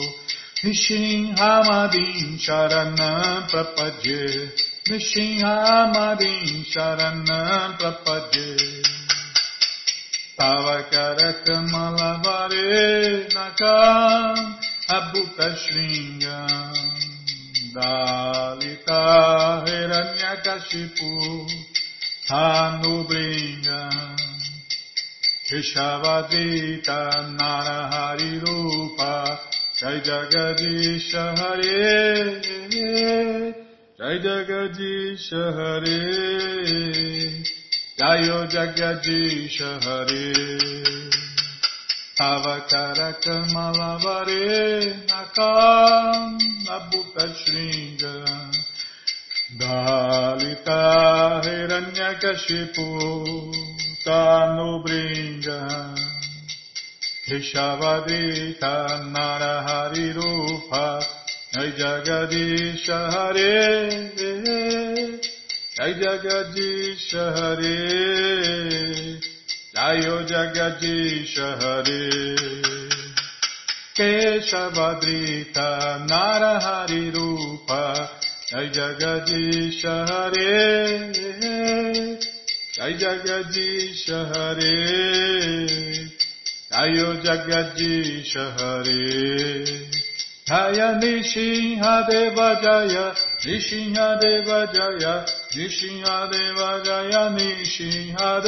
Nishinhamadin 0.62 2.38
sharanam 2.38 3.48
prapadye. 3.48 4.52
Nishinhamadin 4.90 6.64
sharanam 6.72 7.78
prapadye. 7.78 9.01
Tavakarakamalavare 10.42 13.30
nakam 13.34 14.38
abhuta 14.96 15.48
shringam 15.62 16.74
Dalita 17.74 19.02
hiranyakashipu 19.66 21.12
Hanubringam 22.26 24.18
Keshavadita 25.46 27.00
narahari 27.38 28.32
rupa 28.42 29.14
Jai 29.78 29.98
Jagadisha 30.02 31.24
Hare 31.38 31.86
Jai 33.96 34.16
Jagadisha 34.18 35.42
Hare 35.54 36.02
Jayo 38.02 38.50
Jagadisha 38.50 39.78
Hare 39.84 40.34
Avakarakama 42.18 43.70
kamalavare 43.70 45.06
Nakam 45.06 46.34
Nabuta 46.66 47.26
Shringa 47.38 48.14
Dalita 49.56 50.82
Hiranyakashipu 51.46 52.88
Tanubringa 54.04 55.60
Rishavadita 57.30 58.74
Narahari 59.14 60.08
Rupa 60.16 61.06
Jai 61.54 61.70
Jagadisha 61.78 62.98
Hare 63.14 64.10
Hare 64.18 64.91
जय 65.82 65.92
जगदीश 66.00 67.04
हरे 67.36 67.76
जयो 69.76 70.18
जगदीश 70.30 71.32
हरे 71.62 72.04
केशवदृत 73.96 75.58
नारहरि 76.10 77.08
रूप 77.16 77.72
जय 78.50 78.70
जगदीश 78.76 79.82
हरे 80.10 80.54
जय 82.76 82.92
जगदीश 83.02 84.04
हरे 84.30 84.76
जयो 86.70 87.12
जगदीश 87.26 88.36
हरे 88.60 89.02
Jaya 90.44 90.98
Nishinha 91.00 92.06
Deva 92.08 92.58
Jaya, 92.60 93.14
Nishinha 93.44 94.20
Deva 94.20 94.66
Jaya, 94.72 95.24
Nishinha 95.54 96.30
Deva 96.32 96.82
Jaya, 96.84 97.30
Nishinha 97.30 98.42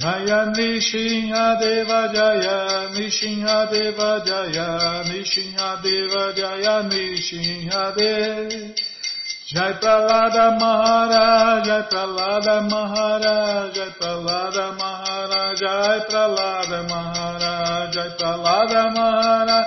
Jaya, 0.00 0.46
Nishinha 0.56 1.60
Deva 1.60 2.08
Jaya, 2.14 2.88
Nishinha 2.94 3.70
Deva 3.70 4.22
Jaya, 4.24 5.04
Nishinha 5.04 5.82
Deva 5.82 6.32
Jaya, 6.34 6.82
Nishinha 6.88 7.94
Jai 9.52 9.72
Pralada 9.82 10.56
Maharaj, 10.60 11.66
Jai 11.66 11.82
Pralada 11.90 12.70
Maharaj, 12.70 13.74
Jai 13.74 13.90
Pralada 13.98 14.78
Maharaj, 14.78 15.58
Jai 15.58 15.98
Pralada 16.08 16.88
Maharaj, 16.88 17.92
Jai 17.92 18.10
Pralada 18.16 18.94
Maharaj, 18.94 19.66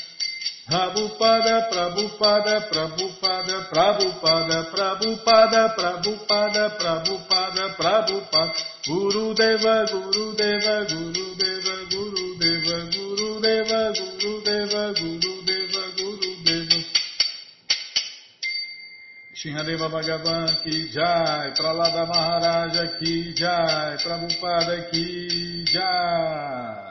Prabhupada, 0.71 1.67
Prabhupada, 1.67 2.61
Prabhupada, 2.71 3.67
Prabhupada, 3.67 4.71
Prabhupada, 4.71 5.75
Prabhupada, 5.75 6.69
Prabhupada, 6.79 7.63
Prabhupada, 7.75 8.53
Guru 8.87 9.33
Deva, 9.33 9.83
Guru 9.91 10.33
Deva, 10.33 10.85
Guru 10.87 11.35
Deva, 11.35 11.75
Guru 11.91 12.37
Deva, 12.39 12.77
Guru 12.87 13.41
Deva, 13.43 13.91
Guru 13.91 14.41
Deva, 14.47 14.93
Guru 14.95 15.33
Deva, 15.43 15.83
Guru 15.99 16.31
Deva. 16.45 16.79
Shinhadeva 19.35 19.89
Bhagavan 19.91 20.55
ki 20.63 20.87
jai, 20.93 21.51
Pralada 21.51 22.07
Maharaja 22.07 22.95
ki 22.97 23.33
jai, 23.35 23.97
Prabhupada 23.99 24.87
ki 24.89 25.65
jai. 25.67 26.90